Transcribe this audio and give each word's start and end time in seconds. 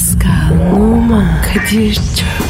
Pascal, 0.00 0.72
Oman, 0.72 1.42
Kadir 1.42 1.94
çok 1.94 2.49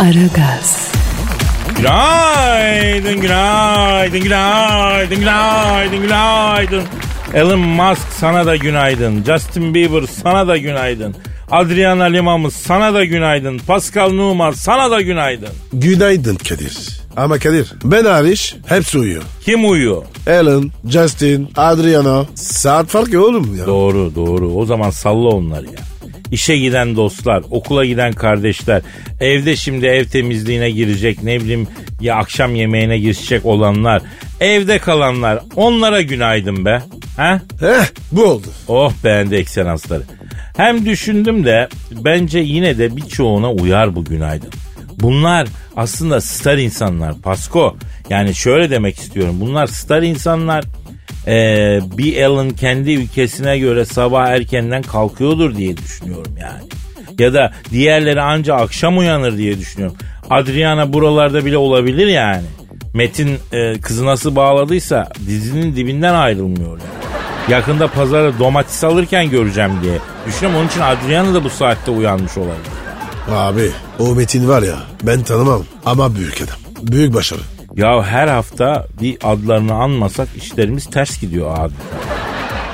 Aragaz, 0.00 0.92
Günaydın, 1.76 3.20
günaydın, 3.20 4.20
günaydın, 4.20 5.18
günaydın, 5.18 6.00
günaydın. 6.02 6.82
Elon 7.34 7.58
Musk 7.58 8.02
sana 8.18 8.46
da 8.46 8.56
günaydın. 8.56 9.24
Justin 9.24 9.74
Bieber 9.74 10.02
sana 10.22 10.48
da 10.48 10.56
günaydın. 10.56 11.14
Adriana 11.50 12.04
Limamız 12.04 12.54
sana 12.54 12.94
da 12.94 13.04
günaydın. 13.04 13.58
Pascal 13.58 14.10
Numa 14.10 14.52
sana 14.52 14.90
da 14.90 15.00
günaydın. 15.00 15.48
Günaydın 15.72 16.36
Kadir. 16.36 17.00
Ama 17.16 17.38
Kadir 17.38 17.72
ben 17.84 18.04
hariç 18.04 18.56
hepsi 18.66 18.98
uyuyor. 18.98 19.22
Kim 19.44 19.70
uyuyor? 19.70 20.02
Alan, 20.26 20.70
Justin, 20.88 21.48
Adriana. 21.56 22.24
Saat 22.34 22.86
farkı 22.86 23.24
oğlum 23.24 23.56
ya. 23.58 23.66
Doğru 23.66 24.12
doğru. 24.14 24.54
O 24.54 24.66
zaman 24.66 24.90
salla 24.90 25.28
onları 25.28 25.66
ya. 25.66 25.89
İşe 26.32 26.56
giden 26.56 26.96
dostlar, 26.96 27.42
okula 27.50 27.84
giden 27.84 28.12
kardeşler, 28.12 28.82
evde 29.20 29.56
şimdi 29.56 29.86
ev 29.86 30.04
temizliğine 30.04 30.70
girecek, 30.70 31.22
ne 31.22 31.40
bileyim 31.40 31.68
ya 32.00 32.16
akşam 32.16 32.54
yemeğine 32.54 32.98
girecek 32.98 33.46
olanlar, 33.46 34.02
evde 34.40 34.78
kalanlar, 34.78 35.42
onlara 35.56 36.00
günaydın 36.00 36.64
be. 36.64 36.82
Ha? 37.16 37.40
Heh 37.60 37.86
bu 38.12 38.24
oldu. 38.24 38.46
Oh 38.68 38.92
beğendi 39.04 39.34
ekselansları. 39.34 40.02
Hem 40.56 40.86
düşündüm 40.86 41.44
de 41.44 41.68
bence 41.90 42.38
yine 42.38 42.78
de 42.78 42.96
birçoğuna 42.96 43.52
uyar 43.52 43.96
bu 43.96 44.04
günaydın. 44.04 44.50
Bunlar 45.00 45.48
aslında 45.76 46.20
star 46.20 46.58
insanlar 46.58 47.18
Pasko. 47.18 47.76
Yani 48.10 48.34
şöyle 48.34 48.70
demek 48.70 48.98
istiyorum. 48.98 49.36
Bunlar 49.40 49.66
star 49.66 50.02
insanlar. 50.02 50.64
Ee, 51.26 51.80
bir 51.98 52.22
Alan 52.22 52.50
kendi 52.50 52.92
ülkesine 52.92 53.58
göre 53.58 53.84
sabah 53.84 54.26
erkenden 54.28 54.82
kalkıyordur 54.82 55.56
diye 55.56 55.76
düşünüyorum 55.76 56.32
yani. 56.40 56.62
Ya 57.18 57.34
da 57.34 57.52
diğerleri 57.70 58.20
anca 58.20 58.54
akşam 58.54 58.98
uyanır 58.98 59.36
diye 59.36 59.58
düşünüyorum. 59.58 59.96
Adriana 60.30 60.92
buralarda 60.92 61.44
bile 61.44 61.56
olabilir 61.56 62.06
yani. 62.06 62.44
Metin 62.94 63.38
e, 63.52 63.80
kızı 63.80 64.06
nasıl 64.06 64.36
bağladıysa 64.36 65.08
dizinin 65.26 65.76
dibinden 65.76 66.14
ayrılmıyor 66.14 66.70
yani. 66.70 66.80
Yakında 67.48 67.88
pazara 67.88 68.38
domates 68.38 68.84
alırken 68.84 69.30
göreceğim 69.30 69.70
diye. 69.82 69.98
Düşünüyorum 70.26 70.60
onun 70.60 70.68
için 70.68 70.80
Adriana 70.80 71.34
da 71.34 71.44
bu 71.44 71.50
saatte 71.50 71.90
uyanmış 71.90 72.38
olabilir. 72.38 72.70
Abi 73.30 73.70
o 73.98 74.14
Metin 74.14 74.48
var 74.48 74.62
ya 74.62 74.76
ben 75.02 75.22
tanımam 75.22 75.64
ama 75.86 76.14
büyük 76.14 76.42
adam. 76.42 76.56
Büyük 76.92 77.14
başarı. 77.14 77.40
Ya 77.76 78.02
her 78.02 78.28
hafta 78.28 78.86
bir 79.00 79.18
adlarını 79.22 79.74
anmasak 79.74 80.28
işlerimiz 80.36 80.86
ters 80.86 81.20
gidiyor 81.20 81.58
abi. 81.58 81.72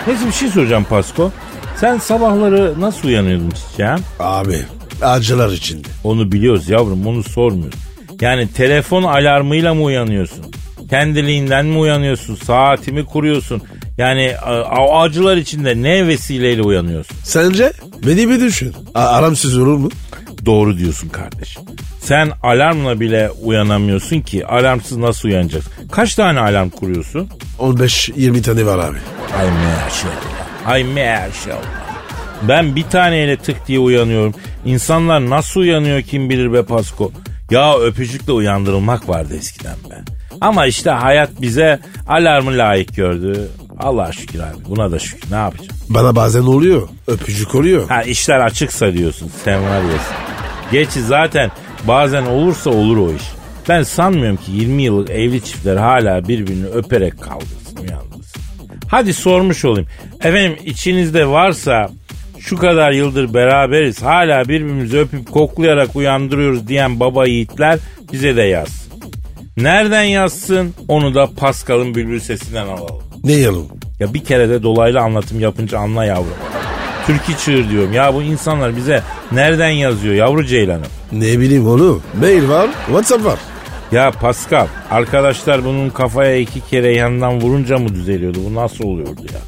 Neyse 0.06 0.26
bir 0.26 0.32
şey 0.32 0.48
soracağım 0.48 0.86
Pasko. 0.90 1.32
Sen 1.80 1.98
sabahları 1.98 2.74
nasıl 2.80 3.08
uyanıyordun 3.08 3.52
ya? 3.78 3.98
Abi 4.20 4.58
acılar 5.02 5.50
içinde. 5.52 5.88
Onu 6.04 6.32
biliyoruz 6.32 6.68
yavrum 6.68 7.06
onu 7.06 7.22
sormuyoruz. 7.22 7.78
Yani 8.20 8.48
telefon 8.48 9.02
alarmıyla 9.02 9.74
mı 9.74 9.82
uyanıyorsun? 9.82 10.44
Kendiliğinden 10.90 11.66
mi 11.66 11.78
uyanıyorsun? 11.78 12.34
Saatimi 12.34 13.04
kuruyorsun? 13.04 13.62
Yani 13.98 14.32
o 14.80 14.98
acılar 15.00 15.36
içinde 15.36 15.82
ne 15.82 16.06
vesileyle 16.06 16.62
uyanıyorsun? 16.62 17.16
Sence? 17.24 17.72
Beni 18.06 18.28
bir 18.28 18.40
düşün. 18.40 18.74
A- 18.94 19.00
aramsız 19.00 19.58
olur 19.58 19.76
mu? 19.76 19.88
Doğru 20.46 20.78
diyorsun 20.78 21.08
kardeşim. 21.08 21.62
Sen 22.06 22.32
alarmla 22.42 23.00
bile 23.00 23.30
uyanamıyorsun 23.30 24.20
ki 24.20 24.46
alarmsız 24.46 24.98
nasıl 24.98 25.28
uyanacaksın? 25.28 25.72
Kaç 25.92 26.14
tane 26.14 26.40
alarm 26.40 26.70
kuruyorsun? 26.70 27.28
15-20 27.58 28.42
tane 28.42 28.66
var 28.66 28.78
abi. 28.78 28.96
Ay 29.38 29.46
maşallah. 29.46 30.66
Ay 30.66 30.84
maşallah. 30.84 31.64
Ben 32.48 32.76
bir 32.76 32.82
taneyle 32.82 33.36
tık 33.36 33.68
diye 33.68 33.78
uyanıyorum. 33.78 34.34
İnsanlar 34.64 35.30
nasıl 35.30 35.60
uyanıyor 35.60 36.02
kim 36.02 36.30
bilir 36.30 36.52
be 36.52 36.62
Pasko. 36.62 37.12
Ya 37.50 37.78
öpücükle 37.78 38.32
uyandırılmak 38.32 39.08
vardı 39.08 39.34
eskiden 39.38 39.76
be. 39.90 39.94
Ama 40.40 40.66
işte 40.66 40.90
hayat 40.90 41.30
bize 41.40 41.80
alarmı 42.08 42.50
layık 42.58 42.96
gördü. 42.96 43.48
Allah 43.78 44.12
şükür 44.12 44.40
abi 44.40 44.64
buna 44.68 44.90
da 44.90 44.98
şükür 44.98 45.30
ne 45.30 45.36
yapacağım. 45.36 45.70
Bana 45.88 46.16
bazen 46.16 46.42
oluyor. 46.42 46.88
Öpücük 47.06 47.54
oluyor. 47.54 47.88
Ha 47.88 48.02
işler 48.02 48.40
açıksa 48.40 48.92
diyorsun 48.92 49.30
sen 49.44 49.62
var 49.62 49.80
ya. 49.80 49.98
Geçi 50.72 51.02
zaten 51.02 51.50
bazen 51.86 52.26
olursa 52.26 52.70
olur 52.70 52.96
o 52.96 53.12
iş. 53.12 53.22
Ben 53.68 53.82
sanmıyorum 53.82 54.36
ki 54.36 54.52
20 54.52 54.82
yıllık 54.82 55.10
evli 55.10 55.44
çiftler 55.44 55.76
hala 55.76 56.28
birbirini 56.28 56.66
öperek 56.66 57.20
kaldırsın 57.20 57.76
uyandırsın. 57.76 58.42
Hadi 58.88 59.14
sormuş 59.14 59.64
olayım. 59.64 59.88
Efendim 60.20 60.56
içinizde 60.64 61.26
varsa 61.26 61.88
şu 62.38 62.56
kadar 62.56 62.92
yıldır 62.92 63.34
beraberiz 63.34 64.02
hala 64.02 64.44
birbirimizi 64.44 64.98
öpüp 64.98 65.32
koklayarak 65.32 65.96
uyandırıyoruz 65.96 66.68
diyen 66.68 67.00
baba 67.00 67.26
yiğitler 67.26 67.78
bize 68.12 68.36
de 68.36 68.42
yazsın. 68.42 68.92
Nereden 69.56 70.02
yazsın 70.02 70.74
onu 70.88 71.14
da 71.14 71.28
Pascal'ın 71.36 71.94
bülbül 71.94 72.20
sesinden 72.20 72.66
alalım. 72.66 73.02
Ne 73.24 73.32
yalan? 73.32 73.66
Ya 74.00 74.14
bir 74.14 74.24
kere 74.24 74.48
de 74.48 74.62
dolaylı 74.62 75.00
anlatım 75.00 75.40
yapınca 75.40 75.78
anla 75.78 76.04
yavrum. 76.04 76.34
Türkiye 77.06 77.38
çığır 77.38 77.70
diyorum. 77.70 77.92
Ya 77.92 78.14
bu 78.14 78.22
insanlar 78.22 78.76
bize 78.76 79.02
nereden 79.32 79.70
yazıyor 79.70 80.14
yavru 80.14 80.46
ceylanım? 80.46 80.86
Ne 81.18 81.40
bileyim 81.40 81.66
oğlum. 81.66 82.02
Mail 82.20 82.48
var, 82.48 82.70
WhatsApp 82.86 83.24
var. 83.24 83.38
Ya 83.92 84.10
Pascal 84.10 84.66
arkadaşlar 84.90 85.64
bunun 85.64 85.90
kafaya 85.90 86.36
iki 86.36 86.60
kere 86.60 86.94
yandan 86.96 87.40
vurunca 87.40 87.78
mı 87.78 87.94
düzeliyordu? 87.94 88.38
Bu 88.50 88.54
nasıl 88.54 88.84
oluyordu 88.84 89.20
ya? 89.32 89.40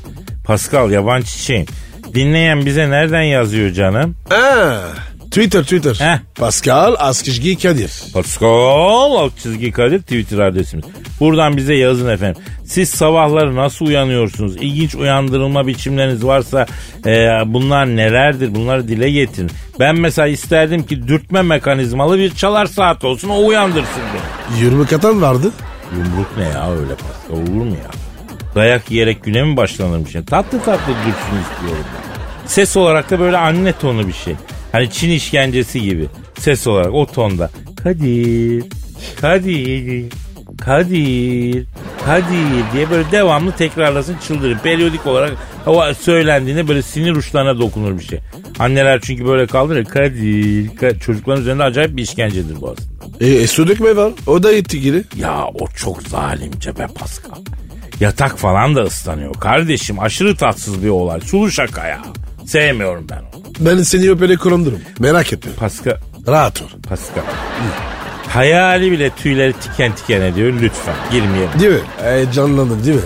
Pascal 0.44 0.90
yabancı 0.90 1.26
çiçeğim. 1.26 1.66
Dinleyen 2.14 2.66
bize 2.66 2.90
nereden 2.90 3.22
yazıyor 3.22 3.70
canım? 3.70 4.14
Aa, 4.30 4.78
Twitter 5.30 5.62
Twitter. 5.62 5.94
Heh. 5.94 6.18
Pascal 6.34 6.94
Askışgi 6.98 7.56
Kadir. 7.58 7.92
Pascal 8.14 8.48
alt 9.16 9.38
çizgi 9.38 9.72
Kadir 9.72 9.98
Twitter 10.00 10.38
adresimiz. 10.38 10.84
Buradan 11.20 11.56
bize 11.56 11.74
yazın 11.74 12.08
efendim. 12.08 12.42
Siz 12.64 12.90
sabahları 12.90 13.56
nasıl 13.56 13.86
uyanıyorsunuz? 13.86 14.56
İlginç 14.56 14.94
uyandırılma 14.94 15.66
biçimleriniz 15.66 16.24
varsa 16.26 16.66
e, 17.06 17.12
bunlar 17.46 17.86
nelerdir? 17.86 18.54
Bunları 18.54 18.88
dile 18.88 19.10
getirin. 19.10 19.50
Ben 19.80 20.00
mesela 20.00 20.28
isterdim 20.28 20.82
ki 20.86 21.08
dürtme 21.08 21.42
mekanizmalı 21.42 22.18
bir 22.18 22.34
çalar 22.34 22.66
saat 22.66 23.04
olsun 23.04 23.28
o 23.28 23.46
uyandırsın 23.46 24.02
beni. 24.14 24.60
Yürüme 24.60 24.86
katan 24.86 25.22
vardı. 25.22 25.50
Yumruk 25.96 26.36
ne 26.38 26.44
ya 26.44 26.70
öyle 26.72 26.94
Pascal 26.94 27.42
olur 27.42 27.64
mu 27.64 27.74
ya? 27.74 27.90
Dayak 28.54 28.90
yiyerek 28.90 29.24
güne 29.24 29.42
mi 29.42 29.56
başlanırmış? 29.56 30.14
ya? 30.14 30.24
Tatlı 30.24 30.58
tatlı 30.62 30.92
dürtsün 30.92 31.52
istiyorum. 31.52 31.84
ben. 31.94 32.46
Ses 32.46 32.76
olarak 32.76 33.10
da 33.10 33.20
böyle 33.20 33.36
anne 33.36 33.72
tonu 33.72 34.08
bir 34.08 34.12
şey. 34.12 34.34
Hani 34.78 34.90
Çin 34.90 35.10
işkencesi 35.10 35.82
gibi. 35.82 36.06
Ses 36.38 36.66
olarak 36.66 36.94
o 36.94 37.06
tonda. 37.06 37.50
Kadir, 37.82 38.64
Kadir, 39.20 40.04
Kadir, 40.60 41.66
Kadir 42.04 42.72
diye 42.72 42.90
böyle 42.90 43.10
devamlı 43.12 43.52
tekrarlasın 43.52 44.16
çıldırır. 44.26 44.58
Periyodik 44.58 45.06
olarak 45.06 45.32
o 45.66 45.94
söylendiğinde 45.94 46.68
böyle 46.68 46.82
sinir 46.82 47.16
uçlarına 47.16 47.58
dokunur 47.58 47.98
bir 47.98 48.04
şey. 48.04 48.18
Anneler 48.58 49.00
çünkü 49.00 49.26
böyle 49.26 49.46
kaldırır. 49.46 49.84
Kadir, 49.84 50.76
Kadir. 50.76 51.00
Çocukların 51.00 51.40
üzerinde 51.40 51.62
acayip 51.62 51.96
bir 51.96 52.02
işkencedir 52.02 52.60
bu 52.60 52.70
aslında. 52.70 53.26
E, 53.26 53.28
e 53.28 53.46
su 53.46 53.69
dökme 53.69 53.96
var. 53.96 54.12
O 54.26 54.42
da 54.42 54.52
gitti 54.52 54.81
geri. 54.81 55.04
Ya 55.16 55.46
o 55.54 55.69
çok 55.69 56.02
zalimce 56.02 56.78
be 56.78 56.86
Pascal. 56.94 57.40
Yatak 58.00 58.38
falan 58.38 58.76
da 58.76 58.82
ıslanıyor. 58.82 59.34
Kardeşim 59.34 60.00
aşırı 60.00 60.36
tatsız 60.36 60.82
bir 60.82 60.88
olay. 60.88 61.20
Sulu 61.20 61.50
şaka 61.50 61.86
ya. 61.86 62.02
Sevmiyorum 62.46 63.06
ben 63.10 63.19
onu. 63.19 63.27
Ben 63.60 63.82
seni 63.82 64.10
öpere 64.10 64.37
kurumdurum. 64.37 64.81
Merak 64.99 65.32
etme. 65.32 65.52
Pascal, 65.52 65.96
Rahat 66.28 66.62
ol. 66.62 66.66
Pascal. 66.88 67.22
Hayali 68.28 68.93
bile 68.93 69.10
tüyleri 69.10 69.52
tiken 69.52 69.93
tiken 69.94 70.20
ediyor. 70.20 70.52
Lütfen 70.62 70.94
girmeyelim. 71.12 71.60
Değil 71.60 71.72
mi? 71.72 71.81
Heyecanlandın 72.02 72.84
değil 72.84 72.96
mi? 72.96 73.02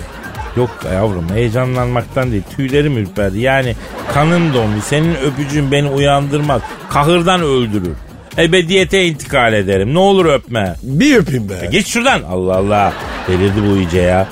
Yok 0.57 0.69
yavrum 0.93 1.29
heyecanlanmaktan 1.33 2.31
değil. 2.31 2.43
Tüylerim 2.55 2.97
ürperdi. 2.97 3.39
Yani 3.39 3.75
kanım 4.13 4.53
dondu. 4.53 4.81
Senin 4.85 5.15
öpücüğün 5.15 5.71
beni 5.71 5.89
uyandırmaz. 5.89 6.61
Kahırdan 6.89 7.41
öldürür. 7.41 7.95
Ebediyete 8.37 9.05
intikal 9.05 9.53
ederim. 9.53 9.93
Ne 9.93 9.99
olur 9.99 10.25
öpme. 10.25 10.75
Bir 10.83 11.15
öpeyim 11.17 11.49
be. 11.49 11.69
Git 11.71 11.87
şuradan. 11.87 12.23
Allah 12.23 12.57
Allah. 12.57 12.93
Delirdi 13.27 13.61
bu 13.69 13.77
iyice 13.77 14.01
ya. 14.01 14.27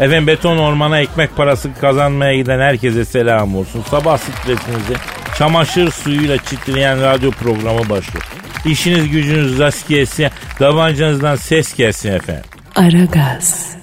Efendim 0.00 0.26
beton 0.26 0.58
ormana 0.58 1.00
ekmek 1.00 1.36
parası 1.36 1.68
kazanmaya 1.80 2.36
giden 2.36 2.60
herkese 2.60 3.04
selam 3.04 3.56
olsun. 3.56 3.84
Sabah 3.90 4.18
stresinizi 4.18 4.94
çamaşır 5.38 5.90
suyuyla 5.90 6.38
çitleyen 6.44 7.00
radyo 7.02 7.30
programı 7.30 7.80
başlıyor. 7.80 8.24
İşiniz 8.64 9.08
gücünüz 9.08 9.58
rast 9.58 9.88
gelsin, 9.88 10.28
tabancanızdan 10.58 11.36
ses 11.36 11.74
gelsin 11.74 12.12
efendim. 12.12 12.44
Aragaz. 12.76 13.76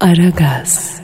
Aragaz. 0.00 1.00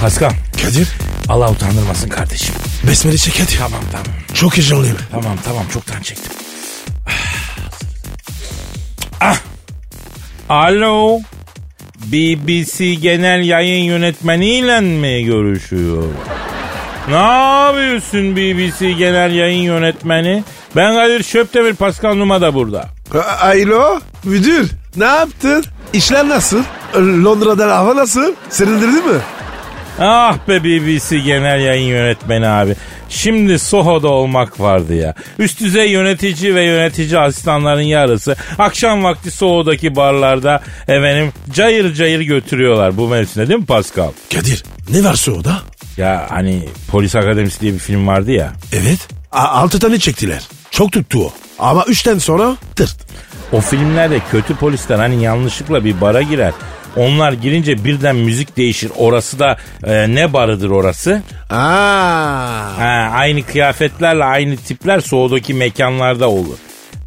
Pascal, 0.00 0.30
Kadir 0.62 0.88
Allah 1.28 1.50
utandırmasın 1.50 2.08
kardeşim. 2.08 2.54
besmele 2.88 3.18
çek 3.18 3.40
hadi. 3.40 3.58
Tamam 3.58 3.80
tamam. 3.92 4.06
Çok 4.34 4.56
heyecanlıyım. 4.56 4.96
Tamam 5.10 5.36
tamam 5.44 5.64
çoktan 5.72 6.02
çektim. 6.02 6.32
Ah. 9.20 9.38
Alo. 10.48 11.20
BBC 12.12 12.94
Genel 12.94 13.44
Yayın 13.44 13.84
Yönetmeniyle 13.84 14.80
mi 14.80 15.24
görüşüyor? 15.24 16.02
Ne 17.08 17.14
yapıyorsun 17.16 18.36
BBC 18.36 18.92
Genel 18.92 19.34
Yayın 19.34 19.62
Yönetmeni? 19.62 20.44
Ben 20.76 20.94
Kadir 20.94 21.22
Şöptemir, 21.22 21.74
Pascal 21.74 22.14
Numa 22.14 22.40
da 22.40 22.54
burada. 22.54 22.84
A- 23.14 23.46
Alo 23.46 24.00
müdür 24.24 24.70
ne 24.96 25.04
yaptın? 25.04 25.64
İşler 25.92 26.28
nasıl? 26.28 26.62
Londra'dan 26.96 27.68
hava 27.68 27.96
nasıl? 27.96 28.32
Serindirdi 28.50 28.86
mi? 28.96 29.18
Ah 30.00 30.38
be 30.48 30.64
BBC 30.64 31.18
Genel 31.18 31.60
Yayın 31.60 31.86
Yönetmeni 31.88 32.46
abi. 32.48 32.74
Şimdi 33.08 33.58
Soho'da 33.58 34.08
olmak 34.08 34.60
vardı 34.60 34.94
ya. 34.94 35.14
Üst 35.38 35.60
düzey 35.60 35.90
yönetici 35.90 36.54
ve 36.54 36.62
yönetici 36.64 37.18
asistanların 37.18 37.80
yarısı 37.82 38.36
akşam 38.58 39.04
vakti 39.04 39.30
Soho'daki 39.30 39.96
barlarda 39.96 40.60
efendim 40.88 41.32
cayır 41.52 41.94
cayır 41.94 42.20
götürüyorlar 42.20 42.96
bu 42.96 43.08
mevsimde 43.08 43.48
değil 43.48 43.60
mi 43.60 43.66
Pascal? 43.66 44.10
Kadir 44.34 44.64
ne 44.90 45.04
var 45.04 45.14
soğuda? 45.14 45.56
Ya 45.96 46.26
hani 46.30 46.62
Polis 46.90 47.16
Akademisi 47.16 47.60
diye 47.60 47.72
bir 47.72 47.78
film 47.78 48.06
vardı 48.06 48.30
ya. 48.32 48.52
Evet. 48.72 49.08
A- 49.32 49.48
altı 49.48 49.78
tane 49.78 49.98
çektiler. 49.98 50.42
Çok 50.70 50.92
tuttu 50.92 51.24
o. 51.26 51.32
Ama 51.58 51.84
üçten 51.84 52.18
sonra 52.18 52.56
tırt. 52.76 52.96
O 53.52 53.60
filmlerde 53.60 54.18
kötü 54.30 54.56
polisler 54.56 54.96
hani 54.98 55.22
yanlışlıkla 55.22 55.84
bir 55.84 56.00
bara 56.00 56.22
girer. 56.22 56.52
Onlar 56.96 57.32
girince 57.32 57.84
birden 57.84 58.16
müzik 58.16 58.56
değişir. 58.56 58.90
Orası 58.96 59.38
da 59.38 59.56
e, 59.84 60.14
ne 60.14 60.32
barıdır 60.32 60.70
orası? 60.70 61.22
Aa. 61.50 61.54
Ha, 62.78 63.10
aynı 63.14 63.42
kıyafetlerle 63.42 64.24
aynı 64.24 64.56
tipler 64.56 65.00
soğudaki 65.00 65.54
mekanlarda 65.54 66.30
olur. 66.30 66.56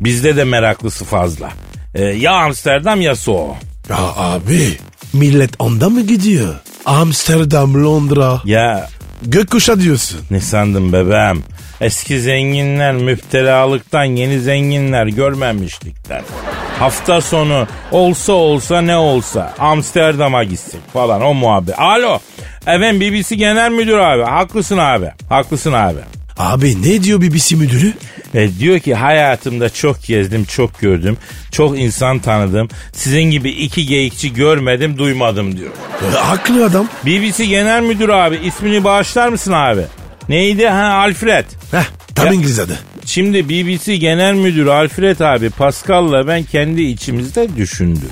Bizde 0.02 0.36
de 0.36 0.44
meraklısı 0.44 1.06
fazla. 1.06 1.50
Ee, 1.96 2.04
ya 2.04 2.32
Amsterdam 2.32 3.02
ya 3.02 3.16
Soğu. 3.16 3.56
Ya 3.90 3.98
abi 4.16 4.78
millet 5.14 5.50
onda 5.60 5.90
mı 5.90 6.02
gidiyor? 6.02 6.56
Amsterdam, 6.86 7.84
Londra, 7.86 8.42
Ya 8.46 8.90
gökkuşağı 9.22 9.80
diyorsun. 9.80 10.20
ne 10.32 10.42
sandın 10.42 10.94
bebeğim? 10.94 11.44
Eski 11.82 12.20
zenginler 12.20 12.94
müptelalıktan 12.94 14.04
yeni 14.04 14.40
zenginler 14.40 15.06
görmemişlikler. 15.08 16.22
Hafta 16.80 17.22
sonu 17.22 17.68
olsa 17.92 18.34
olsa 18.34 18.82
ne 18.82 18.98
olsa 18.98 19.54
Amsterdam'a 19.60 20.44
gitsin 20.44 20.80
falan 20.94 21.22
o 21.22 21.34
muhabbet. 21.34 21.80
Alo 21.80 22.20
efendim 22.62 23.02
BBC 23.02 23.36
Genel 23.36 23.72
Müdür 23.72 23.98
abi 23.98 24.24
haklısın 24.24 24.78
abi 24.78 25.12
haklısın 25.30 25.74
abi. 25.74 26.00
Abi 26.38 26.82
ne 26.82 27.04
diyor 27.04 27.22
BBC 27.22 27.56
müdürü? 27.56 27.94
E, 28.34 28.50
diyor 28.60 28.80
ki 28.80 28.96
hayatımda 28.96 29.70
çok 29.70 30.04
gezdim, 30.04 30.46
çok 30.46 30.80
gördüm, 30.80 31.18
çok 31.52 31.80
insan 31.80 32.20
tanıdım. 32.20 32.70
Sizin 32.94 33.24
gibi 33.24 33.50
iki 33.50 33.86
geyikçi 33.86 34.34
görmedim, 34.34 34.98
duymadım 34.98 35.58
diyor. 35.58 35.72
E, 36.14 36.18
haklı 36.18 36.66
adam. 36.66 36.88
BBC 37.06 37.46
Genel 37.46 37.82
Müdürü 37.82 38.12
abi 38.12 38.36
ismini 38.36 38.84
bağışlar 38.84 39.30
mısın 39.30 39.52
abi? 39.52 39.82
Neydi? 40.30 40.68
Ha 40.68 40.84
Alfred. 40.84 41.46
Heh, 41.72 41.84
tam 42.16 42.26
Ya- 42.28 42.34
İngiliz 42.34 42.60
adı. 42.60 42.80
Şimdi 43.06 43.50
BBC 43.50 43.96
Genel 43.98 44.34
Müdürü 44.34 44.70
Alfred 44.70 45.20
abi 45.20 45.50
Pascal'la 45.50 46.28
ben 46.28 46.44
kendi 46.44 46.82
içimizde 46.82 47.56
düşündük. 47.58 48.12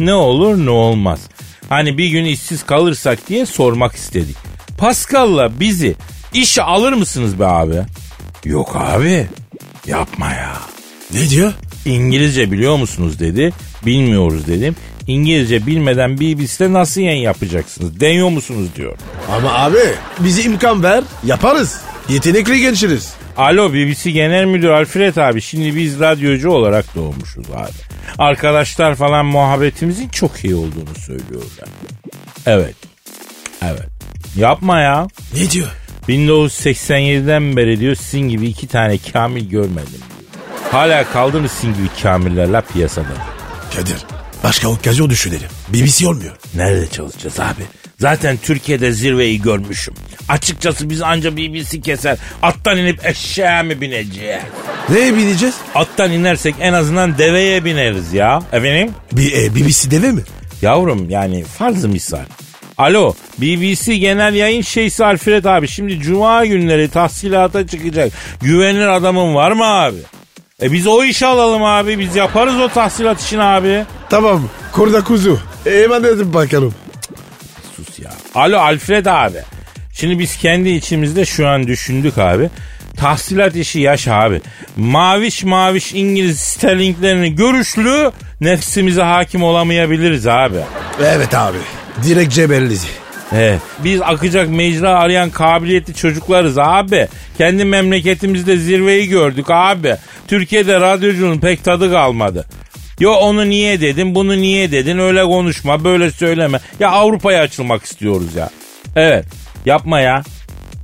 Ne 0.00 0.14
olur 0.14 0.56
ne 0.66 0.70
olmaz. 0.70 1.20
Hani 1.68 1.98
bir 1.98 2.08
gün 2.08 2.24
işsiz 2.24 2.62
kalırsak 2.66 3.28
diye 3.28 3.46
sormak 3.46 3.94
istedik. 3.94 4.36
Pascal'la 4.78 5.60
bizi 5.60 5.94
işe 6.34 6.62
alır 6.62 6.92
mısınız 6.92 7.38
be 7.40 7.46
abi? 7.46 7.74
Yok 8.44 8.76
abi. 8.76 9.26
Yapma 9.86 10.26
ya. 10.32 10.56
Ne 11.14 11.30
diyor? 11.30 11.52
İngilizce 11.86 12.52
biliyor 12.52 12.76
musunuz 12.76 13.18
dedi. 13.20 13.52
Bilmiyoruz 13.86 14.46
dedim. 14.46 14.76
İngilizce 15.10 15.66
bilmeden 15.66 16.20
BBC'de 16.20 16.72
nasıl 16.72 17.00
yayın 17.00 17.22
yapacaksınız? 17.22 18.00
Deniyor 18.00 18.28
musunuz 18.28 18.68
diyor. 18.76 18.96
Ama 19.30 19.52
abi 19.52 19.78
bizi 20.18 20.42
imkan 20.42 20.82
ver 20.82 21.04
yaparız. 21.24 21.80
Yetenekli 22.08 22.60
gençleriz. 22.60 23.14
Alo 23.36 23.72
BBC 23.72 24.10
Genel 24.10 24.44
Müdür 24.44 24.68
Alfred 24.68 25.16
abi 25.16 25.40
şimdi 25.40 25.76
biz 25.76 26.00
radyocu 26.00 26.50
olarak 26.50 26.94
doğmuşuz 26.94 27.50
abi. 27.50 27.70
Arkadaşlar 28.18 28.94
falan 28.94 29.26
muhabbetimizin 29.26 30.08
çok 30.08 30.44
iyi 30.44 30.54
olduğunu 30.54 30.94
söylüyorlar. 31.06 31.68
Evet. 32.46 32.74
Evet. 33.62 33.88
Yapma 34.36 34.80
ya. 34.80 35.06
Ne 35.34 35.50
diyor? 35.50 35.68
1987'den 36.08 37.56
beri 37.56 37.80
diyor 37.80 37.94
sizin 37.94 38.28
gibi 38.28 38.46
iki 38.46 38.66
tane 38.68 38.98
kamil 39.12 39.50
görmedim. 39.50 40.00
Hala 40.70 41.04
kaldı 41.04 41.40
mı 41.40 41.48
sizin 41.48 41.74
gibi 41.74 41.88
kamiller 42.02 42.48
la 42.48 42.60
piyasada? 42.60 43.06
Kadir 43.76 43.96
başka 44.44 44.68
okazyon 44.68 45.10
düşünelim. 45.10 45.48
BBC 45.68 46.08
olmuyor. 46.08 46.36
Nerede 46.54 46.86
çalışacağız 46.90 47.40
abi? 47.40 47.62
Zaten 47.98 48.36
Türkiye'de 48.42 48.92
zirveyi 48.92 49.42
görmüşüm. 49.42 49.94
Açıkçası 50.28 50.90
biz 50.90 51.02
anca 51.02 51.36
BBC 51.36 51.80
keser. 51.80 52.18
Attan 52.42 52.78
inip 52.78 53.06
eşeğe 53.06 53.62
mi 53.62 53.80
bineceğiz? 53.80 54.42
Neye 54.88 55.16
bineceğiz? 55.16 55.54
Attan 55.74 56.12
inersek 56.12 56.54
en 56.60 56.72
azından 56.72 57.18
deveye 57.18 57.64
bineriz 57.64 58.12
ya. 58.12 58.42
Efendim? 58.52 58.94
Bir 59.12 59.32
e, 59.32 59.54
BBC 59.54 59.90
deve 59.90 60.12
mi? 60.12 60.22
Yavrum 60.62 61.10
yani 61.10 61.44
farzı 61.44 61.88
misal. 61.88 62.24
Alo 62.78 63.14
BBC 63.38 63.96
Genel 63.96 64.34
Yayın 64.34 64.62
Şeysi 64.62 65.04
Alfred 65.04 65.44
abi 65.44 65.68
şimdi 65.68 66.00
cuma 66.00 66.46
günleri 66.46 66.88
tahsilata 66.88 67.66
çıkacak. 67.66 68.12
Güvenilir 68.42 68.88
adamın 68.88 69.34
var 69.34 69.52
mı 69.52 69.64
abi? 69.64 69.96
E 70.62 70.72
biz 70.72 70.86
o 70.86 71.04
işi 71.04 71.26
alalım 71.26 71.62
abi 71.62 71.98
biz 71.98 72.16
yaparız 72.16 72.60
o 72.60 72.68
tahsilat 72.68 73.20
işini 73.20 73.42
abi. 73.42 73.84
Tamam 74.10 74.48
kurda 74.72 75.04
kuzu. 75.04 75.40
Emanet 75.66 76.18
bakalım. 76.34 76.74
Sus 77.76 77.98
ya. 77.98 78.10
Alo 78.34 78.58
Alfred 78.58 79.06
abi. 79.06 79.38
Şimdi 79.92 80.18
biz 80.18 80.36
kendi 80.36 80.68
içimizde 80.68 81.24
şu 81.24 81.48
an 81.48 81.66
düşündük 81.66 82.18
abi. 82.18 82.50
Tahsilat 82.96 83.56
işi 83.56 83.80
yaş 83.80 84.08
abi. 84.08 84.40
Maviş 84.76 85.44
maviş 85.44 85.92
İngiliz 85.94 86.40
sterlinglerini 86.40 87.34
görüşlü 87.34 88.10
nefsimize 88.40 89.02
hakim 89.02 89.42
olamayabiliriz 89.42 90.26
abi. 90.26 90.58
Evet 91.04 91.34
abi. 91.34 91.58
Direkt 92.04 92.34
cebellizi. 92.34 92.88
He, 93.30 93.58
biz 93.84 94.02
akacak 94.02 94.48
mecra 94.48 94.90
arayan 94.90 95.30
kabiliyetli 95.30 95.94
çocuklarız 95.94 96.58
abi. 96.58 97.08
Kendi 97.38 97.64
memleketimizde 97.64 98.56
zirveyi 98.56 99.08
gördük 99.08 99.46
abi. 99.48 99.96
Türkiye'de 100.28 100.80
radyocunun 100.80 101.38
pek 101.38 101.64
tadı 101.64 101.90
kalmadı. 101.90 102.46
Yo 103.00 103.12
onu 103.12 103.48
niye 103.48 103.80
dedin 103.80 104.14
bunu 104.14 104.36
niye 104.36 104.72
dedin 104.72 104.98
öyle 104.98 105.24
konuşma 105.24 105.84
böyle 105.84 106.10
söyleme. 106.10 106.58
Ya 106.80 106.90
Avrupa'ya 106.90 107.42
açılmak 107.42 107.84
istiyoruz 107.84 108.34
ya. 108.34 108.50
Evet 108.96 109.24
yapma 109.66 110.00
ya. 110.00 110.22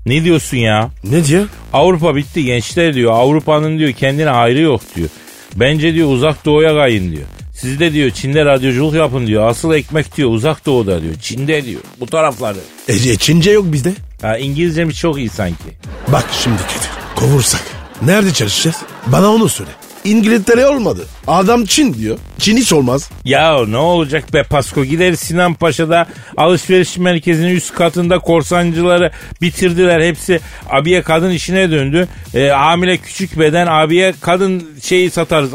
Ne 0.06 0.24
diyorsun 0.24 0.56
ya? 0.56 0.90
Ne 1.04 1.24
diyor? 1.24 1.46
Avrupa 1.72 2.16
bitti 2.16 2.44
gençler 2.44 2.94
diyor. 2.94 3.12
Avrupa'nın 3.12 3.78
diyor 3.78 3.92
kendine 3.92 4.30
ayrı 4.30 4.60
yok 4.60 4.80
diyor. 4.96 5.08
Bence 5.54 5.94
diyor 5.94 6.08
uzak 6.08 6.44
doğuya 6.44 6.74
kayın 6.76 7.12
diyor. 7.12 7.26
Siz 7.56 7.80
de 7.80 7.92
diyor 7.92 8.10
Çin'de 8.10 8.44
radyoculuk 8.44 8.94
yapın 8.94 9.26
diyor. 9.26 9.48
Asıl 9.48 9.74
ekmek 9.74 10.16
diyor 10.16 10.30
uzak 10.30 10.66
doğuda 10.66 11.02
diyor. 11.02 11.14
Çin'de 11.22 11.64
diyor. 11.64 11.80
Bu 12.00 12.06
tarafları. 12.06 12.58
E, 12.88 12.92
e, 12.92 13.16
Çince 13.16 13.50
yok 13.50 13.64
bizde. 13.72 13.94
Ha, 14.22 14.38
İngilizcemiz 14.38 14.96
çok 14.96 15.18
iyi 15.18 15.28
sanki. 15.28 15.64
Bak 16.08 16.24
şimdi 16.42 16.56
Kadir. 16.56 16.90
Kovursak. 17.16 17.62
Nerede 18.02 18.32
çalışacağız? 18.32 18.76
Bana 19.06 19.32
onu 19.32 19.48
söyle. 19.48 19.70
İngiltere 20.06 20.66
olmadı. 20.66 21.06
Adam 21.26 21.64
Çin 21.64 21.94
diyor. 21.94 22.18
Çin 22.38 22.56
hiç 22.56 22.72
olmaz. 22.72 23.10
Ya 23.24 23.66
ne 23.66 23.76
olacak 23.76 24.32
be 24.34 24.42
Pasko 24.42 24.84
gideriz 24.84 25.20
Sinan 25.20 25.54
Paşa'da 25.54 26.06
alışveriş 26.36 26.98
merkezinin 26.98 27.56
üst 27.56 27.74
katında 27.74 28.18
korsancıları 28.18 29.12
bitirdiler. 29.42 30.00
Hepsi 30.00 30.40
abiye 30.70 31.02
kadın 31.02 31.30
işine 31.30 31.70
döndü. 31.70 32.08
E, 32.34 32.48
hamile 32.48 32.96
küçük 32.96 33.38
beden 33.38 33.66
abiye 33.66 34.14
kadın 34.20 34.68
şeyi 34.82 35.10
satarız. 35.10 35.50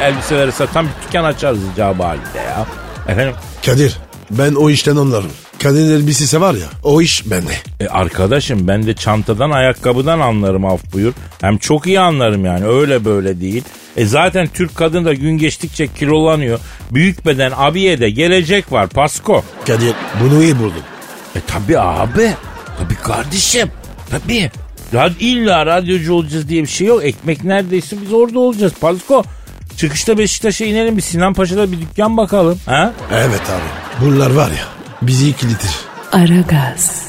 Elbiseleri 0.00 0.52
satan 0.52 0.86
bir 0.86 1.06
dükkan 1.06 1.24
açarız 1.24 1.58
icabı 1.74 2.02
halinde 2.02 2.38
ya. 2.38 2.66
Efendim 3.08 3.34
Kadir 3.66 3.98
ben 4.30 4.54
o 4.54 4.70
işten 4.70 4.96
anlarım. 4.96 5.30
Kadın 5.62 5.90
elbisesi 6.00 6.40
var 6.40 6.54
ya 6.54 6.66
o 6.82 7.00
iş 7.02 7.30
bende. 7.30 7.52
E 7.80 7.86
arkadaşım 7.88 8.68
ben 8.68 8.86
de 8.86 8.94
çantadan 8.94 9.50
ayakkabıdan 9.50 10.20
anlarım 10.20 10.64
af 10.64 10.80
buyur. 10.92 11.12
Hem 11.40 11.58
çok 11.58 11.86
iyi 11.86 12.00
anlarım 12.00 12.44
yani 12.44 12.66
öyle 12.66 13.04
böyle 13.04 13.40
değil. 13.40 13.62
E 13.96 14.04
zaten 14.06 14.48
Türk 14.54 14.74
kadın 14.76 15.04
da 15.04 15.14
gün 15.14 15.38
geçtikçe 15.38 15.86
kilolanıyor. 15.86 16.58
Büyük 16.90 17.26
beden 17.26 17.52
abiye 17.56 18.00
de 18.00 18.10
gelecek 18.10 18.72
var 18.72 18.88
Pasko. 18.88 19.44
Kadir 19.66 19.94
bunu 20.22 20.42
iyi 20.42 20.58
buldun. 20.58 20.82
E 21.36 21.40
tabi 21.46 21.78
abi. 21.78 22.32
Tabii 22.78 22.94
kardeşim. 22.94 23.70
Tabii. 24.10 24.50
Rad 24.94 25.12
illa 25.20 25.66
radyocu 25.66 26.14
olacağız 26.14 26.48
diye 26.48 26.62
bir 26.62 26.68
şey 26.68 26.86
yok. 26.86 27.04
Ekmek 27.04 27.44
neredeyse 27.44 27.96
biz 28.02 28.12
orada 28.12 28.38
olacağız. 28.38 28.72
Pasko. 28.80 29.24
Çıkışta 29.76 30.18
Beşiktaş'a 30.18 30.64
inelim 30.64 30.96
bir 30.96 31.02
Sinan 31.02 31.34
Paşa'da 31.34 31.72
bir 31.72 31.80
dükkan 31.80 32.16
bakalım. 32.16 32.58
Ha? 32.66 32.92
Evet 33.12 33.40
abi. 33.50 34.04
Bunlar 34.06 34.30
var 34.30 34.50
ya 34.50 34.64
bizi 35.02 35.28
ikilitir. 35.28 35.70
Aragaz. 36.12 37.02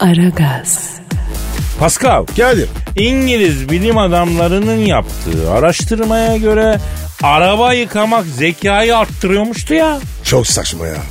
Aragaz. 0.00 1.00
Pascal. 1.78 2.26
Kadir. 2.26 2.68
İngiliz 2.96 3.70
bilim 3.70 3.98
adamlarının 3.98 4.76
yaptığı 4.78 5.50
araştırmaya 5.52 6.36
göre 6.36 6.78
araba 7.22 7.72
yıkamak 7.72 8.26
zekayı 8.26 8.96
arttırıyormuştu 8.96 9.74
ya. 9.74 10.00
Çok 10.24 10.46
saçma 10.46 10.86
ya. 10.86 11.02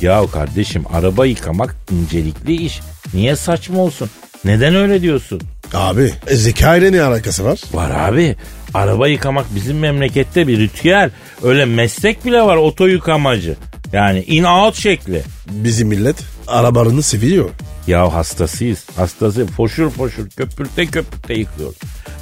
Ya 0.00 0.26
kardeşim 0.32 0.84
araba 0.92 1.26
yıkamak 1.26 1.76
incelikli 1.92 2.52
iş. 2.54 2.80
Niye 3.14 3.36
saçma 3.36 3.78
olsun? 3.80 4.10
Neden 4.44 4.74
öyle 4.74 5.02
diyorsun? 5.02 5.40
Abi 5.74 6.12
e, 6.26 6.36
zeka 6.36 6.76
ile 6.76 6.92
ne 6.92 7.02
alakası 7.02 7.44
var? 7.44 7.60
Var 7.72 7.90
abi. 7.90 8.36
Araba 8.74 9.08
yıkamak 9.08 9.46
bizim 9.54 9.78
memlekette 9.78 10.48
bir 10.48 10.58
ritüel. 10.58 11.10
Öyle 11.42 11.64
meslek 11.64 12.24
bile 12.24 12.42
var 12.42 12.56
oto 12.56 12.86
yıkamacı. 12.86 13.56
Yani 13.92 14.22
in 14.22 14.44
out 14.44 14.74
şekli. 14.74 15.22
Bizim 15.50 15.88
millet 15.88 16.16
arabalarını 16.46 17.02
seviyor. 17.02 17.50
Ya 17.86 18.14
hastasıyız. 18.14 18.86
Hastası 18.96 19.46
foşur 19.46 19.90
foşur 19.90 20.28
köpürte 20.28 20.86
köpürte 20.86 21.34
yıkıyoruz. 21.34 21.76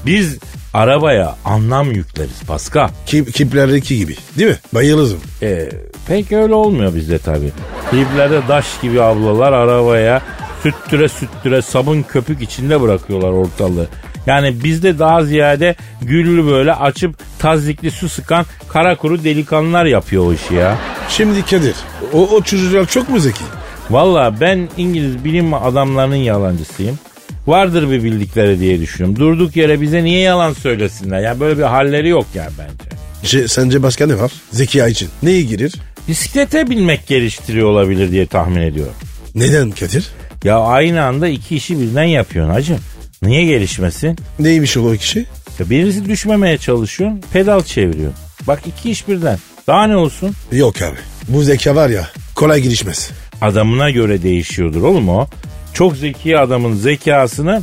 Biz 0.06 0.38
arabaya 0.74 1.36
anlam 1.44 1.90
yükleriz 1.92 2.42
Pascal. 2.46 2.88
Kip, 3.06 3.34
kiplerdeki 3.34 3.96
gibi 3.98 4.16
değil 4.38 4.50
mi? 4.50 4.58
Bayılırım. 4.74 5.20
Ee, 5.42 5.68
pek 6.08 6.32
öyle 6.32 6.54
olmuyor 6.54 6.94
bizde 6.94 7.18
tabii. 7.18 7.52
Kliplerde 7.90 8.48
daş 8.48 8.66
gibi 8.82 9.02
ablalar 9.02 9.52
arabaya 9.52 10.22
süttüre 10.62 11.08
süttüre 11.08 11.62
sabun 11.62 12.02
köpük 12.02 12.42
içinde 12.42 12.80
bırakıyorlar 12.80 13.28
ortalığı. 13.30 13.88
Yani 14.26 14.64
bizde 14.64 14.98
daha 14.98 15.24
ziyade 15.24 15.74
güllü 16.02 16.46
böyle 16.46 16.74
açıp 16.74 17.14
tazikli 17.38 17.90
su 17.90 18.08
sıkan 18.08 18.46
kara 18.68 18.96
kuru 18.96 19.24
delikanlılar 19.24 19.84
yapıyor 19.84 20.26
o 20.26 20.32
işi 20.32 20.54
ya. 20.54 20.78
Şimdi 21.08 21.44
Kadir 21.44 21.74
o, 22.12 22.28
o 22.28 22.42
çocuklar 22.42 22.86
çok 22.86 23.08
mu 23.08 23.20
zeki? 23.20 23.44
Valla 23.90 24.40
ben 24.40 24.68
İngiliz 24.76 25.24
bilim 25.24 25.54
adamlarının 25.54 26.16
yalancısıyım. 26.16 26.98
Vardır 27.46 27.90
bir 27.90 28.04
bildikleri 28.04 28.60
diye 28.60 28.80
düşünüyorum. 28.80 29.18
Durduk 29.20 29.56
yere 29.56 29.80
bize 29.80 30.04
niye 30.04 30.20
yalan 30.20 30.52
söylesinler? 30.52 31.20
Ya 31.20 31.40
böyle 31.40 31.58
bir 31.58 31.62
halleri 31.62 32.08
yok 32.08 32.26
ya 32.34 32.48
bence. 32.58 32.96
Ce, 33.22 33.48
sence 33.48 33.82
başka 33.82 34.06
ne 34.06 34.20
var? 34.20 34.32
Zeka 34.52 34.88
için. 34.88 35.08
Neye 35.22 35.42
girir? 35.42 35.74
Bisiklete 36.08 36.70
binmek 36.70 37.06
geliştiriyor 37.06 37.68
olabilir 37.68 38.10
diye 38.10 38.26
tahmin 38.26 38.60
ediyorum. 38.62 38.94
Neden 39.34 39.70
Kadir? 39.70 40.08
Ya 40.44 40.58
aynı 40.58 41.02
anda 41.02 41.28
iki 41.28 41.56
işi 41.56 41.80
birden 41.80 42.04
yapıyorsun 42.04 42.52
hacı. 42.52 42.76
Niye 43.22 43.44
gelişmesin? 43.44 44.18
Neymiş 44.38 44.76
o 44.76 44.92
kişi? 44.92 45.26
Ya 45.58 45.70
birisi 45.70 46.08
düşmemeye 46.08 46.58
çalışıyorsun, 46.58 47.22
pedal 47.32 47.62
çeviriyor. 47.62 48.12
Bak 48.46 48.60
iki 48.66 48.90
iş 48.90 49.08
birden. 49.08 49.38
Daha 49.66 49.86
ne 49.86 49.96
olsun? 49.96 50.32
Yok 50.52 50.82
abi. 50.82 50.96
Bu 51.28 51.42
zeka 51.42 51.74
var 51.74 51.88
ya 51.88 52.08
kolay 52.34 52.60
gelişmez. 52.60 53.10
Adamına 53.40 53.90
göre 53.90 54.22
değişiyordur 54.22 54.82
oğlum 54.82 55.08
o. 55.08 55.26
Çok 55.74 55.96
zeki 55.96 56.38
adamın 56.38 56.74
zekasını 56.74 57.62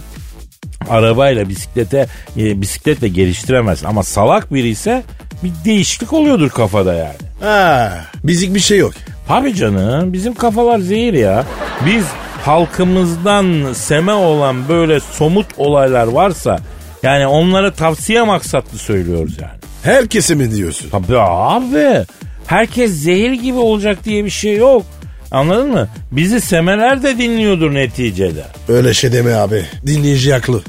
arabayla 0.89 1.49
bisiklete 1.49 2.07
e, 2.37 2.61
bisikletle 2.61 3.07
geliştiremez. 3.07 3.85
Ama 3.85 4.03
salak 4.03 4.53
biri 4.53 4.67
ise 4.69 5.03
bir 5.43 5.51
değişiklik 5.65 6.13
oluyordur 6.13 6.49
kafada 6.49 6.93
yani. 6.93 7.15
Ha, 7.41 7.93
bizik 8.23 8.53
bir 8.55 8.59
şey 8.59 8.77
yok. 8.77 8.93
Tabii 9.27 9.55
canım 9.55 10.13
bizim 10.13 10.33
kafalar 10.33 10.79
zehir 10.79 11.13
ya. 11.13 11.45
Biz 11.85 12.03
halkımızdan 12.45 13.73
seme 13.73 14.13
olan 14.13 14.69
böyle 14.69 14.99
somut 14.99 15.45
olaylar 15.57 16.07
varsa 16.07 16.59
yani 17.03 17.27
onlara 17.27 17.73
tavsiye 17.73 18.23
maksatlı 18.23 18.77
söylüyoruz 18.77 19.37
yani. 19.41 19.51
Herkese 19.83 20.35
mi 20.35 20.51
diyorsun? 20.55 20.89
Tabii 20.89 21.19
abi. 21.19 22.05
Herkes 22.47 22.91
zehir 22.91 23.31
gibi 23.31 23.57
olacak 23.57 24.05
diye 24.05 24.25
bir 24.25 24.29
şey 24.29 24.55
yok. 24.57 24.85
Anladın 25.31 25.71
mı? 25.71 25.87
Bizi 26.11 26.41
semeler 26.41 27.03
de 27.03 27.17
dinliyordur 27.17 27.73
neticede. 27.73 28.43
Öyle 28.69 28.93
şey 28.93 29.11
deme 29.11 29.33
abi. 29.33 29.65
Dinleyici 29.87 30.33
haklı. 30.33 30.61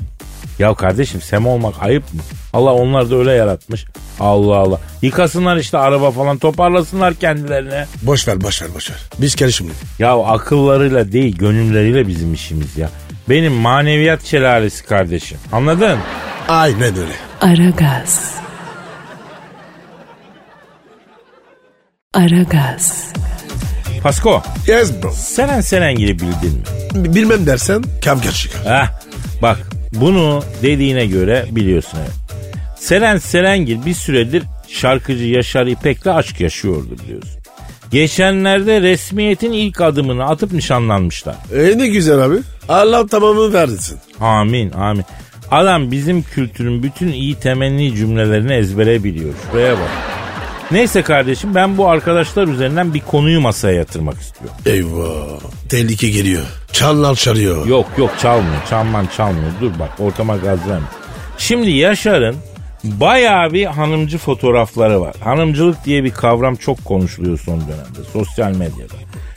Ya 0.61 0.75
kardeşim 0.75 1.21
seme 1.21 1.49
olmak 1.49 1.75
ayıp 1.83 2.15
mı? 2.15 2.21
Allah 2.53 2.73
onlar 2.75 3.11
da 3.11 3.17
öyle 3.17 3.33
yaratmış. 3.33 3.85
Allah 4.21 4.57
Allah. 4.57 4.81
Yıkasınlar 5.03 5.57
işte 5.57 5.79
araba 5.79 6.11
falan 6.11 6.39
toparlasınlar 6.39 7.15
kendilerine. 7.15 7.87
Boş 8.03 8.29
ver 8.29 8.41
boş 8.41 8.63
ver 8.63 8.69
boş 8.75 8.91
ver. 8.91 8.99
Biz 9.19 9.37
karışmayalım. 9.37 9.81
Ya 9.99 10.19
akıllarıyla 10.19 11.13
değil 11.13 11.37
gönülleriyle 11.37 12.09
bizim 12.09 12.35
işimiz 12.35 12.77
ya. 12.79 12.91
Benim 13.29 13.53
maneviyat 13.53 14.25
şelalesi 14.25 14.85
kardeşim. 14.87 15.39
Anladın? 15.53 15.99
Aynen 16.49 16.97
öyle. 16.97 17.15
Aragaz. 17.41 18.35
Aragaz. 22.15 23.13
Pasko 24.03 24.43
Yes 24.67 25.03
bro. 25.03 25.11
Seren 25.13 25.61
Serengil'i 25.61 26.15
bildin 26.19 26.53
mi? 26.95 27.05
B- 27.05 27.15
Bilmem 27.15 27.47
dersen 27.47 27.85
kavga 28.05 28.31
çıkar. 28.33 28.65
Heh, 28.83 28.89
bak 29.43 29.59
bunu 29.93 30.43
dediğine 30.63 31.07
göre 31.07 31.47
biliyorsun 31.51 31.99
evet. 32.03 32.13
Seren 32.79 33.19
Serengil 33.19 33.87
bir 33.87 33.95
süredir 33.95 34.43
şarkıcı 34.69 35.25
Yaşar 35.25 35.67
İpek'le 35.67 36.07
aşk 36.07 36.41
yaşıyordu 36.41 36.97
biliyorsun. 37.05 37.31
Geçenlerde 37.91 38.81
resmiyetin 38.81 39.53
ilk 39.53 39.81
adımını 39.81 40.25
atıp 40.25 40.53
nişanlanmışlar. 40.53 41.37
E 41.55 41.79
ne 41.79 41.87
güzel 41.89 42.19
abi. 42.19 42.37
Allah 42.69 43.07
tamamını 43.07 43.53
versin. 43.53 43.99
Amin 44.21 44.71
amin. 44.73 45.05
Adam 45.51 45.91
bizim 45.91 46.23
kültürün 46.23 46.83
bütün 46.83 47.09
iyi 47.09 47.35
temenni 47.35 47.97
cümlelerini 47.97 48.53
ezbere 48.53 49.05
biliyor. 49.05 49.35
Şuraya 49.51 49.73
bak. 49.73 50.10
Neyse 50.73 51.03
kardeşim 51.03 51.55
ben 51.55 51.79
bu 51.79 51.89
arkadaşlar 51.89 52.49
üzerinden 52.49 52.95
bir 52.95 53.01
konuyu 53.01 53.41
masaya 53.41 53.75
yatırmak 53.77 54.21
istiyorum. 54.21 54.57
Eyvah. 54.67 55.41
Tehlike 55.69 56.11
geliyor. 56.11 56.43
Çallar 56.73 57.15
çalıyor. 57.15 57.67
Yok 57.67 57.87
yok 57.99 58.11
çalmıyor. 58.23 58.65
Çalman 58.71 59.07
çalmıyor. 59.17 59.51
Dur 59.61 59.71
bak 59.79 59.91
ortama 59.99 60.37
gaz 60.37 60.69
verme. 60.69 60.87
Şimdi 61.39 61.71
Yaşar'ın 61.71 62.37
bayağı 62.85 63.53
bir 63.53 63.65
hanımcı 63.67 64.19
fotoğrafları 64.19 65.01
var. 65.01 65.15
Hanımcılık 65.25 65.85
diye 65.85 66.05
bir 66.05 66.11
kavram 66.11 66.57
çok 66.57 66.85
konuşuluyor 66.85 67.39
son 67.39 67.61
dönemde 67.61 68.09
sosyal 68.13 68.51
medyada. 68.51 68.95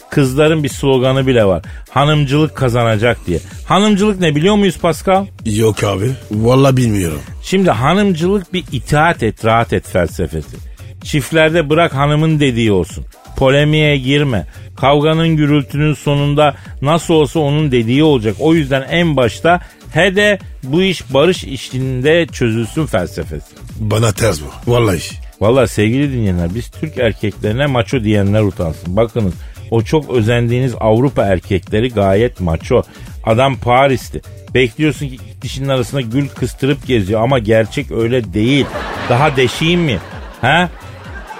Kızların 0.09 0.63
bir 0.63 0.69
sloganı 0.69 1.27
bile 1.27 1.45
var. 1.45 1.61
Hanımcılık 1.89 2.55
kazanacak 2.55 3.17
diye. 3.27 3.39
Hanımcılık 3.67 4.19
ne 4.19 4.35
biliyor 4.35 4.55
muyuz 4.55 4.77
Pascal? 4.77 5.25
Yok 5.45 5.83
abi. 5.83 6.11
Vallahi 6.31 6.77
bilmiyorum. 6.77 7.21
Şimdi 7.43 7.71
hanımcılık 7.71 8.53
bir 8.53 8.63
itaat 8.71 9.23
et, 9.23 9.45
rahat 9.45 9.73
et 9.73 9.87
felsefesi. 9.89 10.57
Çiftlerde 11.03 11.69
bırak 11.69 11.93
hanımın 11.95 12.39
dediği 12.39 12.71
olsun. 12.71 13.05
Polemiğe 13.37 13.97
girme. 13.97 14.47
Kavganın 14.75 15.35
gürültünün 15.35 15.93
sonunda 15.93 16.55
nasıl 16.81 17.13
olsa 17.13 17.39
onun 17.39 17.71
dediği 17.71 18.03
olacak. 18.03 18.35
O 18.39 18.53
yüzden 18.53 18.81
en 18.89 19.17
başta 19.17 19.61
he 19.93 20.15
de 20.15 20.39
bu 20.63 20.81
iş 20.81 21.13
barış 21.13 21.43
içinde 21.43 22.27
çözülsün 22.27 22.85
felsefesi. 22.85 23.55
Bana 23.79 24.11
ters 24.11 24.41
bu. 24.41 24.71
Vallahi. 24.71 24.99
Valla 25.41 25.67
sevgili 25.67 26.13
dinleyenler 26.13 26.55
biz 26.55 26.69
Türk 26.69 26.97
erkeklerine 26.97 27.65
maço 27.65 28.03
diyenler 28.03 28.41
utansın. 28.41 28.97
Bakınız 28.97 29.33
o 29.71 29.81
çok 29.81 30.09
özendiğiniz 30.09 30.75
Avrupa 30.79 31.23
erkekleri 31.23 31.89
gayet 31.89 32.39
maço. 32.39 32.81
Adam 33.23 33.55
Paris'ti. 33.55 34.21
Bekliyorsun 34.53 35.07
ki 35.07 35.17
dişinin 35.41 35.69
arasında 35.69 36.01
gül 36.01 36.27
kıstırıp 36.27 36.87
geziyor 36.87 37.21
ama 37.21 37.39
gerçek 37.39 37.91
öyle 37.91 38.33
değil. 38.33 38.65
Daha 39.09 39.35
deşeyim 39.35 39.81
mi? 39.81 39.99
Ha? 40.41 40.69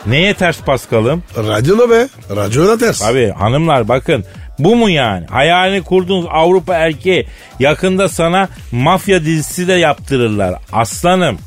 Neye 0.07 0.33
ters 0.33 0.61
Paskal'ım? 0.61 1.23
Radyoda 1.37 1.89
be. 1.89 2.07
Radyoda 2.35 2.77
ters. 2.77 3.01
Abi 3.01 3.29
hanımlar 3.37 3.87
bakın 3.87 4.25
bu 4.59 4.75
mu 4.75 4.89
yani? 4.89 5.25
Hayalini 5.27 5.81
kurduğunuz 5.83 6.25
Avrupa 6.31 6.75
erkeği 6.75 7.27
yakında 7.59 8.09
sana 8.09 8.49
mafya 8.71 9.25
dizisi 9.25 9.67
de 9.67 9.73
yaptırırlar. 9.73 10.55
Aslanım. 10.73 11.37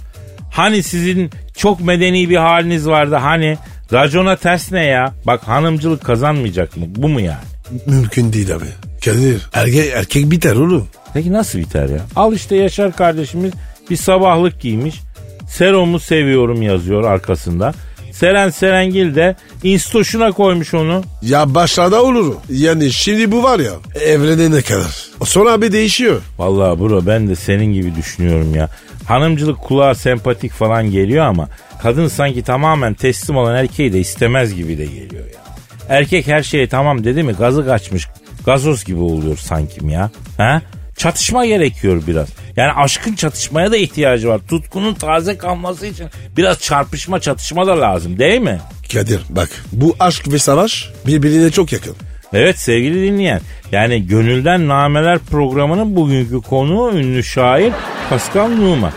Hani 0.53 0.83
sizin 0.83 1.31
çok 1.57 1.81
medeni 1.81 2.31
bir 2.31 2.37
haliniz 2.37 2.89
vardı 2.89 3.15
hani? 3.15 3.59
Racona 3.93 4.37
ters 4.37 4.73
ne 4.73 4.85
ya? 4.85 5.15
Bak 5.27 5.49
hanımcılık 5.49 6.05
kazanmayacak 6.05 6.77
mı? 6.77 6.85
Bu 6.89 7.09
mu 7.09 7.21
yani? 7.21 7.45
Mümkün 7.87 8.33
değil 8.33 8.55
abi. 8.55 8.65
Kadir 9.05 9.43
erkek, 9.53 9.93
erkek 9.95 10.31
biter 10.31 10.57
oğlum. 10.57 10.89
Peki 11.15 11.33
nasıl 11.33 11.59
biter 11.59 11.89
ya? 11.89 12.01
Al 12.17 12.33
işte 12.33 12.57
Yaşar 12.57 12.93
kardeşimiz 12.97 13.53
bir 13.91 13.97
sabahlık 13.97 14.61
giymiş. 14.61 15.01
Seromu 15.49 16.01
seviyorum 16.01 16.63
yazıyor 16.63 17.05
arkasında. 17.05 17.75
Seren 18.19 18.51
Serengil 18.51 19.15
de 19.15 19.37
instoşuna 19.63 20.33
koymuş 20.33 20.75
onu. 20.75 21.03
Ya 21.23 21.55
başlarda 21.55 22.03
olur. 22.03 22.35
Yani 22.51 22.93
şimdi 22.93 23.33
bu 23.33 23.43
var 23.43 23.59
ya 23.59 23.73
evrene 24.01 24.51
ne 24.51 24.63
kadar. 24.63 25.07
Sonra 25.25 25.63
bir 25.63 25.73
değişiyor. 25.73 26.21
Vallahi 26.39 26.81
bro 26.81 27.07
ben 27.07 27.29
de 27.29 27.37
senin 27.37 27.73
gibi 27.73 27.95
düşünüyorum 27.97 28.55
ya. 28.55 28.69
Hanımcılık 29.05 29.59
kulağa 29.59 29.95
sempatik 29.95 30.53
falan 30.53 30.91
geliyor 30.91 31.25
ama 31.27 31.49
kadın 31.83 32.09
sanki 32.09 32.43
tamamen 32.43 32.95
teslim 32.95 33.37
olan 33.37 33.57
erkeği 33.57 33.93
de 33.93 34.01
istemez 34.01 34.55
gibi 34.55 34.79
de 34.79 34.85
geliyor 34.85 35.25
ya. 35.25 35.41
Erkek 35.89 36.27
her 36.27 36.43
şeye 36.43 36.69
tamam 36.69 37.05
dedi 37.05 37.23
mi 37.23 37.33
gazı 37.33 37.67
kaçmış 37.67 38.09
gazoz 38.45 38.85
gibi 38.85 39.01
oluyor 39.01 39.37
sankim 39.37 39.89
ya. 39.89 40.11
Ha? 40.37 40.63
Çatışma 40.97 41.47
gerekiyor 41.47 42.03
biraz. 42.07 42.29
Yani 42.57 42.73
aşkın 42.73 43.15
çatışmaya 43.15 43.73
da 43.73 43.77
ihtiyacı 43.77 44.29
var. 44.29 44.41
Tutkunun 44.49 44.95
taze 44.95 45.39
kalması 45.39 45.87
için 45.87 46.07
biraz 46.37 46.61
çarpışma 46.61 47.21
çatışma 47.21 47.67
da 47.67 47.81
lazım 47.81 48.19
değil 48.19 48.41
mi? 48.41 48.61
Kadir 48.93 49.21
bak 49.29 49.49
bu 49.73 49.97
aşk 50.01 50.33
ve 50.33 50.39
savaş 50.39 50.91
birbirine 51.07 51.51
çok 51.51 51.73
yakın. 51.73 51.97
Evet 52.33 52.59
sevgili 52.59 53.03
dinleyen. 53.13 53.41
Yani 53.73 54.07
Gönülden 54.07 54.69
Nameler 54.69 55.19
programının 55.19 55.97
bugünkü 55.97 56.41
konuğu 56.41 56.93
ünlü 56.93 57.25
şair 57.25 57.73
Pascal 58.11 58.49
Numa. 58.49 58.93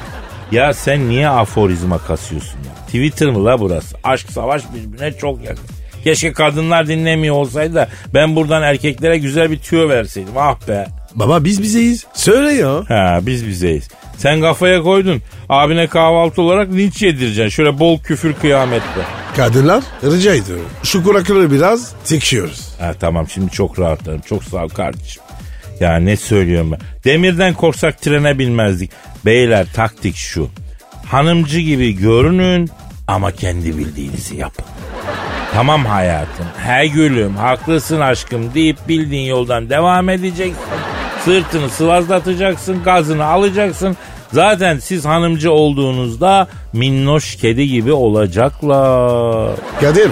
Ya 0.51 0.73
sen 0.73 1.09
niye 1.09 1.29
aforizma 1.29 1.97
kasıyorsun 1.97 2.57
ya? 2.57 2.85
Twitter 2.85 3.29
mı 3.29 3.45
la 3.45 3.59
burası? 3.59 3.97
Aşk 4.03 4.31
savaş 4.31 4.63
birbirine 4.73 5.11
çok 5.11 5.43
yakın. 5.43 5.65
Keşke 6.03 6.33
kadınlar 6.33 6.87
dinlemiyor 6.87 7.35
olsaydı 7.35 7.75
da 7.75 7.87
ben 8.13 8.35
buradan 8.35 8.63
erkeklere 8.63 9.17
güzel 9.17 9.51
bir 9.51 9.59
tüyo 9.59 9.89
verseydim. 9.89 10.33
Ah 10.37 10.67
be. 10.67 10.87
Baba 11.15 11.43
biz 11.43 11.61
bizeyiz. 11.61 12.05
Söyle 12.13 12.53
ya. 12.53 12.83
Ha 12.87 13.19
biz 13.21 13.47
bizeyiz. 13.47 13.87
Sen 14.17 14.41
kafaya 14.41 14.81
koydun. 14.81 15.21
Abine 15.49 15.87
kahvaltı 15.87 16.41
olarak 16.41 16.71
linç 16.71 17.01
yedireceksin. 17.01 17.49
Şöyle 17.49 17.79
bol 17.79 17.99
küfür 17.99 18.33
kıyamette. 18.33 19.01
Kadınlar 19.35 19.83
rica 20.03 20.35
ediyorum. 20.35 20.65
Şu 20.83 21.03
kurakları 21.03 21.51
biraz 21.51 21.91
çekiyoruz. 22.05 22.69
Ha 22.79 22.93
tamam 22.99 23.29
şimdi 23.29 23.51
çok 23.51 23.79
rahatlarım. 23.79 24.21
Çok 24.21 24.43
sağ 24.43 24.63
ol 24.63 24.69
kardeşim. 24.69 25.23
Ya 25.79 25.95
ne 25.97 26.17
söylüyorum 26.17 26.71
ben. 26.71 26.79
Demirden 27.05 27.53
korksak 27.53 28.01
trene 28.01 28.39
binmezdik. 28.39 28.91
Beyler 29.25 29.67
taktik 29.73 30.15
şu. 30.15 30.49
Hanımcı 31.05 31.59
gibi 31.59 31.95
görünün 31.97 32.69
ama 33.07 33.31
kendi 33.31 33.77
bildiğinizi 33.77 34.35
yapın. 34.35 34.65
Tamam 35.53 35.85
hayatım, 35.85 36.45
he 36.57 36.87
gülüm, 36.87 37.35
haklısın 37.35 37.99
aşkım 37.99 38.53
deyip 38.53 38.77
bildiğin 38.87 39.25
yoldan 39.29 39.69
devam 39.69 40.09
edeceksin. 40.09 40.55
Sırtını 41.29 41.69
sıvazlatacaksın, 41.69 42.83
gazını 42.83 43.25
alacaksın. 43.25 43.97
Zaten 44.33 44.79
siz 44.79 45.05
hanımcı 45.05 45.51
olduğunuzda 45.51 46.47
minnoş 46.73 47.35
kedi 47.35 47.67
gibi 47.67 47.91
olacaklar. 47.91 49.55
Kadir 49.81 50.11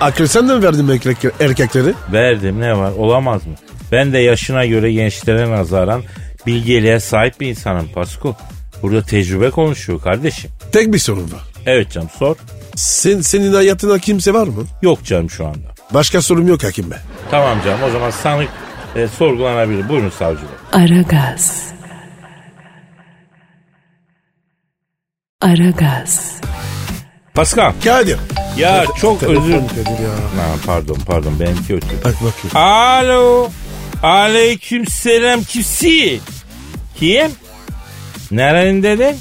akıl 0.00 0.26
sen 0.26 0.48
de 0.48 0.54
mi 0.54 0.62
verdin 0.62 0.88
erkek- 0.88 1.32
erkekleri? 1.40 1.94
Verdim 2.12 2.60
ne 2.60 2.78
var 2.78 2.92
olamaz 2.98 3.46
mı? 3.46 3.54
Ben 3.92 4.12
de 4.12 4.18
yaşına 4.18 4.66
göre 4.66 4.92
gençlere 4.92 5.50
nazaran 5.50 6.02
bilgeliğe 6.46 7.00
sahip 7.00 7.40
bir 7.40 7.46
insanım 7.48 7.88
Pasko. 7.94 8.34
Burada 8.82 9.02
tecrübe 9.02 9.50
konuşuyor 9.50 10.02
kardeşim. 10.02 10.50
Tek 10.72 10.92
bir 10.92 10.98
sorun 10.98 11.24
var. 11.24 11.42
Evet 11.66 11.90
canım 11.90 12.08
sor. 12.18 12.36
Sen, 12.76 13.20
senin 13.20 13.52
hayatında 13.52 13.98
kimse 13.98 14.34
var 14.34 14.46
mı? 14.46 14.64
Yok 14.82 15.04
canım 15.04 15.30
şu 15.30 15.46
anda. 15.46 15.68
Başka 15.94 16.22
sorum 16.22 16.48
yok 16.48 16.64
hakim 16.64 16.90
bey. 16.90 16.98
Tamam 17.30 17.58
canım 17.64 17.82
o 17.88 17.90
zaman 17.90 18.10
sanık 18.10 18.48
e, 18.96 19.08
sorgulanabilir. 19.08 19.88
Buyurun 19.88 20.10
savcı 20.10 20.42
bey. 20.42 20.82
Aragaz. 20.82 21.64
Aragaz. 25.40 26.40
Pascal. 27.34 27.72
Kadir. 27.84 28.18
Ya 28.56 28.84
çok 29.00 29.20
Telefon 29.20 29.42
özür... 29.42 29.52
Kadir 29.52 30.02
ya. 30.04 30.10
Ha, 30.10 30.54
pardon 30.66 30.98
pardon 31.06 31.40
benimki 31.40 31.74
ötü. 31.74 31.86
Bak 32.04 32.14
bakayım. 32.14 32.56
Alo. 32.56 33.50
Aleyküm 34.02 34.86
selam 34.86 35.42
kimsi? 35.42 36.20
Kim? 36.96 37.30
Nerenin 38.30 38.82
dedin? 38.82 39.16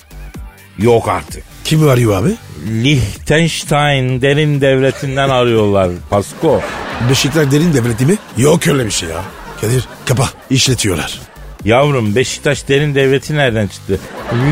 Yok 0.77 1.07
artık. 1.07 1.43
Kim 1.63 1.89
arıyor 1.89 2.23
abi? 2.23 2.35
Liechtenstein 2.83 4.21
derin 4.21 4.61
devletinden 4.61 5.29
arıyorlar 5.29 5.89
Pasko. 6.09 6.61
Beşiktaş 7.09 7.51
derin 7.51 7.73
devleti 7.73 8.05
mi? 8.05 8.15
Yok 8.37 8.67
öyle 8.67 8.85
bir 8.85 8.91
şey 8.91 9.09
ya. 9.09 9.21
Kadir 9.61 9.83
kapa 10.05 10.29
işletiyorlar. 10.49 11.19
Yavrum 11.65 12.15
Beşiktaş 12.15 12.67
derin 12.67 12.95
devleti 12.95 13.35
nereden 13.35 13.67
çıktı? 13.67 13.99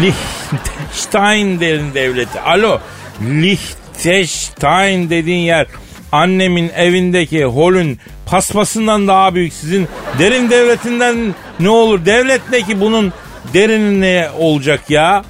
Liechtenstein 0.02 1.60
derin 1.60 1.94
devleti. 1.94 2.40
Alo. 2.40 2.80
Liechtenstein 3.22 5.10
dediğin 5.10 5.46
yer 5.46 5.68
annemin 6.12 6.70
evindeki 6.70 7.46
holün 7.46 8.00
paspasından 8.26 9.08
daha 9.08 9.36
büyük. 9.36 9.54
Sizin 9.54 9.88
derin 10.20 10.50
devletinden 10.50 11.36
ne 11.60 11.70
olur? 11.70 12.06
Devlet 12.06 12.42
ne 12.52 12.62
ki 12.62 12.82
bunun 12.82 13.14
derinin 13.54 14.02
ne 14.02 14.30
olacak 14.38 14.90
ya? 14.90 15.24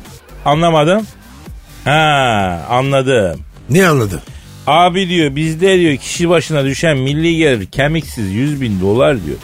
Anlamadım. 0.46 1.08
Ha 1.84 2.66
anladım. 2.70 3.42
Ne 3.70 3.88
anladın? 3.88 4.22
Abi 4.68 5.10
diyor 5.10 5.36
bizde 5.36 5.80
diyor 5.80 5.98
kişi 5.98 6.30
başına 6.30 6.66
düşen 6.66 6.98
milli 6.98 7.38
gelir 7.38 7.66
kemiksiz 7.66 8.34
100 8.34 8.62
bin 8.62 8.82
dolar 8.82 9.26
diyor. 9.26 9.38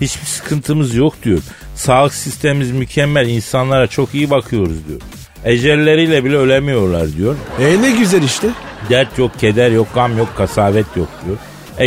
Hiçbir 0.00 0.26
sıkıntımız 0.26 0.94
yok 0.94 1.14
diyor. 1.22 1.38
Sağlık 1.74 2.14
sistemimiz 2.14 2.70
mükemmel 2.70 3.28
insanlara 3.28 3.86
çok 3.86 4.14
iyi 4.14 4.30
bakıyoruz 4.30 4.88
diyor. 4.88 5.00
Ecelleriyle 5.44 6.24
bile 6.24 6.36
ölemiyorlar 6.36 7.12
diyor. 7.16 7.36
E 7.60 7.82
ne 7.82 7.90
güzel 7.90 8.22
işte. 8.22 8.48
Dert 8.90 9.18
yok, 9.18 9.40
keder 9.40 9.70
yok, 9.70 9.88
gam 9.94 10.18
yok, 10.18 10.28
kasavet 10.36 10.86
yok 10.96 11.08
diyor. 11.26 11.36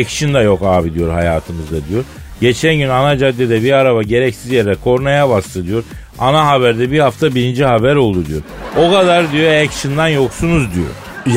Action 0.01 0.33
da 0.33 0.41
yok 0.41 0.61
abi 0.63 0.93
diyor 0.93 1.13
hayatımızda 1.13 1.87
diyor. 1.89 2.03
Geçen 2.41 2.75
gün 2.75 2.89
ana 2.89 3.17
caddede 3.17 3.63
bir 3.63 3.71
araba 3.71 4.03
gereksiz 4.03 4.51
yere 4.51 4.75
kornaya 4.75 5.29
bastı 5.29 5.67
diyor. 5.67 5.83
Ana 6.19 6.47
haberde 6.47 6.91
bir 6.91 6.99
hafta 6.99 7.35
birinci 7.35 7.65
haber 7.65 7.95
oldu 7.95 8.25
diyor. 8.25 8.41
O 8.77 8.91
kadar 8.91 9.31
diyor 9.31 9.51
action'dan 9.53 10.07
yoksunuz 10.07 10.67
diyor. 10.75 10.87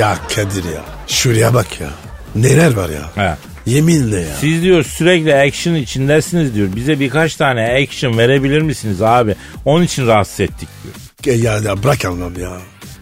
Ya 0.01 0.17
Kadir 0.35 0.65
ya. 0.65 0.83
Şuraya 1.07 1.55
bak 1.55 1.81
ya. 1.81 1.89
Neler 2.35 2.77
var 2.77 2.89
ya. 2.89 3.25
Ha. 3.25 3.39
Yeminle 3.67 4.21
ya. 4.21 4.35
Siz 4.41 4.63
diyor 4.63 4.85
sürekli 4.85 5.35
action 5.35 5.75
içindesiniz 5.75 6.55
diyor. 6.55 6.69
Bize 6.77 7.01
birkaç 7.01 7.37
tane 7.37 7.63
action 7.83 8.19
verebilir 8.19 8.63
misiniz 8.63 9.03
abi? 9.03 9.35
Onun 9.65 9.85
için 9.85 10.07
rahatsız 10.07 10.41
ettik 10.41 10.69
diyor. 11.25 11.37
Ya, 11.37 11.59
ya 11.71 11.83
bırak 11.83 12.05
anlam 12.05 12.39
ya. 12.41 12.51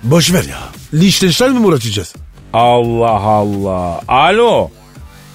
Boş 0.02 0.32
ver 0.32 0.44
ya. 0.44 0.58
Liechtenstein 0.94 1.52
mi 1.52 1.66
uğraşacağız? 1.66 2.14
Allah 2.52 3.10
Allah. 3.20 4.00
Alo. 4.08 4.70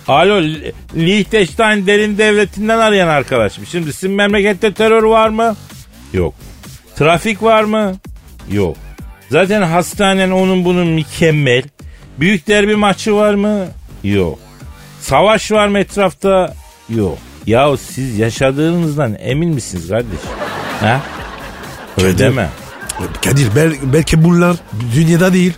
Alo 0.08 0.42
Li- 0.42 0.74
Liechtenstein 0.96 1.88
derin 1.88 2.18
devletinden 2.18 2.78
arayan 2.80 3.08
arkadaşım. 3.08 3.66
Şimdi 3.72 3.94
sizin 3.94 4.12
memlekette 4.12 4.74
terör 4.74 5.04
var 5.04 5.30
mı? 5.30 5.56
Yok. 6.14 6.34
Trafik 6.96 7.44
var 7.44 7.64
mı? 7.64 7.96
Yok. 8.52 8.78
Zaten 9.30 9.62
hastanen 9.62 10.32
onun 10.32 10.66
bunun 10.66 10.88
mükemmel. 10.88 11.64
Büyük 12.20 12.48
derbi 12.48 12.76
maçı 12.76 13.16
var 13.16 13.34
mı? 13.34 13.66
Yok. 14.04 14.40
Savaş 15.08 15.52
var 15.52 15.68
mı 15.68 15.80
etrafta? 15.80 16.54
Yok. 16.90 17.18
Ya 17.48 17.78
siz 17.78 18.20
yaşadığınızdan 18.20 19.16
emin 19.20 19.50
misiniz 19.50 19.90
kardeş? 19.90 20.20
Ha? 20.82 21.02
Öyle 21.98 22.12
Kadir. 22.12 22.24
deme. 22.24 22.50
Kadir 23.26 23.56
bel- 23.56 23.94
belki 23.94 24.24
bunlar 24.24 24.56
dünyada 24.96 25.34
değil. 25.34 25.54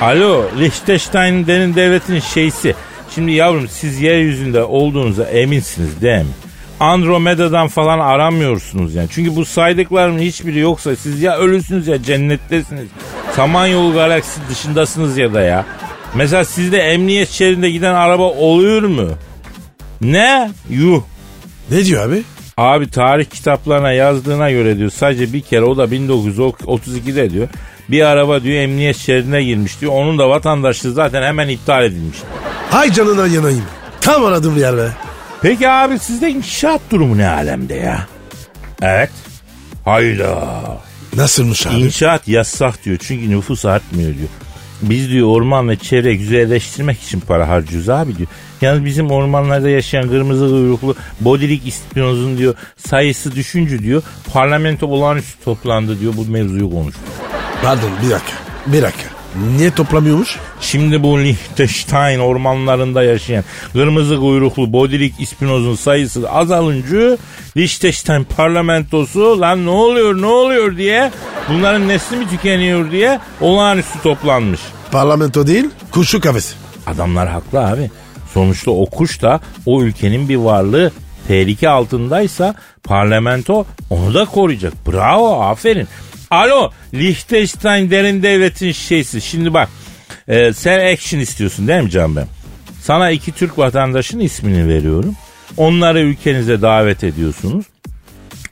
Alo 0.00 0.44
Liechtenstein 0.58 1.46
derin 1.46 1.74
devletinin 1.74 2.20
şeysi. 2.20 2.74
Şimdi 3.14 3.32
yavrum 3.32 3.68
siz 3.68 4.00
yeryüzünde 4.00 4.62
olduğunuza 4.64 5.24
eminsiniz 5.24 6.00
değil 6.02 6.18
mi? 6.18 6.26
Andromeda'dan 6.80 7.68
falan 7.68 7.98
aramıyorsunuz 7.98 8.94
yani. 8.94 9.08
Çünkü 9.12 9.36
bu 9.36 9.44
saydıklarımın 9.44 10.18
hiçbiri 10.18 10.58
yoksa 10.58 10.96
siz 10.96 11.22
ya 11.22 11.36
ölüsünüz 11.38 11.86
ya 11.88 12.02
cennettesiniz. 12.02 12.88
Samanyolu 13.36 13.94
galaksisi 13.94 14.40
dışındasınız 14.50 15.18
ya 15.18 15.34
da 15.34 15.40
ya. 15.40 15.64
Mesela 16.14 16.44
sizde 16.44 16.78
emniyet 16.78 17.30
şeridinde 17.30 17.70
giden 17.70 17.94
araba 17.94 18.22
oluyor 18.22 18.82
mu? 18.82 19.08
Ne? 20.00 20.50
Yuh. 20.70 21.02
Ne 21.70 21.84
diyor 21.84 22.08
abi? 22.08 22.22
Abi 22.56 22.90
tarih 22.90 23.24
kitaplarına 23.24 23.92
yazdığına 23.92 24.50
göre 24.50 24.78
diyor 24.78 24.90
sadece 24.90 25.32
bir 25.32 25.40
kere 25.40 25.62
o 25.62 25.76
da 25.76 25.84
1932'de 25.84 27.30
diyor. 27.30 27.48
Bir 27.88 28.02
araba 28.02 28.42
diyor 28.42 28.56
emniyet 28.62 28.96
şeridine 28.96 29.44
girmiş 29.44 29.80
diyor. 29.80 29.92
Onun 29.92 30.18
da 30.18 30.28
vatandaşlığı 30.28 30.92
zaten 30.92 31.22
hemen 31.22 31.48
iptal 31.48 31.84
edilmiş. 31.84 32.18
Hay 32.70 32.92
canına 32.92 33.26
yanayım. 33.26 33.64
Tam 34.00 34.24
aradığım 34.24 34.58
yer 34.58 34.76
be. 34.76 34.88
Peki 35.42 35.68
abi 35.68 35.98
sizde 35.98 36.30
inşaat 36.30 36.80
durumu 36.90 37.18
ne 37.18 37.28
alemde 37.28 37.74
ya? 37.74 38.06
Evet. 38.82 39.10
Hayda. 39.84 40.48
Nasılmış 41.16 41.66
abi? 41.66 41.74
İnşaat 41.74 42.28
yasak 42.28 42.84
diyor 42.84 42.98
çünkü 43.00 43.30
nüfus 43.30 43.64
artmıyor 43.64 44.14
diyor. 44.14 44.28
Biz 44.82 45.10
diyor 45.10 45.28
orman 45.28 45.68
ve 45.68 45.76
çevre 45.76 46.14
güzelleştirmek 46.14 47.02
için 47.02 47.20
para 47.20 47.48
harcıyoruz 47.48 47.88
abi 47.88 48.16
diyor. 48.16 48.28
Yalnız 48.60 48.84
bizim 48.84 49.10
ormanlarda 49.10 49.68
yaşayan 49.68 50.08
kırmızı 50.08 50.48
kuyruklu 50.48 50.94
bodilik 51.20 51.66
ispinozun 51.66 52.38
diyor 52.38 52.54
sayısı 52.76 53.34
düşünce 53.34 53.78
diyor 53.78 54.02
parlamento 54.32 54.86
olağanüstü 54.86 55.44
toplandı 55.44 56.00
diyor 56.00 56.12
bu 56.16 56.24
mevzuyu 56.24 56.70
konuştu. 56.70 57.00
Pardon 57.62 57.90
bir 58.02 58.10
dakika. 58.10 58.32
Bir 58.66 58.82
dakika. 58.82 59.17
Niye 59.56 59.70
toplamıyormuş? 59.70 60.36
Şimdi 60.60 61.02
bu 61.02 61.18
Liechtenstein 61.20 62.18
ormanlarında 62.18 63.02
yaşayan 63.02 63.44
kırmızı 63.72 64.16
kuyruklu 64.16 64.72
bodilik 64.72 65.14
ispinozun 65.20 65.74
sayısı 65.74 66.30
azalınca 66.30 67.18
Liechtenstein 67.56 68.24
parlamentosu 68.24 69.40
lan 69.40 69.66
ne 69.66 69.70
oluyor 69.70 70.22
ne 70.22 70.26
oluyor 70.26 70.76
diye 70.76 71.12
bunların 71.48 71.88
nesli 71.88 72.16
mi 72.16 72.28
tükeniyor 72.28 72.90
diye 72.90 73.20
olağanüstü 73.40 74.02
toplanmış. 74.02 74.60
Parlamento 74.92 75.46
değil, 75.46 75.64
kuşu 75.90 76.20
kafesi. 76.20 76.54
Adamlar 76.86 77.28
haklı 77.28 77.66
abi. 77.66 77.90
Sonuçta 78.34 78.70
o 78.70 78.86
kuş 78.86 79.22
da 79.22 79.40
o 79.66 79.82
ülkenin 79.82 80.28
bir 80.28 80.36
varlığı 80.36 80.92
tehlike 81.28 81.68
altındaysa 81.68 82.54
parlamento 82.84 83.64
onu 83.90 84.14
da 84.14 84.24
koruyacak. 84.24 84.72
Bravo 84.86 85.42
aferin. 85.42 85.88
Alo 86.30 86.70
Liechtenstein 86.94 87.90
derin 87.90 88.22
devletin 88.22 88.72
şeysi. 88.72 89.20
Şimdi 89.20 89.54
bak 89.54 89.68
e, 90.28 90.52
sen 90.52 90.92
action 90.92 91.20
istiyorsun 91.20 91.68
değil 91.68 91.82
mi 91.82 91.90
Can 91.90 92.16
ben? 92.16 92.26
Sana 92.82 93.10
iki 93.10 93.32
Türk 93.32 93.58
vatandaşın 93.58 94.20
ismini 94.20 94.68
veriyorum. 94.68 95.14
Onları 95.56 96.00
ülkenize 96.00 96.62
davet 96.62 97.04
ediyorsunuz. 97.04 97.66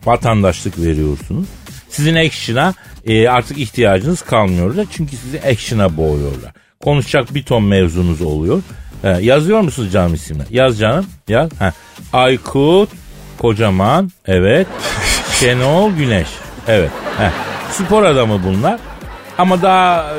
Vatandaşlık 0.04 0.78
veriyorsunuz. 0.78 1.48
Sizin 1.88 2.14
action'a 2.14 2.74
e, 3.06 3.28
artık 3.28 3.58
ihtiyacınız 3.58 4.22
kalmıyor. 4.22 4.86
Çünkü 4.96 5.16
sizi 5.16 5.40
action'a 5.40 5.96
boğuyorlar. 5.96 6.52
Konuşacak 6.80 7.34
bir 7.34 7.42
ton 7.42 7.64
mevzunuz 7.64 8.22
oluyor. 8.22 8.62
E, 9.04 9.08
yazıyor 9.08 9.60
musunuz 9.60 9.92
canım 9.92 10.14
isimle? 10.14 10.42
Yaz 10.50 10.78
canım. 10.78 11.06
Yaz. 11.28 11.50
Heh. 11.58 11.72
Aykut 12.12 12.90
Kocaman. 13.38 14.10
Evet. 14.26 14.66
Şenol 15.40 15.92
Güneş. 15.92 16.28
Evet. 16.68 16.90
Heh. 17.18 17.55
Spor 17.76 18.02
adamı 18.02 18.40
bunlar. 18.44 18.80
Ama 19.38 19.62
daha 19.62 20.02
e, 20.02 20.18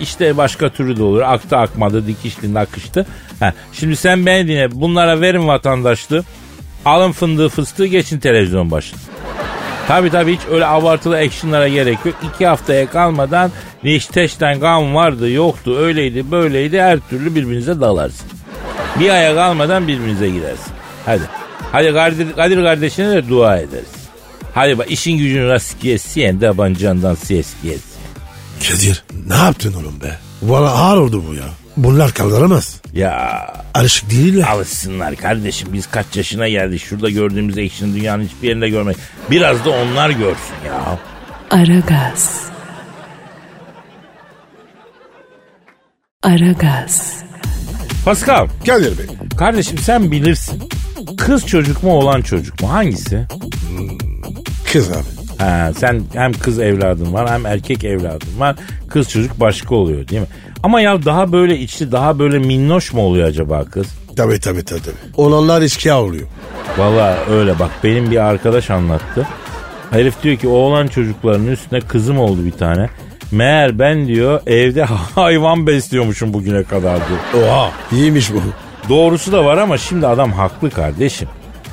işte 0.00 0.36
başka 0.36 0.68
türlü 0.68 0.96
de 0.96 1.02
olur. 1.02 1.20
Aktı 1.20 1.56
akmadı, 1.56 2.06
dikişli 2.06 2.54
nakıştı. 2.54 3.06
Heh. 3.40 3.52
Şimdi 3.72 3.96
sen 3.96 4.26
beni 4.26 4.48
dinle. 4.48 4.80
Bunlara 4.80 5.20
verin 5.20 5.48
vatandaşlığı. 5.48 6.24
Alın 6.84 7.12
fındığı 7.12 7.48
fıstığı 7.48 7.86
geçin 7.86 8.18
televizyon 8.18 8.70
başına. 8.70 9.00
Tabi 9.88 10.10
tabi 10.10 10.32
hiç 10.32 10.40
öyle 10.50 10.66
abartılı 10.66 11.16
actionlara 11.16 11.68
gerek 11.68 11.98
yok. 12.04 12.14
İki 12.34 12.46
haftaya 12.46 12.90
kalmadan 12.90 13.50
Liechtenstein 13.84 14.60
kan 14.60 14.94
vardı 14.94 15.30
yoktu 15.30 15.76
öyleydi 15.78 16.30
böyleydi 16.30 16.80
her 16.80 16.98
türlü 17.10 17.34
birbirinize 17.34 17.80
dalarsın. 17.80 18.26
Bir 19.00 19.10
aya 19.10 19.34
kalmadan 19.34 19.88
birbirinize 19.88 20.28
girersin. 20.30 20.72
Hadi. 21.06 21.22
Hadi 21.72 21.92
Kadir, 21.92 22.32
Kadir 22.36 22.64
kardeşine 22.64 23.10
de 23.10 23.28
dua 23.28 23.58
ederiz. 23.58 23.99
Hadi 24.54 24.78
bak 24.78 24.90
işin 24.90 25.18
gücün 25.18 25.48
rast 25.48 25.80
gelsin 25.82 26.40
de 26.40 26.58
bancandan 26.58 27.14
ses 27.14 27.46
gelsin. 27.62 27.84
Kadir 28.68 29.04
ne 29.28 29.34
yaptın 29.36 29.72
oğlum 29.72 30.00
be? 30.00 30.18
Valla 30.42 30.70
ağır 30.70 30.96
oldu 30.96 31.24
bu 31.28 31.34
ya. 31.34 31.44
Bunlar 31.76 32.14
kaldıramaz. 32.14 32.80
Ya 32.92 33.40
Alışık 33.74 34.10
değiller. 34.10 34.48
alışsınlar 34.48 35.16
kardeşim 35.16 35.68
biz 35.72 35.86
kaç 35.86 36.16
yaşına 36.16 36.48
geldik 36.48 36.82
şurada 36.82 37.10
gördüğümüz 37.10 37.58
action'ı 37.58 37.94
dünyanın 37.94 38.24
hiçbir 38.24 38.48
yerinde 38.48 38.68
görmek. 38.68 38.96
Biraz 39.30 39.64
da 39.64 39.70
onlar 39.70 40.10
görsün 40.10 40.54
ya. 40.66 40.98
Aragaz. 41.50 42.40
Aragaz. 46.22 47.14
Pascal 48.04 48.48
Kadir 48.66 48.98
Bey. 48.98 49.06
kardeşim 49.38 49.78
sen 49.78 50.10
bilirsin. 50.10 50.62
Kız 51.18 51.46
çocuk 51.46 51.82
mu 51.82 51.92
oğlan 51.92 52.22
çocuk 52.22 52.62
mu 52.62 52.72
hangisi? 52.72 53.26
Kız 54.72 54.90
abi. 54.90 55.04
Ha, 55.38 55.72
sen 55.76 56.02
hem 56.14 56.32
kız 56.32 56.58
evladın 56.58 57.12
var 57.12 57.30
hem 57.30 57.46
erkek 57.46 57.84
evladın 57.84 58.40
var. 58.40 58.56
Kız 58.88 59.08
çocuk 59.08 59.40
başka 59.40 59.74
oluyor 59.74 60.08
değil 60.08 60.20
mi? 60.20 60.28
Ama 60.62 60.80
ya 60.80 61.04
daha 61.04 61.32
böyle 61.32 61.58
içli 61.58 61.92
daha 61.92 62.18
böyle 62.18 62.38
minnoş 62.38 62.92
mu 62.92 63.02
oluyor 63.02 63.28
acaba 63.28 63.64
kız? 63.64 63.86
Tabii 64.16 64.40
tabii 64.40 64.64
tabii. 64.64 64.80
tabii. 64.80 64.94
Olanlar 65.16 65.62
eşkıya 65.62 66.02
oluyor. 66.02 66.26
Valla 66.78 67.18
öyle 67.30 67.58
bak 67.58 67.70
benim 67.84 68.10
bir 68.10 68.16
arkadaş 68.16 68.70
anlattı. 68.70 69.28
Herif 69.90 70.22
diyor 70.22 70.36
ki 70.36 70.48
oğlan 70.48 70.86
çocuklarının 70.86 71.52
üstüne 71.52 71.80
kızım 71.80 72.18
oldu 72.18 72.44
bir 72.44 72.52
tane. 72.52 72.88
Meğer 73.32 73.78
ben 73.78 74.06
diyor 74.06 74.40
evde 74.46 74.84
hayvan 75.14 75.66
besliyormuşum 75.66 76.32
bugüne 76.32 76.62
kadar 76.64 76.96
diyor. 76.96 77.44
Oha 77.46 77.70
iyiymiş 77.92 78.32
bu. 78.32 78.40
Doğrusu 78.88 79.32
da 79.32 79.44
var 79.44 79.56
ama 79.58 79.78
şimdi 79.78 80.06
adam 80.06 80.32
haklı 80.32 80.70
kardeşim. 80.70 81.28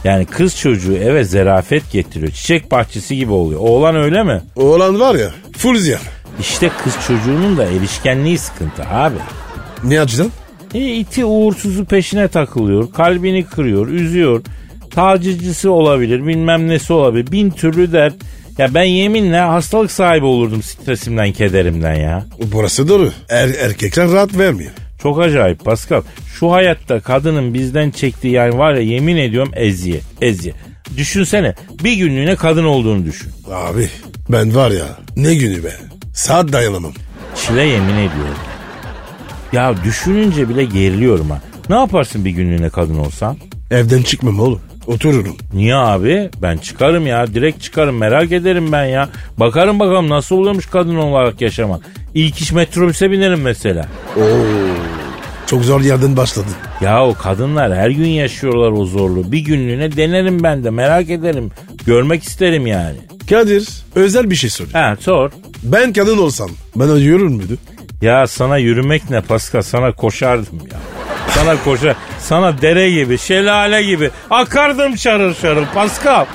Yani 0.07 0.25
kız 0.25 0.57
çocuğu 0.57 0.97
eve 0.97 1.23
zerafet 1.23 1.91
getiriyor. 1.91 2.31
Çiçek 2.31 2.71
bahçesi 2.71 3.15
gibi 3.15 3.31
oluyor. 3.31 3.59
Oğlan 3.59 3.95
öyle 3.95 4.23
mi? 4.23 4.41
Oğlan 4.55 4.99
var 4.99 5.15
ya 5.15 5.31
full 5.57 5.77
ziyan. 5.77 6.01
İşte 6.39 6.71
kız 6.83 6.93
çocuğunun 7.07 7.57
da 7.57 7.63
erişkenliği 7.63 8.37
sıkıntı 8.37 8.83
abi. 8.83 9.15
Ne 9.83 10.01
açıdan? 10.01 10.31
E, 10.73 10.79
iti 10.79 11.25
uğursuzu 11.25 11.85
peşine 11.85 12.27
takılıyor. 12.27 12.91
Kalbini 12.91 13.45
kırıyor, 13.45 13.87
üzüyor. 13.87 14.41
Tacizcisi 14.91 15.69
olabilir, 15.69 16.27
bilmem 16.27 16.67
nesi 16.67 16.93
olabilir. 16.93 17.31
Bin 17.31 17.49
türlü 17.49 17.91
dert. 17.91 18.15
Ya 18.57 18.73
ben 18.73 18.83
yeminle 18.83 19.39
hastalık 19.39 19.91
sahibi 19.91 20.25
olurdum 20.25 20.63
stresimden, 20.63 21.31
kederimden 21.31 21.95
ya. 21.95 22.25
Burası 22.51 22.89
doğru. 22.89 23.11
Er, 23.29 23.49
erkekler 23.49 24.11
rahat 24.11 24.37
vermiyor. 24.37 24.71
Çok 25.01 25.21
acayip 25.21 25.65
Pascal. 25.65 26.01
Şu 26.39 26.51
hayatta 26.51 26.99
kadının 26.99 27.53
bizden 27.53 27.91
çektiği 27.91 28.33
yani 28.33 28.57
var 28.57 28.73
ya 28.73 28.81
yemin 28.81 29.17
ediyorum 29.17 29.51
eziyet, 29.55 30.03
eziyet. 30.21 30.55
Düşünsene 30.97 31.55
bir 31.83 31.93
günlüğüne 31.93 32.36
kadın 32.36 32.63
olduğunu 32.63 33.05
düşün. 33.05 33.31
Abi 33.53 33.89
ben 34.29 34.55
var 34.55 34.71
ya 34.71 34.86
ne 35.15 35.36
günü 35.36 35.63
be. 35.63 35.71
Saat 36.13 36.53
dayanamam. 36.53 36.93
Çile 37.36 37.63
yemin 37.63 37.93
ediyorum. 37.93 38.38
Ya 39.53 39.83
düşününce 39.83 40.49
bile 40.49 40.63
geriliyorum 40.63 41.29
ha. 41.29 41.41
Ne 41.69 41.75
yaparsın 41.75 42.25
bir 42.25 42.29
günlüğüne 42.31 42.69
kadın 42.69 42.97
olsan? 42.97 43.38
Evden 43.71 44.01
çıkmam 44.01 44.39
oğlum. 44.39 44.62
Otururum. 44.88 45.38
Niye 45.53 45.75
abi? 45.75 46.29
Ben 46.41 46.57
çıkarım 46.57 47.07
ya. 47.07 47.27
Direkt 47.27 47.62
çıkarım. 47.62 47.97
Merak 47.97 48.31
ederim 48.31 48.71
ben 48.71 48.86
ya. 48.86 49.10
Bakarım 49.38 49.79
bakalım 49.79 50.10
nasıl 50.10 50.36
oluyormuş 50.36 50.65
kadın 50.65 50.95
olarak 50.95 51.41
yaşamak. 51.41 51.81
İlk 52.13 52.41
iş 52.41 52.51
metrobüse 52.51 53.12
binerim 53.12 53.41
mesela. 53.41 53.86
Oo. 54.17 54.66
Çok 55.47 55.63
zor 55.65 55.81
yerden 55.81 56.17
başladın. 56.17 56.51
Ya 56.81 57.05
o 57.05 57.13
kadınlar 57.13 57.75
her 57.75 57.89
gün 57.89 58.07
yaşıyorlar 58.07 58.71
o 58.71 58.86
zorluğu. 58.86 59.31
Bir 59.31 59.39
günlüğüne 59.39 59.97
denerim 59.97 60.43
ben 60.43 60.63
de. 60.63 60.69
Merak 60.69 61.10
ederim. 61.10 61.51
Görmek 61.86 62.23
isterim 62.23 62.67
yani. 62.67 62.97
Kadir 63.29 63.67
özel 63.95 64.29
bir 64.29 64.36
şey 64.36 64.49
soruyor. 64.49 64.73
Ha 64.73 64.95
sor. 64.99 65.31
Ben 65.63 65.93
kadın 65.93 66.17
olsam 66.17 66.49
bana 66.75 66.95
yürür 66.97 67.27
müydü? 67.27 67.57
Ya 68.01 68.27
sana 68.27 68.57
yürümek 68.57 69.10
ne 69.10 69.21
Pascal? 69.21 69.62
Sana 69.62 69.91
koşardım 69.91 70.60
ya. 70.71 70.77
Sana 71.29 71.63
koşar. 71.63 71.95
Sana 72.19 72.62
dere 72.62 72.91
gibi, 72.91 73.17
şelale 73.17 73.83
gibi. 73.83 74.10
Akardım 74.29 74.97
şarıl 74.97 75.33
şarıl 75.33 75.65
Pascal. 75.73 76.25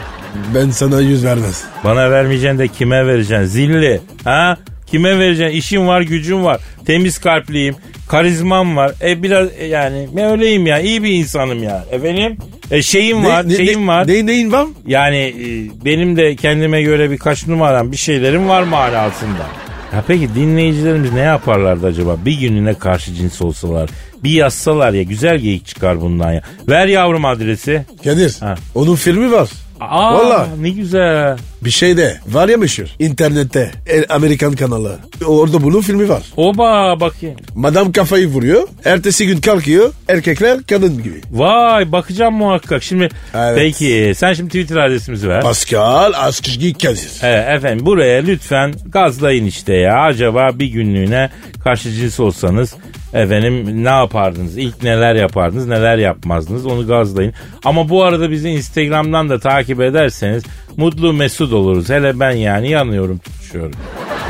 Ben 0.55 0.71
sana 0.71 1.01
yüz 1.01 1.25
vermez. 1.25 1.65
Bana 1.85 2.11
vermeyeceksin 2.11 2.59
de 2.59 2.69
kime 2.69 3.07
vereceksin? 3.07 3.45
Zilli. 3.45 4.01
Ha? 4.25 4.57
Kime 4.87 5.19
vereceksin? 5.19 5.57
İşim 5.57 5.87
var, 5.87 6.01
gücüm 6.01 6.45
var. 6.45 6.61
Temiz 6.87 7.19
kalpliyim. 7.19 7.75
Karizmam 8.13 8.77
var. 8.77 8.93
E 9.03 9.23
biraz 9.23 9.49
e, 9.59 9.67
yani 9.67 10.09
ben 10.17 10.31
öyleyim 10.31 10.67
ya. 10.67 10.81
iyi 10.81 11.03
bir 11.03 11.11
insanım 11.11 11.63
ya. 11.63 11.85
Efendim? 11.91 12.37
E 12.71 12.83
şeyim 12.83 13.25
var, 13.25 13.45
şeyim 13.57 13.89
var. 13.89 14.09
Ne, 14.09 14.27
neyin 14.27 14.53
var? 14.53 14.67
Yani 14.87 15.17
e, 15.17 15.45
benim 15.85 16.17
de 16.17 16.37
kendime 16.37 16.83
göre 16.83 17.11
birkaç 17.11 17.47
numaram, 17.47 17.93
bir 17.93 17.97
şeylerim 17.97 18.49
var 18.49 18.63
manasında. 18.63 19.47
Ya 19.93 20.05
peki 20.07 20.35
dinleyicilerimiz 20.35 21.13
ne 21.13 21.21
yaparlardı 21.21 21.87
acaba? 21.87 22.17
Bir 22.25 22.41
gününe 22.41 22.75
karşı 22.75 23.15
cins 23.15 23.43
olsalar. 23.43 23.91
Bir 24.25 24.31
yazsalar 24.31 24.93
ya 24.93 25.03
güzel 25.03 25.39
geyik 25.39 25.67
çıkar 25.67 26.01
bundan 26.01 26.33
ya. 26.33 26.43
Ver 26.69 26.87
yavrum 26.87 27.25
adresi. 27.25 27.85
Kadir 28.05 28.37
Ha. 28.41 28.55
onun 28.75 28.95
filmi 28.95 29.33
var. 29.33 29.49
Aa 29.81 30.15
Valla. 30.15 30.49
ne 30.61 30.71
güzel. 30.71 31.39
Bir 31.65 31.71
şey 31.71 31.97
de 31.97 32.19
var 32.29 32.49
ya 32.49 32.57
meşhur. 32.57 32.87
internette 32.99 33.71
el 33.87 34.05
Amerikan 34.09 34.53
kanalı. 34.53 34.99
Orada 35.27 35.63
bunun 35.63 35.81
filmi 35.81 36.09
var. 36.09 36.23
Oba 36.37 37.01
bakayım. 37.01 37.37
Madam 37.55 37.93
kafayı 37.93 38.27
vuruyor. 38.27 38.69
Ertesi 38.85 39.27
gün 39.27 39.41
kalkıyor. 39.41 39.93
Erkekler 40.09 40.63
kadın 40.63 41.03
gibi. 41.03 41.21
Vay 41.33 41.93
bakacağım 41.93 42.35
muhakkak. 42.35 42.83
Şimdi 42.83 43.09
Evet. 43.35 43.55
peki 43.59 44.13
sen 44.17 44.33
şimdi 44.33 44.49
Twitter 44.49 44.77
adresimizi 44.77 45.29
ver. 45.29 45.43
Pascal 45.43 46.13
Askışgi 46.17 46.73
Kadir. 46.75 47.11
Evet 47.23 47.49
efendim 47.57 47.87
buraya 47.87 48.23
lütfen 48.23 48.75
gazlayın 48.89 49.47
işte 49.47 49.75
ya. 49.75 49.97
Acaba 50.01 50.51
bir 50.55 50.67
günlüğüne 50.67 51.31
karşı 51.65 51.91
cins 51.93 52.21
olsanız 52.21 52.75
efendim 53.15 53.85
ne 53.85 53.89
yapardınız? 53.89 54.59
İlk 54.59 54.83
neler 54.83 55.15
yapardınız 55.15 55.67
neler 55.67 55.99
yapmazdınız 55.99 56.67
onu 56.67 56.87
gazlayın. 56.87 57.33
Ama 57.65 57.89
bu 57.89 58.05
arada 58.05 58.31
bizi 58.31 58.49
Instagram'dan 58.49 59.29
da 59.29 59.39
takip 59.39 59.81
ederseniz 59.81 60.43
mutlu 60.77 61.13
mesut 61.13 61.53
oluruz. 61.53 61.91
Hele 61.91 62.21
ben 62.21 62.31
yani 62.31 62.71
yanıyorum 62.71 63.19
tutuşuyorum. 63.19 63.73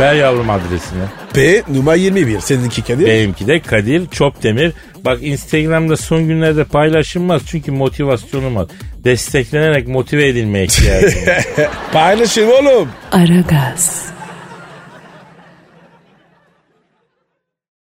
Ver 0.01 0.15
yavrum 0.15 0.51
adresini. 0.51 1.03
P 1.35 1.63
numara 1.69 1.95
21 1.97 2.41
seninki 2.41 2.83
Kadir. 2.83 3.07
Benimki 3.07 3.47
de 3.47 3.61
Kadir 3.61 4.07
Çopdemir. 4.07 4.73
Bak 5.05 5.19
Instagram'da 5.23 5.97
son 5.97 6.27
günlerde 6.29 6.65
paylaşılmaz 6.65 7.43
çünkü 7.47 7.73
motivasyonum 7.73 8.57
var. 8.57 8.67
Desteklenerek 9.05 9.89
motive 9.89 10.29
edilmeye 10.29 10.65
ihtiyacım 10.65 11.27
var. 11.27 11.45
Paylaşın 11.93 12.47
oğlum. 12.51 12.89
Aragaz. 13.13 14.07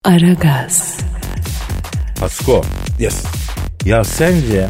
Aragaz. 0.04 0.98
Pasko 2.20 2.62
Yes. 3.00 3.24
ya 3.84 4.04
sence 4.04 4.66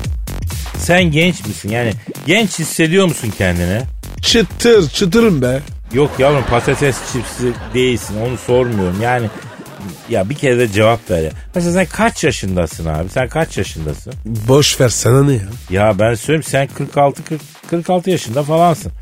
sen 0.79 1.05
genç 1.11 1.47
misin? 1.47 1.69
Yani 1.71 1.93
genç 2.27 2.59
hissediyor 2.59 3.07
musun 3.07 3.33
kendini? 3.39 3.81
Çıtır 4.23 4.89
çıtırım 4.91 5.43
be. 5.43 5.61
Yok 5.93 6.11
yavrum 6.19 6.45
patates 6.51 6.97
çipsi 7.13 7.53
değilsin 7.75 8.15
onu 8.27 8.37
sormuyorum. 8.39 9.03
Yani 9.03 9.27
ya 10.11 10.31
bir 10.31 10.35
kere 10.35 10.59
de 10.59 10.69
cevap 10.69 11.11
ver 11.11 11.23
ya. 11.23 11.31
Mesela 11.55 11.73
sen 11.73 11.87
kaç 11.87 12.25
yaşındasın 12.25 12.87
abi? 12.87 13.09
Sen 13.09 13.29
kaç 13.29 13.59
yaşındasın? 13.59 14.13
Boş 14.25 14.81
ver 14.81 14.89
sana 14.89 15.23
ne 15.25 15.33
ya? 15.33 15.41
Ya 15.71 15.99
ben 15.99 16.15
söyleyeyim 16.15 16.43
sen 16.43 16.67
46 16.67 17.25
40, 17.25 17.41
46 17.71 18.11
yaşında 18.11 18.43
falansın. 18.43 18.93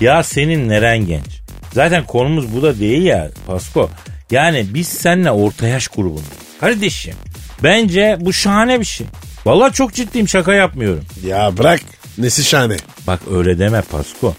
Ya 0.00 0.22
senin 0.22 0.68
neren 0.68 1.06
genç? 1.06 1.40
Zaten 1.72 2.04
konumuz 2.04 2.54
bu 2.56 2.62
da 2.62 2.78
değil 2.78 3.02
ya 3.02 3.30
Pasko. 3.46 3.90
Yani 4.30 4.66
biz 4.74 4.88
seninle 4.88 5.30
orta 5.30 5.66
yaş 5.68 5.88
grubundayız. 5.88 6.28
Kardeşim 6.60 7.14
bence 7.62 8.16
bu 8.20 8.32
şahane 8.32 8.80
bir 8.80 8.84
şey. 8.84 9.06
Vallahi 9.44 9.72
çok 9.72 9.94
ciddiyim 9.94 10.28
şaka 10.28 10.54
yapmıyorum. 10.54 11.04
Ya 11.26 11.52
bırak. 11.58 11.80
Nesi 12.18 12.44
şahane. 12.44 12.76
Bak 13.06 13.20
öyle 13.32 13.58
deme 13.58 13.80
Pasko. 13.80 14.34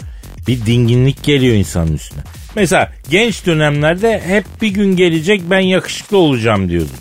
Bir 0.47 0.65
dinginlik 0.65 1.23
geliyor 1.23 1.55
insanın 1.55 1.93
üstüne. 1.93 2.21
Mesela 2.55 2.91
genç 3.09 3.45
dönemlerde 3.45 4.21
hep 4.27 4.45
bir 4.61 4.67
gün 4.67 4.95
gelecek 4.95 5.41
ben 5.49 5.59
yakışıklı 5.59 6.17
olacağım 6.17 6.69
diyordun. 6.69 6.95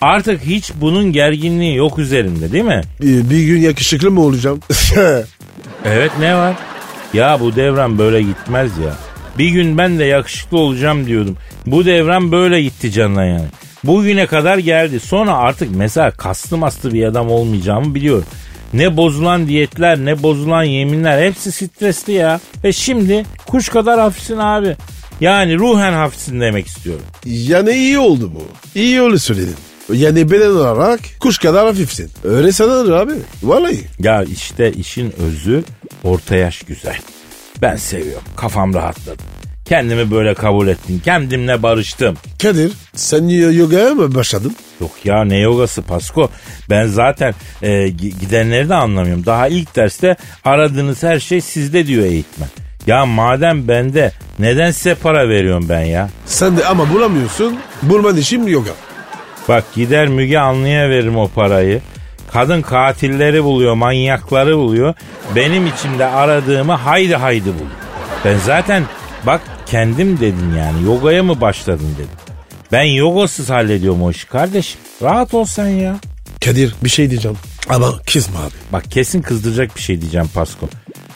Artık 0.00 0.42
hiç 0.42 0.72
bunun 0.74 1.12
gerginliği 1.12 1.76
yok 1.76 1.98
üzerinde 1.98 2.52
değil 2.52 2.64
mi? 2.64 2.80
Bir, 3.02 3.30
bir 3.30 3.44
gün 3.44 3.60
yakışıklı 3.60 4.10
mı 4.10 4.20
olacağım? 4.20 4.60
Evet 5.84 6.10
ne 6.20 6.34
var? 6.34 6.54
Ya 7.14 7.40
bu 7.40 7.56
devran 7.56 7.98
böyle 7.98 8.22
gitmez 8.22 8.78
ya. 8.78 8.96
Bir 9.38 9.48
gün 9.48 9.78
ben 9.78 9.98
de 9.98 10.04
yakışıklı 10.04 10.58
olacağım 10.58 11.06
diyordum. 11.06 11.36
Bu 11.66 11.84
devran 11.84 12.32
böyle 12.32 12.62
gitti 12.62 12.92
canına 12.92 13.24
yani. 13.24 13.46
Bugüne 13.86 14.26
kadar 14.26 14.58
geldi. 14.58 15.00
Sonra 15.00 15.36
artık 15.36 15.76
mesela 15.76 16.10
kaslı 16.10 16.56
maslı 16.56 16.92
bir 16.92 17.04
adam 17.04 17.30
olmayacağımı 17.30 17.94
biliyorum. 17.94 18.24
Ne 18.72 18.96
bozulan 18.96 19.48
diyetler 19.48 19.98
ne 19.98 20.22
bozulan 20.22 20.62
yeminler 20.62 21.26
hepsi 21.26 21.52
stresli 21.52 22.12
ya. 22.12 22.40
Ve 22.64 22.72
şimdi 22.72 23.24
kuş 23.46 23.68
kadar 23.68 24.00
hafifsin 24.00 24.36
abi. 24.38 24.76
Yani 25.20 25.58
ruhen 25.58 25.92
hafifsin 25.92 26.40
demek 26.40 26.66
istiyorum. 26.66 27.02
yani 27.24 27.70
iyi 27.70 27.98
oldu 27.98 28.32
bu. 28.34 28.42
İyi 28.78 29.02
öyle 29.02 29.18
söyledin. 29.18 29.56
Yani 29.92 30.30
beden 30.30 30.50
olarak 30.50 31.00
kuş 31.20 31.38
kadar 31.38 31.66
hafifsin. 31.66 32.10
Öyle 32.24 32.52
sanılır 32.52 32.92
abi. 32.92 33.12
Vallahi. 33.42 33.80
Ya 33.98 34.22
işte 34.24 34.72
işin 34.72 35.14
özü 35.18 35.64
orta 36.04 36.36
yaş 36.36 36.62
güzel. 36.62 36.96
Ben 37.62 37.76
seviyorum. 37.76 38.24
Kafam 38.36 38.74
rahatladı. 38.74 39.35
Kendimi 39.68 40.10
böyle 40.10 40.34
kabul 40.34 40.68
ettim. 40.68 41.00
Kendimle 41.04 41.62
barıştım. 41.62 42.16
Kadir 42.42 42.72
sen 42.94 43.28
yogaya 43.52 43.94
mı 43.94 44.14
başladın? 44.14 44.56
Yok 44.80 44.90
ya 45.04 45.24
ne 45.24 45.38
yogası 45.38 45.82
Pasko. 45.82 46.30
Ben 46.70 46.86
zaten 46.86 47.34
e, 47.62 47.68
gi- 47.68 48.18
gidenleri 48.20 48.68
de 48.68 48.74
anlamıyorum. 48.74 49.26
Daha 49.26 49.48
ilk 49.48 49.76
derste 49.76 50.16
aradığınız 50.44 51.02
her 51.02 51.18
şey 51.20 51.40
sizde 51.40 51.86
diyor 51.86 52.04
eğitmen. 52.04 52.48
Ya 52.86 53.06
madem 53.06 53.68
bende 53.68 54.12
neden 54.38 54.70
size 54.70 54.94
para 54.94 55.28
veriyorum 55.28 55.66
ben 55.68 55.80
ya? 55.80 56.08
Sen 56.26 56.56
de 56.56 56.64
ama 56.66 56.90
bulamıyorsun. 56.90 57.58
Bulman 57.82 58.16
işim 58.16 58.48
yoga. 58.48 58.70
Bak 59.48 59.64
gider 59.74 60.08
Müge 60.08 60.38
Anlı'ya 60.38 60.88
veririm 60.90 61.16
o 61.16 61.28
parayı. 61.28 61.80
Kadın 62.32 62.62
katilleri 62.62 63.44
buluyor, 63.44 63.74
manyakları 63.74 64.56
buluyor. 64.56 64.94
Benim 65.36 65.66
içimde 65.66 66.06
aradığımı 66.06 66.72
haydi 66.72 67.14
haydi 67.16 67.44
buluyor. 67.54 67.70
Ben 68.24 68.36
zaten 68.38 68.82
bak 69.26 69.40
kendim 69.66 70.20
dedin 70.20 70.54
yani 70.58 70.84
yogaya 70.84 71.22
mı 71.22 71.40
başladın 71.40 71.94
dedim. 71.94 72.10
Ben 72.72 72.82
yogasız 72.82 73.50
hallediyorum 73.50 74.02
o 74.02 74.10
işi 74.10 74.26
kardeşim. 74.26 74.80
Rahat 75.02 75.34
ol 75.34 75.44
sen 75.44 75.68
ya. 75.68 75.96
Kadir 76.44 76.74
bir 76.84 76.88
şey 76.88 77.10
diyeceğim. 77.10 77.36
Ama 77.68 77.98
kızma 78.12 78.38
abi. 78.40 78.54
Bak 78.72 78.90
kesin 78.90 79.22
kızdıracak 79.22 79.76
bir 79.76 79.80
şey 79.80 80.00
diyeceğim 80.00 80.28
Pasko. 80.34 80.68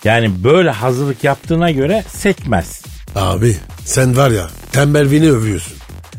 Yani 0.05 0.45
böyle 0.45 0.71
hazırlık 0.71 1.25
yaptığına 1.25 1.71
göre 1.71 2.05
sekmez. 2.09 2.83
Abi 3.17 3.57
sen 3.85 4.17
var 4.17 4.31
ya 4.31 4.49
tembelliğini 4.73 5.31
övüyorsun. 5.31 5.77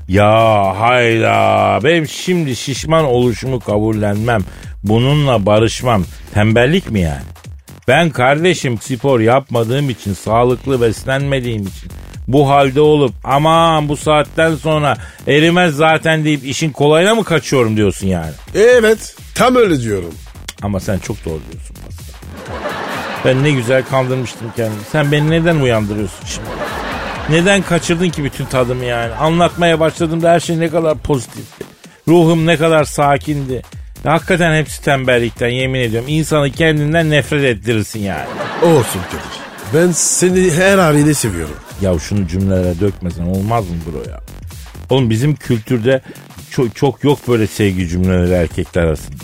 Ya 0.08 0.34
hayda 0.80 1.80
benim 1.84 2.08
şimdi 2.08 2.56
şişman 2.56 3.06
oluşumu 3.06 3.60
kabullenmem. 3.60 4.41
Bununla 4.84 5.46
barışmam. 5.46 6.06
Tembellik 6.34 6.91
mi 6.91 7.00
yani? 7.00 7.24
Ben 7.88 8.10
kardeşim 8.10 8.78
spor 8.82 9.20
yapmadığım 9.20 9.89
için, 9.89 10.13
sağlıklı 10.13 10.82
beslenmediğim 10.82 11.62
için 11.62 11.91
bu 12.34 12.50
halde 12.50 12.82
olup 12.82 13.13
aman 13.24 13.89
bu 13.89 13.98
saatten 13.98 14.56
sonra 14.56 14.98
erimez 15.28 15.76
zaten 15.76 16.24
deyip 16.26 16.46
işin 16.46 16.72
kolayına 16.72 17.15
mı 17.15 17.24
kaçıyorum 17.24 17.78
diyorsun 17.78 18.08
yani? 18.08 18.32
Evet 18.56 19.15
tam 19.36 19.56
öyle 19.56 19.82
diyorum. 19.82 20.13
Ama 20.62 20.80
sen 20.80 20.98
çok 21.00 21.26
doğru 21.26 21.39
diyorsun 21.52 21.76
Pascal. 21.76 22.12
Ben 23.26 23.44
ne 23.44 23.52
güzel 23.52 23.84
kandırmıştım 23.84 24.48
kendimi. 24.56 24.82
Sen 24.91 25.12
beni 25.12 25.30
neden 25.30 25.56
uyandırıyorsun 25.56 26.26
şimdi? 26.26 26.48
Neden 27.30 27.62
kaçırdın 27.62 28.10
ki 28.10 28.24
bütün 28.24 28.46
tadımı 28.46 28.86
yani? 28.86 29.13
Anlatmaya 29.13 29.80
başladığımda 29.80 30.32
her 30.32 30.39
şey 30.39 30.60
ne 30.60 30.70
kadar 30.70 30.98
pozitifti. 30.98 31.65
Ruhum 32.08 32.46
ne 32.46 32.58
kadar 32.58 32.84
sakindi. 32.84 33.62
Hakikaten 34.04 34.56
hepsi 34.60 34.82
tembellikten 34.84 35.48
yemin 35.50 35.80
ediyorum. 35.80 36.10
İnsanı 36.10 36.52
kendinden 36.52 37.10
nefret 37.10 37.44
ettirirsin 37.44 38.00
yani. 38.00 38.26
Olsun 38.63 39.02
Kadir. 39.12 39.40
Ben 39.73 39.91
seni 39.91 40.51
her 40.51 40.77
haliyle 40.77 41.13
seviyorum. 41.13 41.55
Ya 41.81 41.99
şunu 41.99 42.27
cümlelere 42.27 42.79
dökmesen 42.79 43.25
olmaz 43.25 43.69
mı 43.69 43.75
bro 43.86 44.12
ya? 44.12 44.19
Oğlum 44.89 45.10
bizim 45.10 45.36
kültürde 45.36 46.01
çok, 46.51 46.75
çok 46.75 47.03
yok 47.03 47.19
böyle 47.27 47.47
sevgi 47.47 47.88
cümleleri 47.88 48.34
erkekler 48.34 48.81
arasında. 48.81 49.15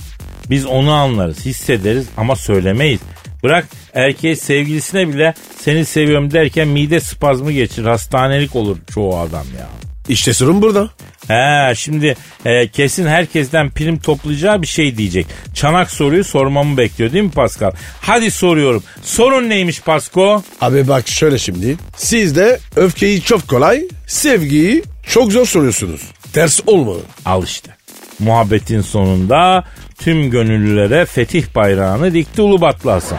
Biz 0.49 0.65
onu 0.65 0.91
anlarız, 0.91 1.45
hissederiz 1.45 2.07
ama 2.17 2.36
söylemeyiz. 2.36 2.99
Bırak 3.43 3.67
erkeği 3.93 4.36
sevgilisine 4.36 5.07
bile 5.07 5.33
seni 5.60 5.86
seviyorum 5.86 6.31
derken 6.31 6.67
mide 6.67 6.99
spazmı 6.99 7.51
geçirir. 7.51 7.86
Hastanelik 7.86 8.55
olur 8.55 8.77
çoğu 8.93 9.17
adam 9.17 9.45
ya. 9.60 9.87
İşte 10.10 10.34
sorun 10.34 10.62
burada. 10.62 10.89
He 11.28 11.76
şimdi 11.76 12.15
e, 12.46 12.67
kesin 12.67 13.08
herkesten 13.08 13.70
prim 13.70 14.00
toplayacağı 14.00 14.62
bir 14.62 14.67
şey 14.67 14.98
diyecek. 14.98 15.26
Çanak 15.54 15.91
soruyu 15.91 16.24
sormamı 16.24 16.78
bekliyor 16.78 17.13
değil 17.13 17.24
mi 17.24 17.32
Pascal? 17.32 17.72
Hadi 18.02 18.32
soruyorum. 18.32 18.84
Sorun 19.02 19.50
neymiş 19.50 19.82
Pasko? 19.82 20.43
Abi 20.62 20.88
bak 20.88 21.08
şöyle 21.08 21.38
şimdi. 21.38 21.78
Siz 21.96 22.36
de 22.36 22.60
öfkeyi 22.76 23.22
çok 23.22 23.48
kolay, 23.48 23.84
sevgiyi 24.08 24.84
çok 25.08 25.32
zor 25.32 25.46
soruyorsunuz. 25.46 26.02
Ters 26.34 26.60
olmalı. 26.67 27.02
Al 27.26 27.43
işte. 27.43 27.72
Muhabbetin 28.20 28.82
sonunda 28.82 29.63
tüm 30.00 30.30
gönüllülere 30.30 31.06
fetih 31.06 31.43
bayrağını 31.56 32.13
dikti 32.13 32.41
Ulubatlı 32.41 32.91
Hasan. 32.91 33.17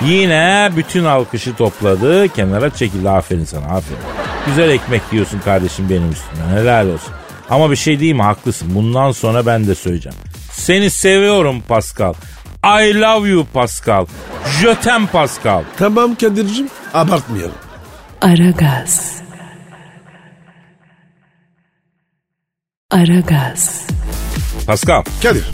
Yine 0.00 0.70
bütün 0.76 1.04
alkışı 1.04 1.54
topladı 1.54 2.28
kenara 2.28 2.70
çekildi 2.70 3.10
aferin 3.10 3.44
sana 3.44 3.66
aferin. 3.66 4.00
Güzel 4.46 4.70
ekmek 4.70 5.02
yiyorsun 5.12 5.40
kardeşim 5.40 5.90
benim 5.90 6.10
üstüme 6.12 6.60
helal 6.60 6.88
olsun. 6.88 7.14
Ama 7.50 7.70
bir 7.70 7.76
şey 7.76 8.00
değil 8.00 8.14
mi 8.14 8.22
haklısın 8.22 8.74
bundan 8.74 9.12
sonra 9.12 9.46
ben 9.46 9.66
de 9.66 9.74
söyleyeceğim. 9.74 10.18
Seni 10.52 10.90
seviyorum 10.90 11.62
Pascal. 11.68 12.14
I 12.64 13.00
love 13.00 13.28
you 13.28 13.46
Pascal. 13.52 14.06
Je 14.60 14.74
t'aime 14.74 15.06
Pascal. 15.06 15.62
Tamam 15.78 16.14
Kadir'cim 16.14 16.68
abartmayalım. 16.94 17.54
Aragaz. 18.20 19.22
Aragaz. 22.90 23.86
Pascal. 24.66 25.02
Kadir. 25.22 25.44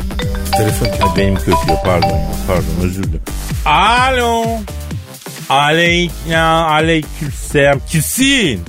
Telefon 0.57 1.16
Benim 1.16 1.37
kötü 1.37 1.53
pardon 1.85 2.20
pardon 2.46 2.85
özür 2.85 3.03
dilerim. 3.03 3.22
Alo. 3.70 4.44
Aleykna 5.48 6.66
aleykümselam. 6.66 7.80
Kimsin? 7.90 8.61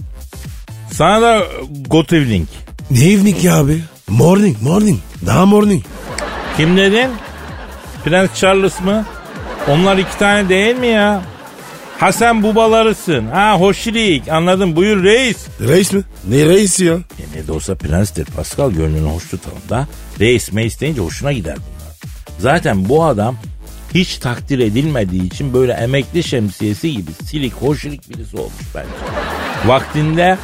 Sana 0.91 1.21
da 1.21 1.43
good 1.89 2.09
evening. 2.09 2.47
Ne 2.91 3.11
evlilik 3.11 3.43
ya 3.43 3.55
abi? 3.55 3.81
Morning 4.07 4.57
morning. 4.61 4.99
Daha 5.25 5.45
morning. 5.45 5.83
Kim 6.57 6.77
dedin? 6.77 7.09
Prens 8.05 8.29
Charles 8.35 8.81
mı? 8.81 9.05
Onlar 9.69 9.97
iki 9.97 10.17
tane 10.19 10.49
değil 10.49 10.75
mi 10.75 10.87
ya? 10.87 11.21
Ha 11.99 12.11
sen 12.11 12.43
bubalarısın. 12.43 13.27
Ha 13.27 13.55
hoşlik 13.59 14.27
anladım 14.27 14.75
buyur 14.75 15.03
reis. 15.03 15.37
Reis 15.67 15.93
mi? 15.93 16.03
Ne 16.27 16.45
reisi 16.45 16.85
ya? 16.85 16.93
E 16.93 17.37
ne 17.39 17.47
de 17.47 17.51
olsa 17.51 17.75
prenstir 17.75 18.25
Pascal 18.25 18.71
gönlünü 18.71 19.09
hoş 19.09 19.29
tutalım 19.29 19.61
da. 19.69 19.87
Reis 20.19 20.51
meis 20.51 20.81
deyince 20.81 21.01
hoşuna 21.01 21.31
gider 21.31 21.55
bunlar. 21.55 21.95
Zaten 22.39 22.89
bu 22.89 23.03
adam 23.05 23.35
hiç 23.95 24.17
takdir 24.17 24.59
edilmediği 24.59 25.23
için 25.23 25.53
böyle 25.53 25.73
emekli 25.73 26.23
şemsiyesi 26.23 26.91
gibi 26.91 27.11
silik 27.25 27.53
hoşlik 27.53 28.09
birisi 28.09 28.37
olmuş 28.37 28.65
bence. 28.75 28.89
Vaktinde 29.65 30.37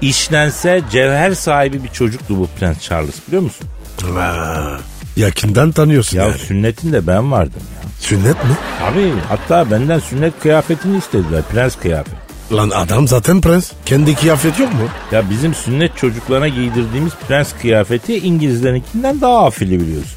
işlense 0.00 0.82
cevher 0.92 1.34
sahibi 1.34 1.84
bir 1.84 1.88
çocuktu 1.88 2.36
bu 2.38 2.48
Prens 2.58 2.80
Charles 2.80 3.14
biliyor 3.28 3.42
musun? 3.42 3.66
Ha, 4.14 4.78
yakından 5.16 5.72
tanıyorsun 5.72 6.16
Ya 6.18 6.24
yani. 6.24 6.38
sünnetinde 6.38 7.06
ben 7.06 7.32
vardım 7.32 7.62
ya. 7.76 7.88
Sünnet 8.00 8.44
mi? 8.44 8.56
Abi 8.82 9.12
hatta 9.28 9.70
benden 9.70 9.98
sünnet 9.98 10.32
kıyafetini 10.42 10.98
istediler 10.98 11.42
prens 11.52 11.76
kıyafet. 11.76 12.14
Lan 12.52 12.70
adam 12.70 13.08
zaten 13.08 13.40
prens. 13.40 13.72
Kendi 13.86 14.14
kıyafet 14.14 14.58
yok 14.58 14.72
mu? 14.72 14.88
Ya 15.12 15.30
bizim 15.30 15.54
sünnet 15.54 15.96
çocuklarına 15.96 16.48
giydirdiğimiz 16.48 17.12
prens 17.28 17.52
kıyafeti 17.60 18.18
İngilizlerinkinden 18.18 19.20
daha 19.20 19.46
afili 19.46 19.80
biliyorsun. 19.80 20.12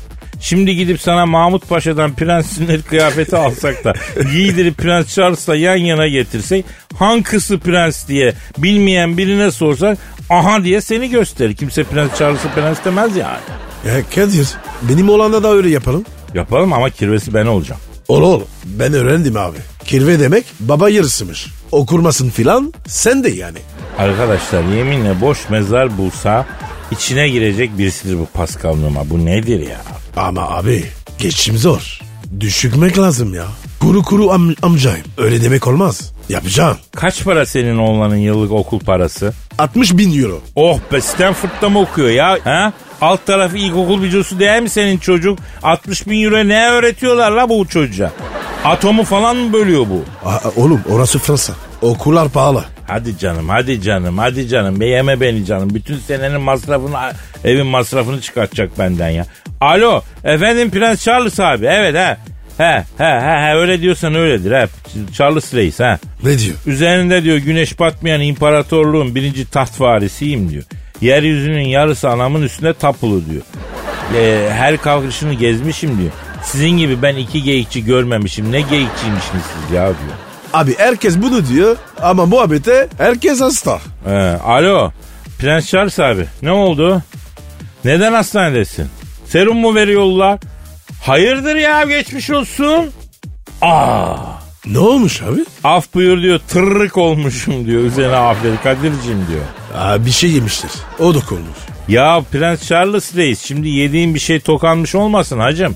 Şimdi 0.45 0.75
gidip 0.75 1.01
sana 1.01 1.25
Mahmut 1.25 1.69
Paşa'dan 1.69 2.13
prens 2.13 2.47
sünnet 2.47 2.87
kıyafeti 2.87 3.37
alsak 3.37 3.83
da 3.83 3.93
giydirip 4.31 4.77
Prens 4.77 5.15
Charles'la 5.15 5.55
yan 5.55 5.75
yana 5.75 6.07
getirsek 6.07 6.65
hangisi 6.95 7.57
prens 7.59 8.07
diye 8.07 8.33
bilmeyen 8.57 9.17
birine 9.17 9.51
sorsak 9.51 9.97
aha 10.29 10.63
diye 10.63 10.81
seni 10.81 11.09
gösterir. 11.09 11.55
Kimse 11.55 11.83
Prens 11.83 12.17
Charles'ı 12.17 12.47
prens 12.55 12.77
demez 12.85 13.15
yani. 13.15 13.39
Ya 13.87 13.93
Kadir 14.15 14.47
benim 14.81 15.09
olanda 15.09 15.43
da 15.43 15.51
öyle 15.51 15.69
yapalım. 15.69 16.05
Yapalım 16.33 16.73
ama 16.73 16.89
kirvesi 16.89 17.33
ben 17.33 17.45
olacağım. 17.45 17.81
Ol 18.07 18.21
ol 18.21 18.41
ben 18.65 18.93
öğrendim 18.93 19.37
abi. 19.37 19.57
Kirve 19.85 20.19
demek 20.19 20.45
baba 20.59 20.89
yarısımış. 20.89 21.47
Okurmasın 21.71 22.29
filan 22.29 22.73
sen 22.87 23.23
de 23.23 23.29
yani. 23.29 23.57
Arkadaşlar 23.97 24.63
yeminle 24.63 25.21
boş 25.21 25.49
mezar 25.49 25.97
bulsa 25.97 26.45
içine 26.91 27.29
girecek 27.29 27.77
birisidir 27.77 28.19
bu 28.19 28.25
Pascal 28.25 28.75
Numa. 28.75 29.09
Bu 29.09 29.25
nedir 29.25 29.59
ya? 29.59 29.94
Ama 30.15 30.49
abi 30.49 30.85
geçim 31.19 31.57
zor. 31.57 31.99
Düşükmek 32.39 32.97
lazım 32.99 33.33
ya. 33.33 33.45
Kuru 33.79 34.03
kuru 34.03 34.23
am- 34.23 34.55
amcayım. 34.61 35.05
Öyle 35.17 35.41
demek 35.43 35.67
olmaz. 35.67 36.11
Yapacağım. 36.29 36.77
Kaç 36.95 37.23
para 37.23 37.45
senin 37.45 37.77
oğlanın 37.77 38.15
yıllık 38.15 38.51
okul 38.51 38.79
parası? 38.79 39.33
60 39.59 39.97
bin 39.97 40.21
euro. 40.23 40.41
Oh 40.55 40.79
be 40.91 41.01
Stanford'da 41.01 41.69
mı 41.69 41.79
okuyor 41.79 42.09
ya? 42.09 42.37
Ha? 42.43 42.73
Alt 43.01 43.25
tarafı 43.25 43.57
ilkokul 43.57 44.03
videosu 44.03 44.39
değil 44.39 44.61
mi 44.61 44.69
senin 44.69 44.97
çocuk? 44.97 45.39
60 45.63 46.07
bin 46.07 46.23
euro 46.23 46.47
ne 46.47 46.69
öğretiyorlar 46.69 47.31
la 47.31 47.49
bu 47.49 47.67
çocuğa? 47.67 48.11
Atomu 48.63 49.03
falan 49.03 49.37
mı 49.37 49.53
bölüyor 49.53 49.85
bu? 49.89 50.27
Aa, 50.29 50.39
oğlum 50.55 50.81
orası 50.89 51.19
Fransa. 51.19 51.53
Okullar 51.85 52.29
pahalı. 52.29 52.65
Hadi 52.87 53.17
canım 53.17 53.49
hadi 53.49 53.81
canım 53.81 54.17
hadi 54.17 54.47
canım 54.47 54.79
be 54.79 54.85
yeme 54.85 55.21
beni 55.21 55.45
canım. 55.45 55.69
Bütün 55.73 55.97
senenin 55.97 56.41
masrafını 56.41 56.97
evin 57.43 57.67
masrafını 57.67 58.21
çıkartacak 58.21 58.79
benden 58.79 59.09
ya. 59.09 59.25
Alo 59.61 60.01
efendim 60.23 60.71
Prens 60.71 61.03
Charles 61.03 61.39
abi 61.39 61.65
evet 61.65 61.95
ha. 61.95 62.17
He 62.57 62.83
he 62.97 63.03
he 63.03 63.47
he 63.47 63.55
öyle 63.55 63.81
diyorsan 63.81 64.15
öyledir 64.15 64.51
he. 64.51 64.67
Charles 65.13 65.53
Reis 65.53 65.79
ha. 65.79 65.99
Ne 66.23 66.39
diyor? 66.39 66.55
Üzerinde 66.65 67.23
diyor 67.23 67.37
güneş 67.37 67.79
batmayan 67.79 68.21
imparatorluğun 68.21 69.15
birinci 69.15 69.49
taht 69.49 69.81
varisiyim 69.81 70.49
diyor. 70.49 70.63
Yeryüzünün 71.01 71.67
yarısı 71.67 72.09
anamın 72.09 72.41
üstünde 72.41 72.73
tapulu 72.73 73.21
diyor. 73.29 73.41
Ee, 74.15 74.49
her 74.51 74.77
kalkışını 74.77 75.33
gezmişim 75.33 75.97
diyor. 75.97 76.11
Sizin 76.43 76.69
gibi 76.69 77.01
ben 77.01 77.15
iki 77.15 77.43
geyikçi 77.43 77.85
görmemişim. 77.85 78.51
Ne 78.51 78.61
geyikçiymişsiniz 78.61 79.43
siz 79.43 79.75
ya 79.75 79.85
diyor. 79.85 80.34
Abi 80.55 80.75
herkes 80.77 81.17
bunu 81.21 81.47
diyor 81.47 81.75
ama 82.01 82.25
muhabbete 82.25 82.87
herkes 82.97 83.41
hasta. 83.41 83.79
Ee, 84.07 84.11
alo 84.45 84.91
Prens 85.39 85.67
Charles 85.69 85.99
abi 85.99 86.25
ne 86.41 86.51
oldu? 86.51 87.01
Neden 87.85 88.13
hastanedesin? 88.13 88.87
Serum 89.25 89.57
mu 89.57 89.75
veriyorlar? 89.75 90.39
Hayırdır 91.03 91.55
ya 91.55 91.83
geçmiş 91.83 92.29
olsun. 92.29 92.91
Aa, 93.61 94.15
Ne 94.65 94.79
olmuş 94.79 95.21
abi? 95.21 95.45
af 95.63 95.93
buyur 95.93 96.21
diyor 96.21 96.39
tırrık 96.47 96.97
olmuşum 96.97 97.65
diyor 97.67 97.81
üzerine 97.83 98.15
afiyet 98.15 98.63
Kadir'cim 98.63 99.25
diyor. 99.31 99.45
Aa, 99.75 100.05
bir 100.05 100.11
şey 100.11 100.31
yemiştir. 100.31 100.71
O 100.99 101.15
da 101.15 101.19
konmuş. 101.19 101.57
Ya 101.87 102.21
Prens 102.31 102.67
Charles 102.67 103.15
Reis 103.15 103.41
şimdi 103.45 103.69
yediğin 103.69 104.13
bir 104.15 104.19
şey 104.19 104.39
tokanmış 104.39 104.95
olmasın 104.95 105.39
hacım. 105.39 105.75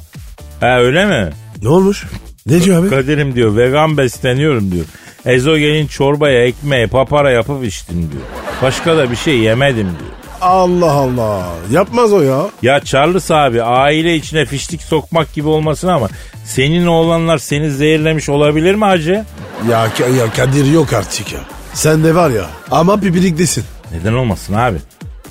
Ha 0.60 0.80
öyle 0.80 1.06
mi? 1.06 1.30
Ne 1.62 1.70
olmuş? 1.70 2.06
Ne 2.50 2.64
diyor 2.64 2.82
abi? 2.82 2.90
Kadir'im 2.90 3.36
diyor 3.36 3.56
vegan 3.56 3.98
besleniyorum 3.98 4.72
diyor. 4.72 4.86
Ezogelin 5.26 5.88
çorbaya 5.88 6.46
ekmeğe 6.46 6.88
papara 6.88 7.32
yapıp 7.32 7.66
içtim 7.66 7.98
diyor. 8.12 8.24
Başka 8.62 8.98
da 8.98 9.12
bir 9.12 9.16
şey 9.16 9.38
yemedim 9.40 9.88
diyor. 10.00 10.12
Allah 10.42 10.92
Allah. 10.92 11.48
Yapmaz 11.72 12.14
o 12.14 12.22
ya. 12.22 12.42
Ya 12.62 12.80
Charles 12.80 13.32
abi 13.32 13.64
aile 13.64 14.16
içine 14.16 14.46
fişlik 14.46 14.82
sokmak 14.82 15.34
gibi 15.34 15.48
olmasın 15.48 15.88
ama 15.88 16.08
senin 16.46 16.88
oğlanlar 16.88 17.38
seni 17.38 17.72
zehirlemiş 17.72 18.30
olabilir 18.30 18.76
mi 18.76 18.86
hacı? 18.86 19.26
Ya, 19.70 19.84
ya 20.18 20.34
Kadir 20.36 20.72
yok 20.72 20.94
artık 20.94 21.34
ya. 21.34 21.40
Sen 21.74 22.04
de 22.04 22.16
var 22.16 22.30
ya 22.30 22.46
ama 22.72 23.02
birliktesin. 23.02 23.64
Neden 23.92 24.14
olmasın 24.14 24.54
abi? 24.54 24.78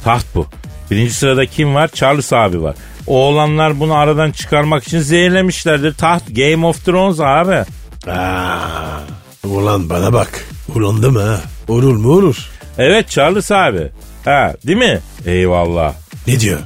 Taht 0.04 0.24
bu. 0.34 0.46
Birinci 0.90 1.12
sırada 1.14 1.46
kim 1.46 1.74
var? 1.74 1.88
Charles 1.88 2.32
abi 2.32 2.62
var. 2.62 2.74
Oğlanlar 3.08 3.80
bunu 3.80 3.94
aradan 3.94 4.30
çıkarmak 4.30 4.84
için 4.84 4.98
zehirlemişlerdir. 5.00 5.94
Taht 5.94 6.22
Game 6.36 6.66
of 6.66 6.84
Thrones 6.84 7.20
abi. 7.20 7.64
Aa, 8.10 9.00
ulan 9.44 9.90
bana 9.90 10.12
bak. 10.12 10.44
Ulandım 10.74 11.16
ha. 11.16 11.40
Olur 11.68 11.96
mu 11.96 12.08
olur. 12.12 12.36
Evet 12.78 13.08
Charles 13.10 13.52
abi. 13.52 13.88
Ha 14.24 14.54
değil 14.66 14.78
mi? 14.78 15.00
Eyvallah. 15.26 15.94
Ne 16.26 16.40
diyor? 16.40 16.58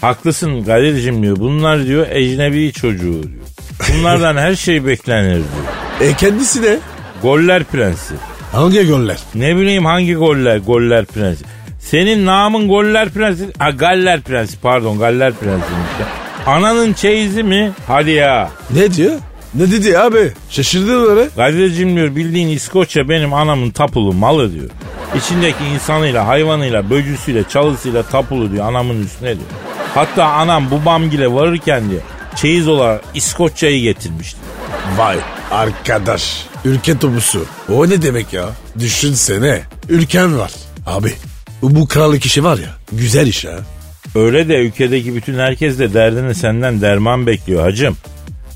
Haklısın 0.00 0.64
Kadir'cim 0.64 1.22
diyor. 1.22 1.36
Bunlar 1.36 1.84
diyor 1.86 2.06
ecnebi 2.10 2.72
çocuğu 2.72 3.22
diyor. 3.22 3.44
Bunlardan 3.94 4.36
her 4.36 4.54
şey 4.54 4.86
beklenir 4.86 5.34
diyor. 5.34 6.10
E 6.10 6.16
kendisi 6.16 6.62
de. 6.62 6.78
Goller 7.22 7.64
prensi. 7.64 8.14
Hangi 8.52 8.88
goller? 8.88 9.18
Ne 9.34 9.56
bileyim 9.56 9.84
hangi 9.84 10.14
goller 10.14 10.56
goller 10.56 11.04
prensi. 11.04 11.44
Senin 11.90 12.26
namın 12.26 12.68
goller 12.68 13.08
prensi. 13.08 13.48
Ha 13.58 13.70
Galler 13.70 14.20
prensi 14.20 14.60
pardon 14.60 14.98
Galler 14.98 15.32
prensiymiş 15.32 15.90
ya. 16.00 16.06
Ananın 16.46 16.92
çeyizi 16.92 17.42
mi? 17.42 17.72
Hadi 17.86 18.10
ya. 18.10 18.50
Ne 18.70 18.94
diyor? 18.94 19.12
Ne 19.54 19.70
dedi 19.70 19.98
abi? 19.98 20.32
Şaşırdın 20.50 21.10
öyle. 21.10 21.28
Kadir'cim 21.36 21.96
diyor 21.96 22.16
bildiğin 22.16 22.48
İskoçya 22.48 23.08
benim 23.08 23.32
anamın 23.34 23.70
tapulu 23.70 24.12
malı 24.12 24.52
diyor. 24.54 24.70
İçindeki 25.16 25.64
insanıyla, 25.74 26.26
hayvanıyla, 26.26 26.90
böcüsüyle, 26.90 27.44
çalısıyla 27.48 28.02
tapulu 28.02 28.52
diyor 28.52 28.66
anamın 28.68 29.04
üstüne 29.04 29.28
diyor. 29.34 29.50
Hatta 29.94 30.24
anam 30.24 30.70
babamgile 30.70 31.32
varırken 31.32 31.90
diyor 31.90 32.02
çeyiz 32.36 32.68
olarak 32.68 33.04
İskoçya'yı 33.14 33.82
getirmişti. 33.82 34.40
Vay 34.96 35.16
arkadaş. 35.50 36.46
Ülke 36.64 36.98
topusu. 36.98 37.44
O 37.72 37.88
ne 37.88 38.02
demek 38.02 38.32
ya? 38.32 38.44
Düşünsene. 38.78 39.60
Ülken 39.88 40.38
var. 40.38 40.50
Abi 40.86 41.12
bu 41.62 41.88
krallık 41.88 42.26
işi 42.26 42.44
var 42.44 42.58
ya. 42.58 42.70
Güzel 42.92 43.26
iş 43.26 43.44
ha. 43.44 43.58
Öyle 44.14 44.48
de 44.48 44.54
ülkedeki 44.56 45.14
bütün 45.14 45.38
herkes 45.38 45.78
de 45.78 45.94
derdini 45.94 46.34
senden 46.34 46.80
derman 46.80 47.26
bekliyor 47.26 47.62
hacım. 47.62 47.96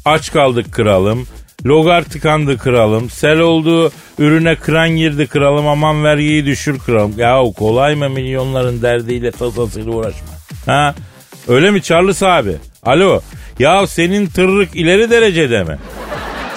Aç 0.04 0.32
kaldık 0.32 0.72
kralım. 0.72 1.26
Logar 1.66 2.02
tıkandı 2.02 2.58
kralım. 2.58 3.10
Sel 3.10 3.38
oldu 3.38 3.92
ürüne 4.18 4.56
kran 4.56 4.90
girdi 4.90 5.26
kralım 5.26 5.66
aman 5.66 6.04
vergiyi 6.04 6.46
düşür 6.46 6.78
kralım. 6.78 7.14
Ya 7.18 7.42
kolay 7.58 7.94
mı 7.94 8.10
milyonların 8.10 8.82
derdiyle 8.82 9.30
tasasıyla 9.30 9.92
uğraşma. 9.92 10.28
Ha? 10.66 10.94
Öyle 11.48 11.70
mi 11.70 11.82
Charles 11.82 12.22
abi? 12.22 12.56
Alo. 12.82 13.20
Ya 13.58 13.86
senin 13.86 14.26
tırrık 14.26 14.76
ileri 14.76 15.10
derecede 15.10 15.64
mi? 15.64 15.78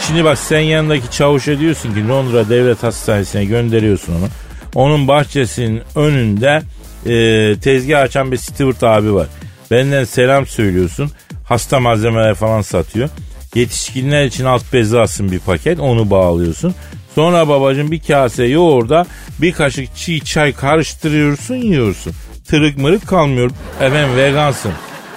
Şimdi 0.08 0.24
bak 0.24 0.38
sen 0.38 0.60
yanındaki 0.60 1.12
çavuşa 1.12 1.60
diyorsun 1.60 1.94
ki 1.94 2.08
Londra 2.08 2.50
Devlet 2.50 2.84
Hastanesi'ne 2.84 3.46
gönderiyorsun 3.46 4.14
onu. 4.16 4.28
Onun 4.76 5.08
bahçesinin 5.08 5.82
önünde 5.96 6.62
e, 7.06 7.56
tezgah 7.60 8.02
açan 8.02 8.32
bir 8.32 8.38
Stewart 8.38 8.84
abi 8.84 9.14
var. 9.14 9.28
Benden 9.72 10.04
selam 10.04 10.46
söylüyorsun. 10.46 11.12
Hasta 11.48 11.80
malzemeler 11.80 12.36
falan 12.36 12.62
satıyor. 12.62 13.10
Yetişkinler 13.56 14.26
için 14.26 14.46
alt 14.46 14.74
bezi 14.74 15.00
alsın 15.00 15.32
bir 15.32 15.40
paket 15.40 15.80
onu 15.80 16.10
bağlıyorsun. 16.10 16.76
Sonra 17.16 17.48
babacığım 17.48 17.92
bir 17.92 18.00
kase 18.00 18.44
yoğurda 18.44 19.06
bir 19.42 19.52
kaşık 19.52 19.96
çiğ 19.96 20.22
çay 20.22 20.54
karıştırıyorsun 20.54 21.56
yiyorsun. 21.56 22.14
Tırık 22.48 22.78
mırık 22.78 23.08
kalmıyor. 23.08 23.52
Efendim 23.82 24.18
vegansın. 24.18 24.72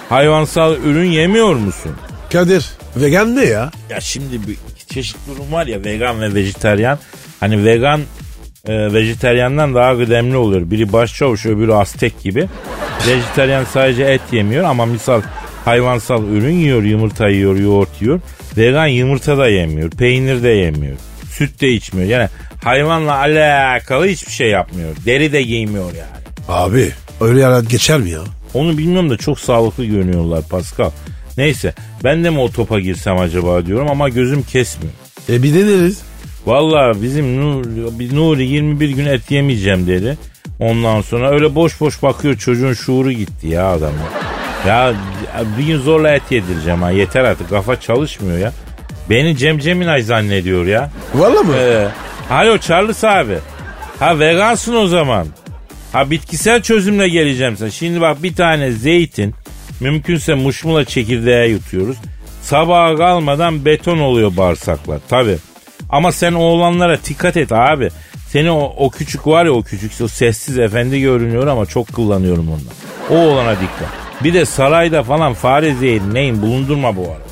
Hayvansal 0.09 0.75
ürün 0.75 1.11
yemiyor 1.11 1.55
musun? 1.55 1.91
Kadir 2.31 2.65
vegan 2.95 3.35
ne 3.35 3.45
ya? 3.45 3.71
Ya 3.89 4.01
şimdi 4.01 4.47
bir 4.47 4.57
çeşit 4.93 5.17
durum 5.27 5.51
var 5.51 5.67
ya 5.67 5.83
vegan 5.83 6.21
ve 6.21 6.33
vejeteryan. 6.33 6.99
Hani 7.39 7.65
vegan 7.65 8.01
e, 8.67 8.93
vejeteryandan 8.93 9.75
daha 9.75 9.97
kıdemli 9.97 10.37
oluyor. 10.37 10.71
Biri 10.71 10.93
başçavuş 10.93 11.45
öbürü 11.45 11.73
aztek 11.73 12.23
gibi. 12.23 12.47
Vejeteryan 13.07 13.63
sadece 13.63 14.03
et 14.03 14.21
yemiyor 14.31 14.63
ama 14.63 14.85
misal 14.85 15.21
hayvansal 15.65 16.23
ürün 16.23 16.55
yiyor. 16.55 16.83
Yumurta 16.83 17.29
yiyor, 17.29 17.55
yoğurt 17.55 18.01
yiyor. 18.01 18.19
Vegan 18.57 18.87
yumurta 18.87 19.37
da 19.37 19.49
yemiyor, 19.49 19.91
peynir 19.91 20.43
de 20.43 20.49
yemiyor. 20.49 20.97
Süt 21.31 21.61
de 21.61 21.71
içmiyor. 21.71 22.09
Yani 22.09 22.29
hayvanla 22.63 23.15
alakalı 23.17 24.07
hiçbir 24.07 24.31
şey 24.31 24.49
yapmıyor. 24.49 24.89
Deri 25.05 25.33
de 25.33 25.41
giymiyor 25.41 25.85
yani. 25.85 26.23
Abi 26.47 26.91
öyle 27.21 27.43
hayat 27.43 27.69
geçer 27.69 27.99
mi 27.99 28.09
ya? 28.09 28.19
Onu 28.53 28.77
bilmiyorum 28.77 29.09
da 29.09 29.17
çok 29.17 29.39
sağlıklı 29.39 29.85
görünüyorlar 29.85 30.43
Pascal. 30.49 30.91
Neyse 31.37 31.73
ben 32.03 32.23
de 32.23 32.29
mi 32.29 32.39
o 32.39 32.51
topa 32.51 32.79
girsem 32.79 33.17
acaba 33.17 33.65
diyorum 33.65 33.89
ama 33.89 34.09
gözüm 34.09 34.43
kesmiyor. 34.43 34.93
E 35.29 35.43
bir 35.43 35.53
deneriz. 35.53 36.01
Valla 36.47 37.01
bizim 37.01 37.41
Nuri, 37.41 38.15
Nuri 38.15 38.47
21 38.47 38.89
gün 38.89 39.05
et 39.05 39.31
yemeyeceğim 39.31 39.87
dedi. 39.87 40.17
Ondan 40.59 41.01
sonra 41.01 41.31
öyle 41.31 41.55
boş 41.55 41.81
boş 41.81 42.03
bakıyor 42.03 42.37
çocuğun 42.37 42.73
şuuru 42.73 43.11
gitti 43.11 43.47
ya 43.47 43.67
adamın. 43.67 43.99
Ya 44.67 44.93
bir 45.57 45.65
gün 45.65 45.77
zorla 45.77 46.09
et 46.11 46.21
yedireceğim 46.29 46.81
ha 46.81 46.91
yeter 46.91 47.23
artık 47.23 47.49
kafa 47.49 47.79
çalışmıyor 47.79 48.37
ya. 48.37 48.53
Beni 49.09 49.37
Cem 49.37 49.59
Ceminay 49.59 50.01
zannediyor 50.01 50.65
ya. 50.65 50.89
Valla 51.15 51.43
mı? 51.43 51.53
Ee, 51.57 51.87
alo 52.29 52.57
Charles 52.57 53.03
abi. 53.03 53.37
Ha 53.99 54.19
vegansın 54.19 54.75
o 54.75 54.87
zaman. 54.87 55.27
Ha 55.93 56.11
bitkisel 56.11 56.61
çözümle 56.61 57.09
geleceğim 57.09 57.57
sana. 57.57 57.69
Şimdi 57.69 58.01
bak 58.01 58.23
bir 58.23 58.35
tane 58.35 58.71
zeytin, 58.71 59.35
Mümkünse 59.79 60.33
muşmula 60.33 60.85
çekirdeğe 60.85 61.47
yutuyoruz. 61.47 61.97
Sabaha 62.41 62.95
kalmadan 62.95 63.65
beton 63.65 63.97
oluyor 63.97 64.37
bağırsaklar. 64.37 64.99
Tabi. 65.09 65.37
Ama 65.89 66.11
sen 66.11 66.33
oğlanlara 66.33 66.97
dikkat 67.03 67.37
et 67.37 67.51
abi. 67.51 67.89
Seni 68.29 68.51
o, 68.51 68.73
o 68.77 68.89
küçük 68.89 69.27
var 69.27 69.45
ya 69.45 69.51
o 69.51 69.61
küçük 69.63 69.91
o 70.01 70.07
sessiz 70.07 70.57
efendi 70.59 71.01
görünüyor 71.01 71.47
ama 71.47 71.65
çok 71.65 71.93
kullanıyorum 71.93 72.47
ondan. 72.51 72.73
O 73.09 73.15
oğlana 73.27 73.51
dikkat. 73.55 73.89
Bir 74.23 74.33
de 74.33 74.45
sarayda 74.45 75.03
falan 75.03 75.33
fare 75.33 75.73
zehri 75.75 76.13
neyin 76.13 76.41
bulundurma 76.41 76.95
bu 76.95 77.01
arada. 77.01 77.23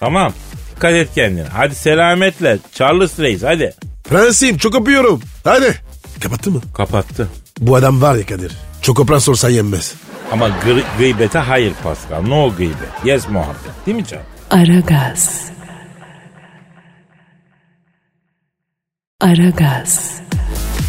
Tamam. 0.00 0.32
Dikkat 0.76 0.92
et 0.92 1.08
kendine. 1.14 1.44
Hadi 1.52 1.74
selametle. 1.74 2.58
Charles 2.74 3.18
Reis 3.18 3.42
hadi. 3.42 3.74
Prensim 4.04 4.58
çok 4.58 4.74
öpüyorum. 4.74 5.20
Hadi. 5.44 5.74
Kapattı 6.20 6.50
mı? 6.50 6.60
Kapattı. 6.74 7.28
Bu 7.60 7.76
adam 7.76 8.02
var 8.02 8.14
ya 8.14 8.26
Kadir. 8.26 8.52
Çok 8.82 9.00
öpren 9.00 9.18
sorsa 9.18 9.48
yenmez. 9.50 9.94
Ama 10.32 10.48
gı- 10.48 10.82
gıybete 10.98 11.38
hayır 11.38 11.72
Pascal. 11.82 12.22
No 12.22 12.52
gıybet. 12.56 12.76
Yes 13.04 13.28
muhabbet. 13.28 13.86
Değil 13.86 13.96
mi 13.96 14.06
canım? 14.06 14.24
Aragaz. 14.50 15.44
Aragaz. 19.24 20.20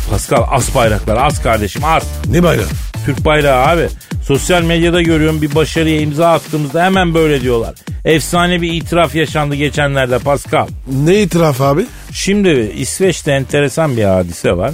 Pascal 0.10 0.48
as 0.52 0.76
bayraklar 0.76 1.26
as 1.26 1.44
kardeşim 1.44 1.84
as. 1.84 2.04
Ne 2.30 2.44
bayrağı? 2.44 2.66
Türk 3.06 3.26
bayrağı 3.26 3.68
abi. 3.68 3.88
Sosyal 4.24 4.62
medyada 4.62 5.02
görüyorum 5.02 5.42
bir 5.42 5.56
başarıya 5.56 6.02
imza 6.02 6.32
attığımızda 6.32 6.84
hemen 6.84 7.14
böyle 7.14 7.42
diyorlar. 7.42 7.76
Efsane 8.06 8.62
bir 8.62 8.74
itiraf 8.74 9.16
yaşandı 9.16 9.56
geçenlerde 9.56 10.20
Pascal. 10.20 10.68
Ne 10.88 11.22
itiraf 11.22 11.62
abi? 11.62 11.86
Şimdi 12.12 12.72
İsveç'te 12.78 13.32
enteresan 13.32 13.98
bir 13.98 14.04
hadise 14.04 14.58
var. 14.58 14.72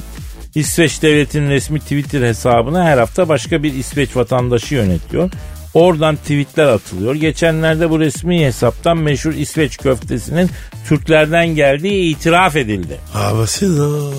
İsveç 0.55 1.01
devletinin 1.01 1.49
resmi 1.49 1.80
Twitter 1.80 2.22
hesabına 2.22 2.84
her 2.84 2.97
hafta 2.97 3.30
başka 3.30 3.64
bir 3.64 3.74
İsveç 3.74 4.16
vatandaşı 4.16 4.76
yönetiyor. 4.76 5.32
Oradan 5.74 6.15
tweetler 6.15 6.65
atılıyor. 6.65 7.15
Geçenlerde 7.15 7.89
bu 7.89 7.99
resmi 7.99 8.45
hesaptan 8.45 8.97
meşhur 8.97 9.34
İsveç 9.34 9.78
köftesinin 9.78 10.49
Türklerden 10.88 11.47
geldiği 11.47 12.15
itiraf 12.15 12.55
edildi. 12.55 12.97
Havasına, 13.13 14.11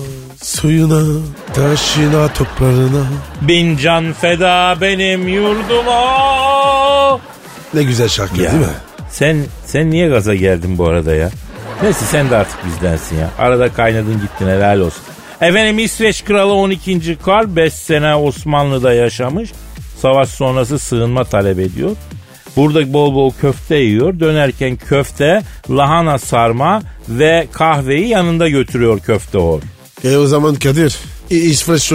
suyuna, 0.43 1.21
taşına, 1.53 2.33
toprağına. 2.33 3.03
Bin 3.41 3.77
can 3.77 4.13
feda 4.13 4.75
benim 4.81 5.27
yurduma. 5.27 7.19
Ne 7.73 7.83
güzel 7.83 8.07
şarkı 8.07 8.41
Ya, 8.41 8.51
değil 8.51 8.61
mi? 8.63 8.67
Sen 9.09 9.37
sen 9.65 9.91
niye 9.91 10.07
gaza 10.07 10.35
geldin 10.35 10.77
bu 10.77 10.87
arada 10.87 11.15
ya? 11.15 11.29
Neyse 11.83 12.05
sen 12.05 12.29
de 12.29 12.35
artık 12.35 12.65
bizdensin 12.65 13.17
ya. 13.17 13.29
Arada 13.39 13.73
kaynadın 13.73 14.21
gittin 14.21 14.47
helal 14.47 14.79
olsun. 14.79 15.03
Efendim 15.41 15.79
İsveç 15.79 16.23
kralı 16.25 16.53
12. 16.53 17.17
Karl 17.25 17.55
5 17.55 17.73
sene 17.73 18.15
Osmanlı'da 18.15 18.93
yaşamış. 18.93 19.51
Savaş 20.03 20.29
sonrası 20.29 20.79
sığınma 20.79 21.23
talep 21.23 21.59
ediyor. 21.59 21.91
Burada 22.55 22.93
bol 22.93 23.15
bol 23.15 23.33
köfte 23.41 23.75
yiyor. 23.75 24.19
Dönerken 24.19 24.75
köfte, 24.75 25.41
lahana 25.69 26.17
sarma 26.17 26.81
ve 27.09 27.47
kahveyi 27.51 28.07
yanında 28.07 28.49
götürüyor 28.49 28.99
köfte 28.99 29.37
or. 29.37 29.61
E 30.03 30.17
o 30.17 30.27
zaman 30.27 30.55
Kadir, 30.55 30.97
İsveç 31.29 31.93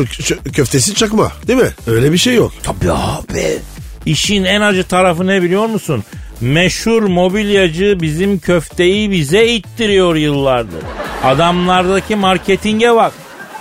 köftesi 0.53 0.95
çakma 0.95 1.33
değil 1.47 1.59
mi? 1.59 1.71
Öyle 1.87 2.13
bir 2.13 2.19
şey 2.19 2.35
yok. 2.35 2.53
Tabii 2.63 2.93
abi. 2.93 3.59
İşin 4.07 4.45
en 4.45 4.61
acı 4.61 4.85
tarafı 4.85 5.27
ne 5.27 5.43
biliyor 5.43 5.67
musun? 5.67 6.05
Meşhur 6.41 7.03
mobilyacı 7.03 7.99
bizim 8.01 8.39
köfteyi 8.39 9.11
bize 9.11 9.47
ittiriyor 9.47 10.15
yıllardır. 10.15 10.83
Adamlardaki 11.25 12.17
marketinge 12.17 12.95
bak. 12.95 13.13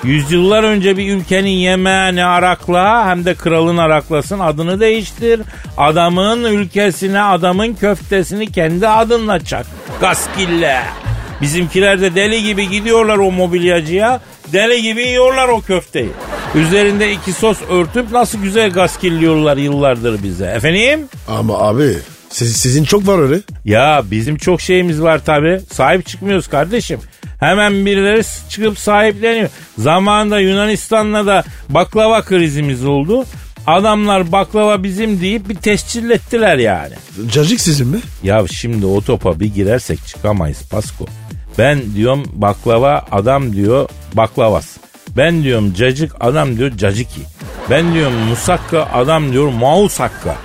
Yüzyıllar 0.03 0.63
önce 0.63 0.97
bir 0.97 1.13
ülkenin 1.15 1.49
yemeğini 1.49 2.25
arakla 2.25 3.05
hem 3.09 3.25
de 3.25 3.33
kralın 3.33 3.77
araklasın 3.77 4.39
adını 4.39 4.79
değiştir. 4.79 5.41
Adamın 5.77 6.43
ülkesine 6.43 7.21
adamın 7.21 7.73
köftesini 7.73 8.51
kendi 8.51 8.87
adınla 8.87 9.39
çak. 9.45 9.65
Gaskille. 10.01 10.79
Bizimkiler 11.41 12.01
de 12.01 12.15
deli 12.15 12.43
gibi 12.43 12.69
gidiyorlar 12.69 13.17
o 13.17 13.31
mobilyacıya. 13.31 14.21
Deli 14.53 14.81
gibi 14.81 15.01
yiyorlar 15.01 15.47
o 15.47 15.61
köfteyi. 15.61 16.09
Üzerinde 16.55 17.11
iki 17.11 17.33
sos 17.33 17.57
örtüp 17.69 18.11
nasıl 18.11 18.39
güzel 18.41 18.69
gaskilliyorlar 18.71 19.57
yıllardır 19.57 20.23
bize. 20.23 20.45
Efendim? 20.45 21.07
Ama 21.27 21.57
abi 21.59 21.93
siz- 22.29 22.55
sizin 22.57 22.83
çok 22.83 23.07
var 23.07 23.19
öyle. 23.19 23.39
Ya 23.65 24.01
bizim 24.11 24.37
çok 24.37 24.61
şeyimiz 24.61 25.01
var 25.01 25.25
tabi. 25.25 25.59
Sahip 25.71 26.05
çıkmıyoruz 26.05 26.47
kardeşim. 26.47 26.99
Hemen 27.39 27.85
birileri 27.85 28.23
çıkıp 28.49 28.79
sahipleniyor. 28.79 29.49
Zamanında 29.77 30.39
Yunanistan'la 30.39 31.25
da 31.25 31.43
baklava 31.69 32.21
krizimiz 32.21 32.85
oldu. 32.85 33.25
Adamlar 33.67 34.31
baklava 34.31 34.83
bizim 34.83 35.21
deyip 35.21 35.49
bir 35.49 35.55
tescillettiler 35.55 36.57
yani. 36.57 36.93
Cacık 37.31 37.61
sizin 37.61 37.87
mi? 37.87 37.99
Ya 38.23 38.47
şimdi 38.47 38.85
o 38.85 39.01
topa 39.01 39.39
bir 39.39 39.53
girersek 39.53 40.07
çıkamayız 40.07 40.69
Pasko. 40.69 41.05
Ben 41.57 41.79
diyorum 41.95 42.23
baklava 42.33 43.05
adam 43.11 43.53
diyor 43.53 43.89
baklavas. 44.13 44.77
Ben 45.17 45.43
diyorum 45.43 45.73
cacık 45.73 46.15
adam 46.19 46.57
diyor 46.57 46.71
caciki. 46.77 47.21
Ben 47.69 47.93
diyorum 47.93 48.13
musakka 48.13 48.83
adam 48.93 49.31
diyor 49.31 49.53
mausakka. 49.53 50.35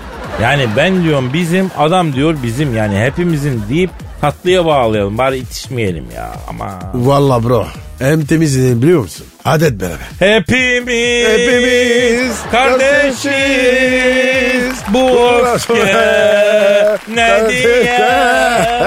Yani 0.42 0.66
ben 0.76 1.04
diyorum 1.04 1.30
bizim 1.32 1.70
adam 1.78 2.12
diyor 2.12 2.36
bizim 2.42 2.76
yani 2.76 2.98
hepimizin 2.98 3.62
deyip 3.68 3.90
tatlıya 4.22 4.66
bağlayalım 4.66 5.18
bari 5.18 5.36
itişmeyelim 5.38 6.06
ya 6.16 6.32
ama. 6.48 6.78
Valla 6.94 7.44
bro. 7.44 7.66
Hem 7.98 8.24
temizliğini 8.24 8.82
biliyor 8.82 9.00
musun? 9.00 9.26
Adet 9.44 9.80
beraber. 9.80 9.98
Hepimiz, 10.18 11.28
Hepimiz 11.28 12.36
kardeşiz 12.50 13.22
kardeşiz. 13.22 14.74
bu 14.94 15.08
öfke 15.54 16.98
ne 17.14 17.48
diye. 17.48 17.98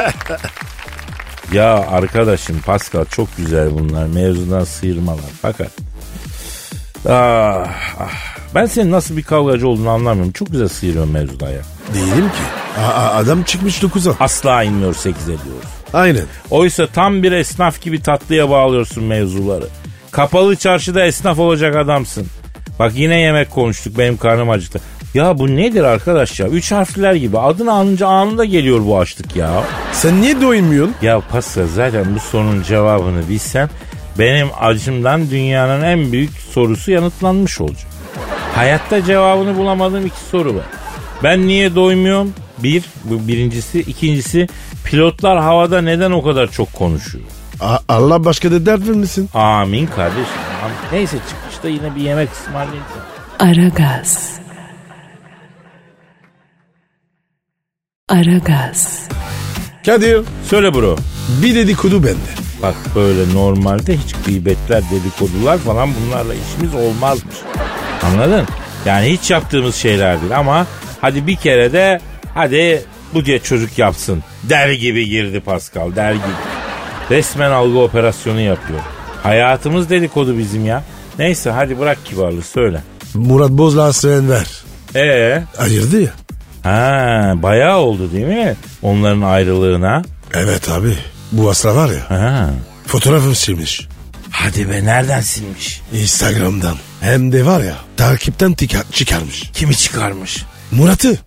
Ya 1.54 1.74
arkadaşım 1.92 2.62
Pascal 2.66 3.06
çok 3.06 3.38
güzel 3.38 3.72
bunlar 3.80 4.06
mevzudan 4.06 4.64
sıyırmalar 4.64 5.20
fakat 5.42 5.72
ah, 7.10 7.68
ah, 8.00 8.36
ben 8.56 8.66
senin 8.66 8.92
nasıl 8.92 9.18
bir 9.18 9.24
kavgacı 9.24 9.68
olduğunu 9.68 9.90
anlamıyorum. 9.90 10.32
Çok 10.32 10.52
güzel 10.52 10.68
sıyırıyorsun 10.68 11.14
mevzudan 11.14 11.50
ya. 11.50 11.62
Değilim 11.94 12.30
ki. 12.30 12.82
Aa, 12.82 13.16
adam 13.16 13.44
çıkmış 13.44 13.84
9'a. 13.84 14.16
Asla 14.20 14.64
inmiyor 14.64 14.94
8 14.94 15.24
ediyoruz. 15.24 15.70
Aynen. 15.94 16.26
Oysa 16.52 16.88
tam 16.88 17.24
bir 17.24 17.32
esnaf 17.32 17.82
gibi 17.82 18.02
tatlıya 18.02 18.50
bağlıyorsun 18.50 19.04
mevzuları. 19.04 19.68
Kapalı 20.12 20.56
çarşıda 20.56 21.06
esnaf 21.06 21.40
olacak 21.40 21.76
adamsın. 21.76 22.28
Bak 22.80 22.92
yine 22.96 23.20
yemek 23.20 23.52
konuştuk 23.52 23.98
benim 23.98 24.18
karnım 24.18 24.50
acıktı. 24.50 24.80
Ya 25.14 25.38
bu 25.40 25.56
nedir 25.56 25.84
arkadaş 25.84 26.40
ya? 26.40 26.48
Üç 26.48 26.72
harfler 26.72 27.14
gibi 27.14 27.40
adını 27.40 27.74
alınca 27.74 28.08
anında 28.08 28.46
geliyor 28.46 28.86
bu 28.86 29.00
açlık 29.00 29.36
ya. 29.36 29.64
Sen 29.94 30.22
niye 30.22 30.42
doymuyorsun? 30.42 30.96
Ya 31.02 31.22
Pascal 31.32 31.68
zaten 31.76 32.16
bu 32.16 32.20
sorunun 32.20 32.64
cevabını 32.64 33.30
bilsem 33.30 33.70
benim 34.20 34.48
acımdan 34.60 35.30
dünyanın 35.30 35.84
en 35.84 36.12
büyük 36.12 36.32
sorusu 36.32 36.92
yanıtlanmış 36.92 37.62
olacak. 37.62 37.88
Hayatta 38.56 39.04
cevabını 39.06 39.58
bulamadığım 39.58 40.06
iki 40.06 40.20
soru 40.32 40.56
var. 40.56 40.66
Ben 41.24 41.48
niye 41.48 41.76
doymuyorum? 41.76 42.34
Bir, 42.58 42.84
bu 43.04 43.28
birincisi. 43.28 43.80
ikincisi 43.80 44.48
pilotlar 44.84 45.38
havada 45.42 45.82
neden 45.82 46.12
o 46.12 46.24
kadar 46.24 46.52
çok 46.52 46.74
konuşuyor? 46.74 47.24
A- 47.60 47.80
Allah 47.90 48.26
başka 48.26 48.52
da 48.52 48.66
dert 48.66 48.88
vermesin. 48.88 49.30
Amin 49.34 49.88
kardeşim. 49.88 50.26
Amin. 50.64 50.76
Neyse 50.92 51.18
çıkışta 51.30 51.68
yine 51.70 51.96
bir 51.96 52.02
yemek 52.02 52.30
ısmarlayayım 52.32 52.84
sana. 52.94 53.50
Aragaz. 53.50 54.32
Aragaz. 58.10 59.08
Kadir 59.86 60.22
Söyle 60.50 60.74
bro. 60.74 60.96
bir 61.44 61.56
dedikodu 61.56 62.04
bende. 62.04 62.16
Bak 62.66 62.76
böyle 62.96 63.34
normalde 63.34 63.98
hiç 63.98 64.16
gıybetler, 64.26 64.84
dedikodular 64.92 65.58
falan 65.58 65.90
bunlarla 65.96 66.34
işimiz 66.34 66.76
olmazmış. 66.76 67.36
Anladın? 68.04 68.46
Yani 68.86 69.08
hiç 69.12 69.32
yaptığımız 69.32 69.76
şeyler 69.76 70.22
değil 70.22 70.38
ama 70.38 70.68
hadi 71.02 71.28
bir 71.28 71.36
kere 71.36 71.74
de 71.74 72.00
hadi 72.34 72.82
bu 73.14 73.26
diye 73.26 73.40
çocuk 73.40 73.78
yapsın. 73.80 74.24
Der 74.44 74.70
gibi 74.70 75.10
girdi 75.10 75.40
Pascal 75.40 75.96
der 75.96 76.14
gibi. 76.14 76.24
Resmen 77.12 77.52
algı 77.52 77.80
operasyonu 77.80 78.40
yapıyor. 78.40 78.80
Hayatımız 79.24 79.90
dedikodu 79.90 80.38
bizim 80.38 80.66
ya. 80.66 80.84
Neyse 81.20 81.50
hadi 81.50 81.80
bırak 81.80 82.06
kibarlığı 82.06 82.42
söyle. 82.44 82.82
Murat 83.14 83.50
Bozla 83.52 83.84
Aslen 83.84 84.30
ver. 84.30 84.48
Ee, 84.96 85.44
Ayırdı 85.58 86.02
ya. 86.02 86.12
ha 86.64 87.34
bayağı 87.36 87.78
oldu 87.78 88.12
değil 88.12 88.26
mi? 88.28 88.56
Onların 88.82 89.22
ayrılığına. 89.22 90.02
Evet 90.34 90.70
abi. 90.70 90.98
Bu 91.36 91.50
asla 91.50 91.76
var 91.76 91.90
ya. 91.90 92.10
Ha. 92.10 92.50
Fotoğrafı 92.88 93.36
silmiş. 93.36 93.88
Hadi 94.32 94.70
be 94.70 94.86
nereden 94.86 95.22
silmiş? 95.22 95.82
Instagram'dan. 95.94 96.76
Hem 97.02 97.32
de 97.32 97.46
var 97.46 97.62
ya 97.64 97.76
takipten 97.98 98.52
tika- 98.54 98.92
çıkarmış. 98.92 99.44
Kimi 99.54 99.76
çıkarmış? 99.78 100.44
Murat'ı. 100.72 101.18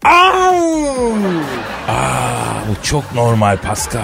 Aa, 1.88 2.54
bu 2.68 2.82
çok 2.82 3.14
normal 3.14 3.56
Pascal. 3.56 4.00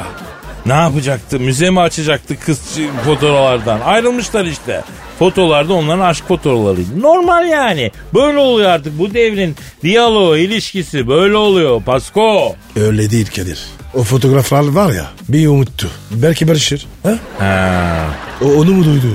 Ne 0.66 0.72
yapacaktı? 0.72 1.40
Müze 1.40 1.70
mi 1.70 1.80
açacaktı 1.80 2.36
kız 2.40 2.60
fotoğraflardan? 3.04 3.80
Ayrılmışlar 3.80 4.44
işte. 4.44 4.82
Fotolarda 5.18 5.74
onların 5.74 6.00
aşk 6.04 6.28
fotoğraflarıydı. 6.28 7.00
Normal 7.02 7.48
yani. 7.48 7.90
Böyle 8.14 8.38
oluyor 8.38 8.70
artık 8.70 8.98
bu 8.98 9.14
devrin 9.14 9.56
diyaloğu, 9.82 10.36
ilişkisi 10.36 11.08
böyle 11.08 11.36
oluyor. 11.36 11.82
Pasko. 11.82 12.54
Öyle 12.76 13.10
değil 13.10 13.26
Kadir. 13.36 13.64
O 13.94 14.02
fotoğraflar 14.02 14.68
var 14.68 14.92
ya 14.92 15.06
bir 15.28 15.46
umuttu. 15.46 15.88
Belki 16.10 16.48
barışır. 16.48 16.86
Ha? 17.02 17.14
Ha. 17.38 18.06
O, 18.42 18.46
onu 18.46 18.70
mu 18.70 18.84
duydu? 18.84 19.06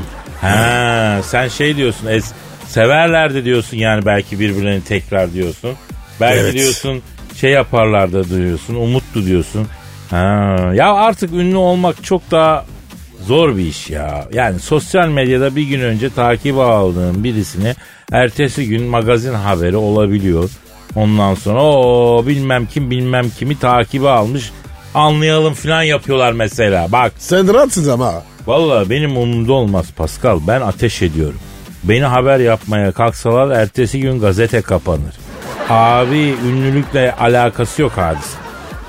Ha, 0.41 1.19
sen 1.23 1.47
şey 1.47 1.75
diyorsun. 1.77 2.07
Es, 2.07 2.25
severlerdi 2.67 3.45
diyorsun 3.45 3.77
yani 3.77 4.05
belki 4.05 4.39
birbirlerini 4.39 4.83
tekrar 4.83 5.33
diyorsun. 5.33 5.71
Belki 6.21 6.39
Evet. 6.39 6.53
diyorsun 6.53 7.01
şey 7.35 7.51
yaparlardı 7.51 8.29
diyorsun. 8.29 8.75
Umutlu 8.75 9.25
diyorsun. 9.25 9.67
Ha, 10.09 10.17
ya 10.73 10.93
artık 10.93 11.33
ünlü 11.33 11.55
olmak 11.55 12.03
çok 12.03 12.31
daha 12.31 12.65
zor 13.27 13.57
bir 13.57 13.65
iş 13.65 13.89
ya. 13.89 14.27
Yani 14.33 14.59
sosyal 14.59 15.07
medyada 15.07 15.55
bir 15.55 15.63
gün 15.63 15.79
önce 15.79 16.09
takip 16.09 16.57
aldığın 16.57 17.23
birisini 17.23 17.75
ertesi 18.11 18.67
gün 18.67 18.83
magazin 18.83 19.33
haberi 19.33 19.77
olabiliyor. 19.77 20.49
Ondan 20.95 21.35
sonra 21.35 21.63
o 21.63 22.23
bilmem 22.27 22.65
kim 22.65 22.91
bilmem 22.91 23.29
kimi 23.39 23.59
takibi 23.59 24.09
almış 24.09 24.51
anlayalım 24.93 25.53
falan 25.53 25.83
yapıyorlar 25.83 26.31
mesela. 26.31 26.91
Bak 26.91 27.11
Sen 27.17 27.53
rahatsın 27.53 27.89
ama. 27.89 28.23
Vallahi 28.47 28.89
benim 28.89 29.17
umurumda 29.17 29.53
olmaz 29.53 29.85
Pascal. 29.97 30.39
Ben 30.47 30.61
ateş 30.61 31.01
ediyorum. 31.01 31.39
Beni 31.83 32.03
haber 32.03 32.39
yapmaya 32.39 32.91
kalksalar 32.91 33.59
ertesi 33.59 33.99
gün 33.99 34.19
gazete 34.19 34.61
kapanır. 34.61 35.13
Abi 35.69 36.33
ünlülükle 36.47 37.15
alakası 37.15 37.81
yok 37.81 37.91
hadise. 37.95 38.37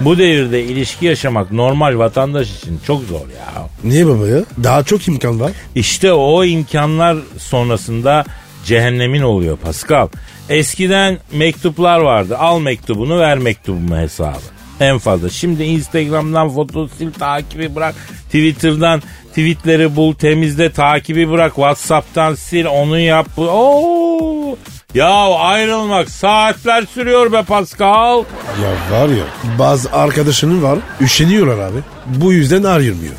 Bu 0.01 0.19
devirde 0.19 0.65
ilişki 0.65 1.07
yaşamak 1.07 1.53
normal 1.53 1.99
vatandaş 1.99 2.51
için 2.57 2.81
çok 2.87 3.03
zor 3.03 3.21
ya. 3.21 3.69
Niye 3.85 4.07
baba 4.07 4.27
ya? 4.29 4.39
Daha 4.65 4.83
çok 4.83 5.09
imkan 5.09 5.41
var. 5.41 5.53
İşte 5.75 6.13
o 6.13 6.45
imkanlar 6.45 7.17
sonrasında 7.39 8.25
cehennemin 8.65 9.23
oluyor 9.23 9.57
Pascal. 9.57 10.09
Eskiden 10.49 11.19
mektuplar 11.33 11.99
vardı. 12.01 12.39
Al 12.39 12.61
mektubunu 12.61 13.19
ver 13.19 13.39
mektubumu 13.39 13.97
hesabı. 13.97 14.60
En 14.81 14.99
fazla. 14.99 15.29
Şimdi 15.29 15.63
Instagram'dan 15.65 16.51
foto 16.51 16.89
sil 16.97 17.11
takibi 17.13 17.75
bırak. 17.75 17.95
Twitter'dan 18.27 19.03
tweetleri 19.29 19.97
bul 19.97 20.15
temizle 20.15 20.73
takibi 20.73 21.31
bırak. 21.31 21.55
Whatsapp'tan 21.55 22.35
sil 22.47 22.67
onu 22.67 22.99
yap. 22.99 23.39
Oo! 23.39 24.57
Ya 24.95 25.35
ayrılmak 25.39 26.11
saatler 26.11 26.83
sürüyor 26.83 27.33
be 27.33 27.43
Pascal. 27.43 28.25
Ya 28.63 28.99
var 28.99 29.09
ya 29.09 29.25
bazı 29.59 29.93
arkadaşının 29.93 30.63
var 30.63 30.79
üşeniyorlar 31.01 31.59
abi. 31.59 31.79
Bu 32.07 32.33
yüzden 32.33 32.63
ayrılmıyor. 32.63 33.15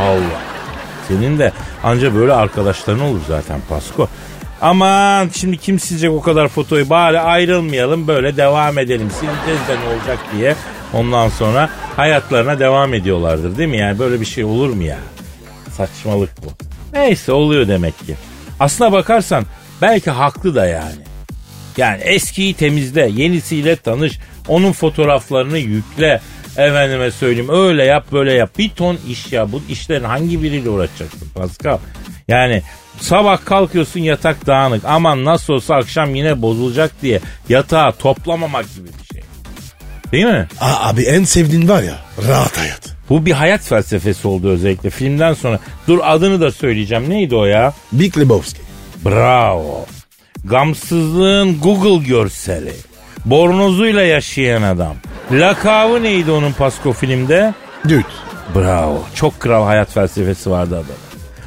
Allah. 0.00 0.40
Senin 1.08 1.38
de 1.38 1.52
anca 1.84 2.14
böyle 2.14 2.32
arkadaşların 2.32 3.02
olur 3.02 3.20
zaten 3.28 3.60
Pasko. 3.68 4.08
Aman 4.60 5.28
şimdi 5.34 5.56
kim 5.56 5.78
silecek 5.78 6.10
o 6.10 6.20
kadar 6.22 6.48
fotoyu 6.48 6.90
bari 6.90 7.20
ayrılmayalım 7.20 8.06
böyle 8.06 8.36
devam 8.36 8.78
edelim. 8.78 9.10
Sileceğiz 9.10 9.68
de 9.68 9.76
ne 9.80 9.94
olacak 9.94 10.18
diye 10.36 10.54
ondan 10.96 11.28
sonra 11.28 11.70
hayatlarına 11.96 12.58
devam 12.58 12.94
ediyorlardır 12.94 13.58
değil 13.58 13.68
mi? 13.68 13.78
Yani 13.78 13.98
böyle 13.98 14.20
bir 14.20 14.26
şey 14.26 14.44
olur 14.44 14.70
mu 14.70 14.82
ya? 14.82 14.98
Saçmalık 15.72 16.30
bu. 16.44 16.48
Neyse 16.92 17.32
oluyor 17.32 17.68
demek 17.68 17.98
ki. 17.98 18.14
Aslına 18.60 18.92
bakarsan 18.92 19.44
belki 19.82 20.10
haklı 20.10 20.54
da 20.54 20.66
yani. 20.66 21.02
Yani 21.76 22.02
eskiyi 22.02 22.54
temizle, 22.54 23.10
yenisiyle 23.14 23.76
tanış, 23.76 24.18
onun 24.48 24.72
fotoğraflarını 24.72 25.58
yükle. 25.58 26.20
Efendime 26.56 27.10
söyleyeyim 27.10 27.50
öyle 27.50 27.84
yap 27.84 28.06
böyle 28.12 28.32
yap. 28.32 28.50
Bir 28.58 28.70
ton 28.70 28.98
iş 29.08 29.32
ya 29.32 29.52
bu 29.52 29.62
işlerin 29.68 30.04
hangi 30.04 30.42
biriyle 30.42 30.70
uğraşacaksın 30.70 31.28
Pascal? 31.34 31.78
Yani 32.28 32.62
sabah 33.00 33.44
kalkıyorsun 33.44 34.00
yatak 34.00 34.46
dağınık 34.46 34.84
aman 34.84 35.24
nasıl 35.24 35.52
olsa 35.52 35.74
akşam 35.74 36.14
yine 36.14 36.42
bozulacak 36.42 37.02
diye 37.02 37.20
yatağı 37.48 37.92
toplamamak 37.92 38.74
gibi 38.74 38.86
bir 38.86 38.92
şey. 38.92 39.05
Değil 40.12 40.24
mi? 40.24 40.46
Aa, 40.60 40.88
abi 40.88 41.02
en 41.02 41.24
sevdiğin 41.24 41.68
var 41.68 41.82
ya 41.82 41.94
rahat 42.28 42.58
hayat. 42.58 42.80
Bu 43.10 43.26
bir 43.26 43.32
hayat 43.32 43.60
felsefesi 43.62 44.28
oldu 44.28 44.50
özellikle 44.50 44.90
filmden 44.90 45.34
sonra. 45.34 45.58
Dur 45.88 45.98
adını 46.02 46.40
da 46.40 46.50
söyleyeceğim. 46.52 47.10
Neydi 47.10 47.34
o 47.34 47.44
ya? 47.44 47.72
Big 47.92 48.18
Lebowski. 48.18 48.60
Bravo. 49.04 49.86
Gamsızlığın 50.44 51.60
Google 51.60 52.06
görseli. 52.08 52.72
Bornozuyla 53.24 54.02
yaşayan 54.02 54.62
adam. 54.62 54.94
Lakabı 55.32 56.02
neydi 56.02 56.30
onun 56.30 56.52
Pasko 56.52 56.92
filmde? 56.92 57.54
Dude. 57.84 58.02
Bravo. 58.54 59.02
Çok 59.14 59.40
kral 59.40 59.64
hayat 59.64 59.92
felsefesi 59.92 60.50
vardı 60.50 60.74
adam. 60.74 60.96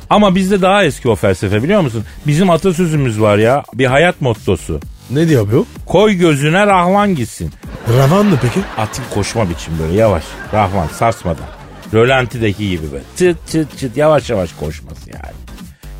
Ama 0.09 0.35
bizde 0.35 0.61
daha 0.61 0.83
eski 0.83 1.09
o 1.09 1.15
felsefe 1.15 1.63
biliyor 1.63 1.81
musun? 1.81 2.05
Bizim 2.27 2.49
atasözümüz 2.49 3.21
var 3.21 3.37
ya. 3.37 3.63
Bir 3.73 3.85
hayat 3.85 4.21
mottosu. 4.21 4.79
Ne 5.09 5.29
diyor 5.29 5.51
bu? 5.51 5.65
Koy 5.85 6.13
gözüne 6.13 6.67
rahvan 6.67 7.15
gitsin. 7.15 7.51
Ravan 7.97 8.25
mı 8.25 8.37
peki? 8.41 8.59
Atın 8.77 9.03
koşma 9.13 9.49
biçim 9.49 9.73
böyle 9.79 9.93
yavaş. 9.93 10.23
Rahvan 10.53 10.87
sarsmadan. 10.87 11.45
Rölantideki 11.93 12.69
gibi 12.69 12.91
böyle. 12.91 13.03
Çıt 13.17 13.37
çıt 13.51 13.77
çıt 13.79 13.97
yavaş 13.97 14.29
yavaş 14.29 14.49
koşması 14.59 15.09
yani. 15.09 15.33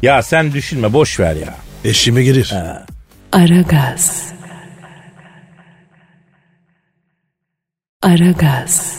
Ya 0.01 0.21
sen 0.21 0.53
düşünme 0.53 0.93
boş 0.93 1.19
ver 1.19 1.35
ya. 1.35 1.55
Eşime 1.85 2.23
girir. 2.23 2.53
Aragaz. 3.31 4.23
Aragaz. 8.03 8.97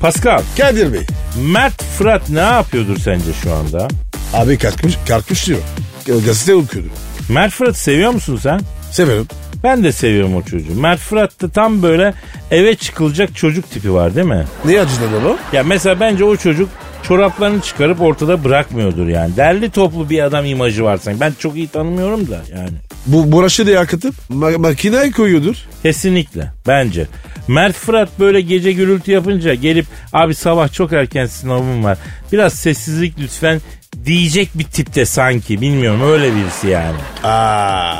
Pascal, 0.00 0.42
Kadir 0.56 0.92
Bey. 0.92 1.06
Mert 1.52 1.82
Fırat 1.82 2.30
ne 2.30 2.40
yapıyordur 2.40 2.96
sence 2.96 3.32
şu 3.42 3.54
anda? 3.54 3.88
Abi 4.34 4.58
kalkmış, 4.58 4.94
kalkmış 5.08 5.46
diyor. 5.46 5.58
Gazete 6.06 6.54
okuyordu. 6.54 6.88
Mert 7.28 7.52
Fırat'ı 7.52 7.80
seviyor 7.80 8.10
musun 8.10 8.38
sen? 8.42 8.60
Severim. 8.90 9.26
Ben 9.64 9.84
de 9.84 9.92
seviyorum 9.92 10.36
o 10.36 10.42
çocuğu. 10.42 10.80
Mert 10.80 11.00
Fırat'ta 11.00 11.48
tam 11.48 11.82
böyle 11.82 12.14
eve 12.50 12.74
çıkılacak 12.74 13.36
çocuk 13.36 13.70
tipi 13.70 13.92
var 13.94 14.14
değil 14.14 14.26
mi? 14.26 14.44
Ne 14.64 14.80
acıdan 14.80 15.14
onu? 15.24 15.38
Ya 15.52 15.62
mesela 15.62 16.00
bence 16.00 16.24
o 16.24 16.36
çocuk 16.36 16.68
çoraplarını 17.02 17.60
çıkarıp 17.60 18.00
ortada 18.00 18.44
bırakmıyordur 18.44 19.06
yani. 19.08 19.36
Derli 19.36 19.70
toplu 19.70 20.10
bir 20.10 20.22
adam 20.22 20.44
imajı 20.46 20.84
var 20.84 20.96
sanki. 20.96 21.20
Ben 21.20 21.32
çok 21.38 21.56
iyi 21.56 21.68
tanımıyorum 21.68 22.28
da 22.30 22.42
yani. 22.56 22.70
Bu 23.06 23.32
bulaşığı 23.32 23.66
da 23.66 23.70
yakıtıp 23.70 24.14
ma- 24.30 24.58
makineye 24.58 25.10
koyuyordur. 25.10 25.56
Kesinlikle 25.82 26.52
bence. 26.66 27.06
Mert 27.48 27.76
Fırat 27.76 28.08
böyle 28.18 28.40
gece 28.40 28.72
gürültü 28.72 29.12
yapınca 29.12 29.54
gelip 29.54 29.86
abi 30.12 30.34
sabah 30.34 30.72
çok 30.72 30.92
erken 30.92 31.26
sınavım 31.26 31.84
var. 31.84 31.98
Biraz 32.32 32.52
sessizlik 32.52 33.18
lütfen 33.18 33.60
diyecek 34.06 34.48
bir 34.54 34.64
tipte 34.64 35.04
sanki 35.04 35.60
bilmiyorum 35.60 36.02
öyle 36.12 36.34
birisi 36.34 36.66
yani. 36.68 36.96
Aa, 37.24 37.94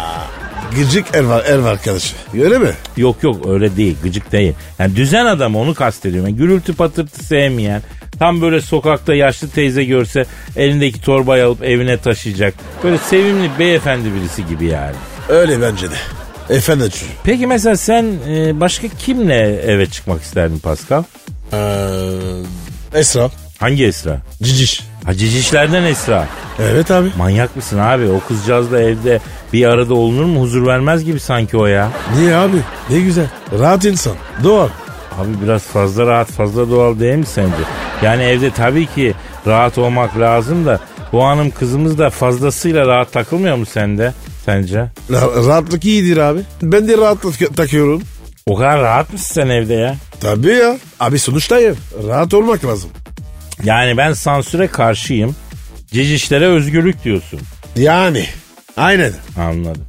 gıcık 0.76 1.14
ev, 1.14 1.24
ev 1.46 1.64
arkadaşı. 1.64 2.14
Öyle 2.42 2.58
mi? 2.58 2.70
Yok 2.96 3.22
yok 3.22 3.46
öyle 3.48 3.76
değil 3.76 3.96
gıcık 4.02 4.32
değil. 4.32 4.54
Yani 4.78 4.96
düzen 4.96 5.26
adam 5.26 5.56
onu 5.56 5.74
kastediyorum. 5.74 6.28
Yani 6.28 6.38
gürültü 6.38 6.74
patırtı 6.74 7.24
sevmeyen 7.24 7.82
tam 8.18 8.40
böyle 8.42 8.60
sokakta 8.60 9.14
yaşlı 9.14 9.48
teyze 9.50 9.84
görse 9.84 10.24
elindeki 10.56 11.00
torbayı 11.00 11.46
alıp 11.46 11.64
evine 11.64 11.96
taşıyacak. 11.98 12.54
Böyle 12.84 12.98
sevimli 12.98 13.50
beyefendi 13.58 14.08
birisi 14.14 14.46
gibi 14.46 14.64
yani. 14.66 14.96
Öyle 15.28 15.60
bence 15.62 15.90
de. 15.90 15.94
Efendi 16.50 16.84
çocuğu. 16.90 17.04
Peki 17.24 17.46
mesela 17.46 17.76
sen 17.76 18.04
e, 18.28 18.60
başka 18.60 18.88
kimle 18.88 19.60
eve 19.66 19.86
çıkmak 19.86 20.22
isterdin 20.22 20.58
Pascal? 20.58 21.02
Ee, 21.52 21.58
Esra. 22.94 23.30
Hangi 23.60 23.84
Esra? 23.86 24.18
Ciciş. 24.42 24.82
Ha 25.04 25.14
cicişlerden 25.14 25.84
Esra. 25.84 26.28
Evet 26.60 26.90
abi. 26.90 27.08
Manyak 27.18 27.56
mısın 27.56 27.78
abi? 27.78 28.08
O 28.08 28.20
kızcağız 28.28 28.72
da 28.72 28.80
evde 28.82 29.20
bir 29.52 29.64
arada 29.66 29.94
olunur 29.94 30.24
mu? 30.24 30.40
Huzur 30.42 30.66
vermez 30.66 31.04
gibi 31.04 31.20
sanki 31.20 31.56
o 31.56 31.66
ya. 31.66 31.90
Niye 32.16 32.34
abi? 32.34 32.56
Ne 32.90 33.00
güzel. 33.00 33.26
Rahat 33.58 33.84
insan. 33.84 34.12
Doğal. 34.44 34.68
Abi 35.18 35.28
biraz 35.44 35.62
fazla 35.62 36.06
rahat 36.06 36.28
fazla 36.30 36.70
doğal 36.70 37.00
değil 37.00 37.16
mi 37.16 37.26
sence? 37.26 37.56
Yani 38.02 38.22
evde 38.22 38.50
tabii 38.50 38.86
ki 38.86 39.14
rahat 39.46 39.78
olmak 39.78 40.18
lazım 40.18 40.66
da 40.66 40.80
bu 41.12 41.24
hanım 41.24 41.50
kızımız 41.50 41.98
da 41.98 42.10
fazlasıyla 42.10 42.86
rahat 42.86 43.12
takılmıyor 43.12 43.56
mu 43.56 43.66
sende? 43.66 44.12
Sence? 44.44 44.86
Ra- 45.10 45.46
rahatlık 45.48 45.84
iyidir 45.84 46.16
abi. 46.16 46.40
Ben 46.62 46.88
de 46.88 46.96
rahatlık 46.98 47.56
takıyorum. 47.56 48.02
O 48.46 48.56
kadar 48.56 48.80
rahat 48.80 49.12
mısın 49.12 49.34
sen 49.34 49.48
evde 49.48 49.74
ya? 49.74 49.94
Tabii 50.20 50.48
ya. 50.54 50.76
Abi 51.00 51.18
sonuçta 51.18 51.60
ev. 51.60 51.74
Rahat 52.08 52.34
olmak 52.34 52.64
lazım. 52.64 52.90
Yani 53.64 53.96
ben 53.96 54.12
sansüre 54.12 54.66
karşıyım. 54.66 55.36
Cicişlere 55.92 56.46
özgürlük 56.46 57.04
diyorsun. 57.04 57.40
Yani. 57.76 58.24
Aynen. 58.76 59.12
Anladım. 59.38 59.84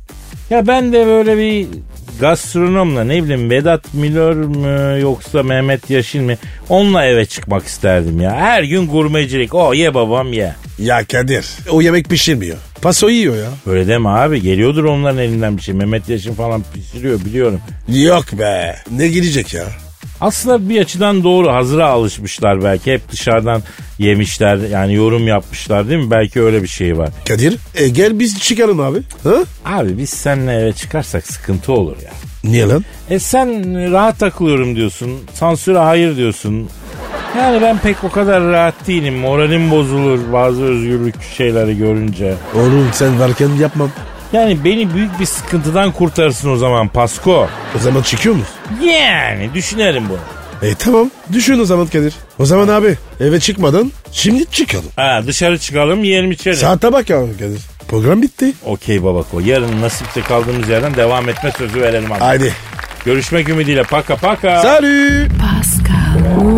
Ya 0.49 0.67
ben 0.67 0.93
de 0.93 1.05
böyle 1.07 1.37
bir 1.37 1.67
gastronomla 2.19 3.03
ne 3.03 3.23
bileyim 3.23 3.49
Vedat 3.49 3.93
Milor 3.93 4.35
mu 4.35 4.99
yoksa 4.99 5.43
Mehmet 5.43 5.89
Yaşin 5.89 6.23
mi 6.23 6.37
onunla 6.69 7.05
eve 7.05 7.25
çıkmak 7.25 7.65
isterdim 7.65 8.21
ya. 8.21 8.35
Her 8.35 8.63
gün 8.63 8.87
gurmecilik 8.87 9.53
o 9.55 9.73
ye 9.73 9.93
babam 9.93 10.33
ye. 10.33 10.55
Ya 10.79 11.05
Kadir. 11.05 11.45
O 11.69 11.81
yemek 11.81 12.09
pişirmiyor. 12.09 12.57
Paso 12.81 13.09
yiyor 13.09 13.35
ya. 13.35 13.49
Öyle 13.67 13.87
deme 13.87 14.09
abi 14.09 14.41
geliyordur 14.41 14.83
onların 14.83 15.17
elinden 15.19 15.57
bir 15.57 15.61
şey. 15.61 15.73
Mehmet 15.75 16.09
Yaşin 16.09 16.33
falan 16.33 16.63
pişiriyor 16.73 17.25
biliyorum. 17.25 17.61
Yok 17.87 18.25
be. 18.39 18.75
Ne 18.91 19.07
girecek 19.07 19.53
ya? 19.53 19.63
Aslında 20.21 20.69
bir 20.69 20.81
açıdan 20.81 21.23
doğru 21.23 21.51
hazıra 21.51 21.87
alışmışlar 21.87 22.63
belki 22.63 22.93
hep 22.93 23.11
dışarıdan 23.11 23.61
yemişler 23.99 24.57
yani 24.57 24.93
yorum 24.93 25.27
yapmışlar 25.27 25.89
değil 25.89 26.03
mi? 26.03 26.11
Belki 26.11 26.41
öyle 26.41 26.63
bir 26.63 26.67
şey 26.67 26.97
var. 26.97 27.09
Kadir 27.27 27.57
e, 27.75 27.87
gel 27.87 28.19
biz 28.19 28.39
çıkalım 28.39 28.79
abi. 28.79 28.99
Ha? 29.23 29.35
Abi 29.65 29.97
biz 29.97 30.09
seninle 30.09 30.53
eve 30.53 30.73
çıkarsak 30.73 31.27
sıkıntı 31.27 31.73
olur 31.73 31.95
ya. 32.05 32.11
Niye 32.43 32.67
lan? 32.67 32.85
E 33.09 33.19
sen 33.19 33.75
rahat 33.91 34.19
takılıyorum 34.19 34.75
diyorsun. 34.75 35.11
Sansüre 35.33 35.77
hayır 35.77 36.17
diyorsun. 36.17 36.69
Yani 37.37 37.61
ben 37.61 37.77
pek 37.77 38.03
o 38.03 38.09
kadar 38.09 38.43
rahat 38.43 38.87
değilim. 38.87 39.15
Moralim 39.17 39.71
bozulur 39.71 40.19
bazı 40.33 40.63
özgürlük 40.63 41.15
şeyleri 41.37 41.77
görünce. 41.77 42.33
Oğlum 42.55 42.89
sen 42.93 43.19
varken 43.19 43.49
yapmam. 43.49 43.89
Yani 44.33 44.63
beni 44.65 44.93
büyük 44.93 45.19
bir 45.19 45.25
sıkıntıdan 45.25 45.91
kurtarsın 45.91 46.49
o 46.49 46.57
zaman 46.57 46.87
Pasko. 46.87 47.47
O 47.75 47.79
zaman 47.79 48.01
çıkıyor 48.01 48.35
musun? 48.35 48.55
Yani 48.85 49.53
düşünelim 49.53 50.03
bunu. 50.09 50.17
E 50.69 50.75
tamam 50.75 51.09
düşün 51.33 51.59
o 51.59 51.65
zaman 51.65 51.87
Kadir. 51.87 52.13
O 52.39 52.45
zaman 52.45 52.67
abi 52.67 52.97
eve 53.19 53.39
çıkmadan 53.39 53.91
şimdi 54.11 54.45
çıkalım. 54.45 54.85
Ha, 54.95 55.21
dışarı 55.27 55.57
çıkalım 55.59 56.03
yiyelim 56.03 56.31
içelim. 56.31 56.57
Saate 56.57 56.93
bak 56.93 57.09
ya 57.09 57.19
Kadir. 57.39 57.61
Program 57.87 58.21
bitti. 58.21 58.53
Okey 58.65 59.03
babako. 59.03 59.39
Yarın 59.39 59.81
nasipte 59.81 60.21
kaldığımız 60.21 60.69
yerden 60.69 60.95
devam 60.95 61.29
etme 61.29 61.51
sözü 61.57 61.81
verelim 61.81 62.11
abi. 62.11 62.19
Haydi. 62.19 62.53
Görüşmek 63.05 63.49
ümidiyle. 63.49 63.83
Paka 63.83 64.15
paka. 64.15 64.61
Salü. 64.61 65.27
Pascal, 65.41 66.57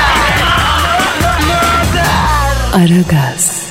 Aragaz. 2.73 3.70